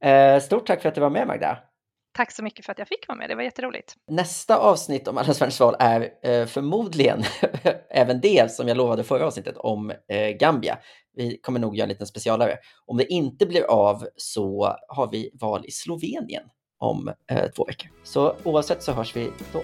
Eh, 0.04 0.40
Stort 0.40 0.66
tack 0.66 0.82
för 0.82 0.88
att 0.88 0.94
du 0.94 1.00
var 1.00 1.10
med 1.10 1.26
Magda. 1.26 1.58
Tack 2.14 2.32
så 2.32 2.42
mycket 2.42 2.64
för 2.64 2.72
att 2.72 2.78
jag 2.78 2.88
fick 2.88 3.08
vara 3.08 3.18
med, 3.18 3.28
det 3.30 3.34
var 3.34 3.42
jätteroligt. 3.42 3.94
Nästa 4.10 4.58
avsnitt 4.58 5.08
om 5.08 5.18
allas 5.18 5.40
världens 5.40 5.60
val 5.60 5.76
är 5.78 6.08
eh, 6.22 6.46
förmodligen 6.46 7.22
även 7.90 8.20
det 8.20 8.52
som 8.52 8.68
jag 8.68 8.76
lovade 8.76 9.04
förra 9.04 9.26
avsnittet 9.26 9.56
om 9.56 9.90
eh, 10.08 10.28
Gambia. 10.28 10.78
Vi 11.16 11.38
kommer 11.38 11.60
nog 11.60 11.76
göra 11.76 11.84
en 11.84 11.88
liten 11.88 12.06
specialare. 12.06 12.56
Om 12.86 12.96
det 12.96 13.12
inte 13.12 13.46
blir 13.46 13.62
av 13.62 14.06
så 14.16 14.76
har 14.88 15.10
vi 15.10 15.30
val 15.40 15.64
i 15.66 15.70
Slovenien 15.70 16.42
om 16.82 17.12
eh, 17.30 17.50
två 17.56 17.64
veckor. 17.64 17.90
Så 18.02 18.34
oavsett 18.42 18.82
så 18.82 18.92
hörs 18.92 19.16
vi 19.16 19.30
då. 19.52 19.62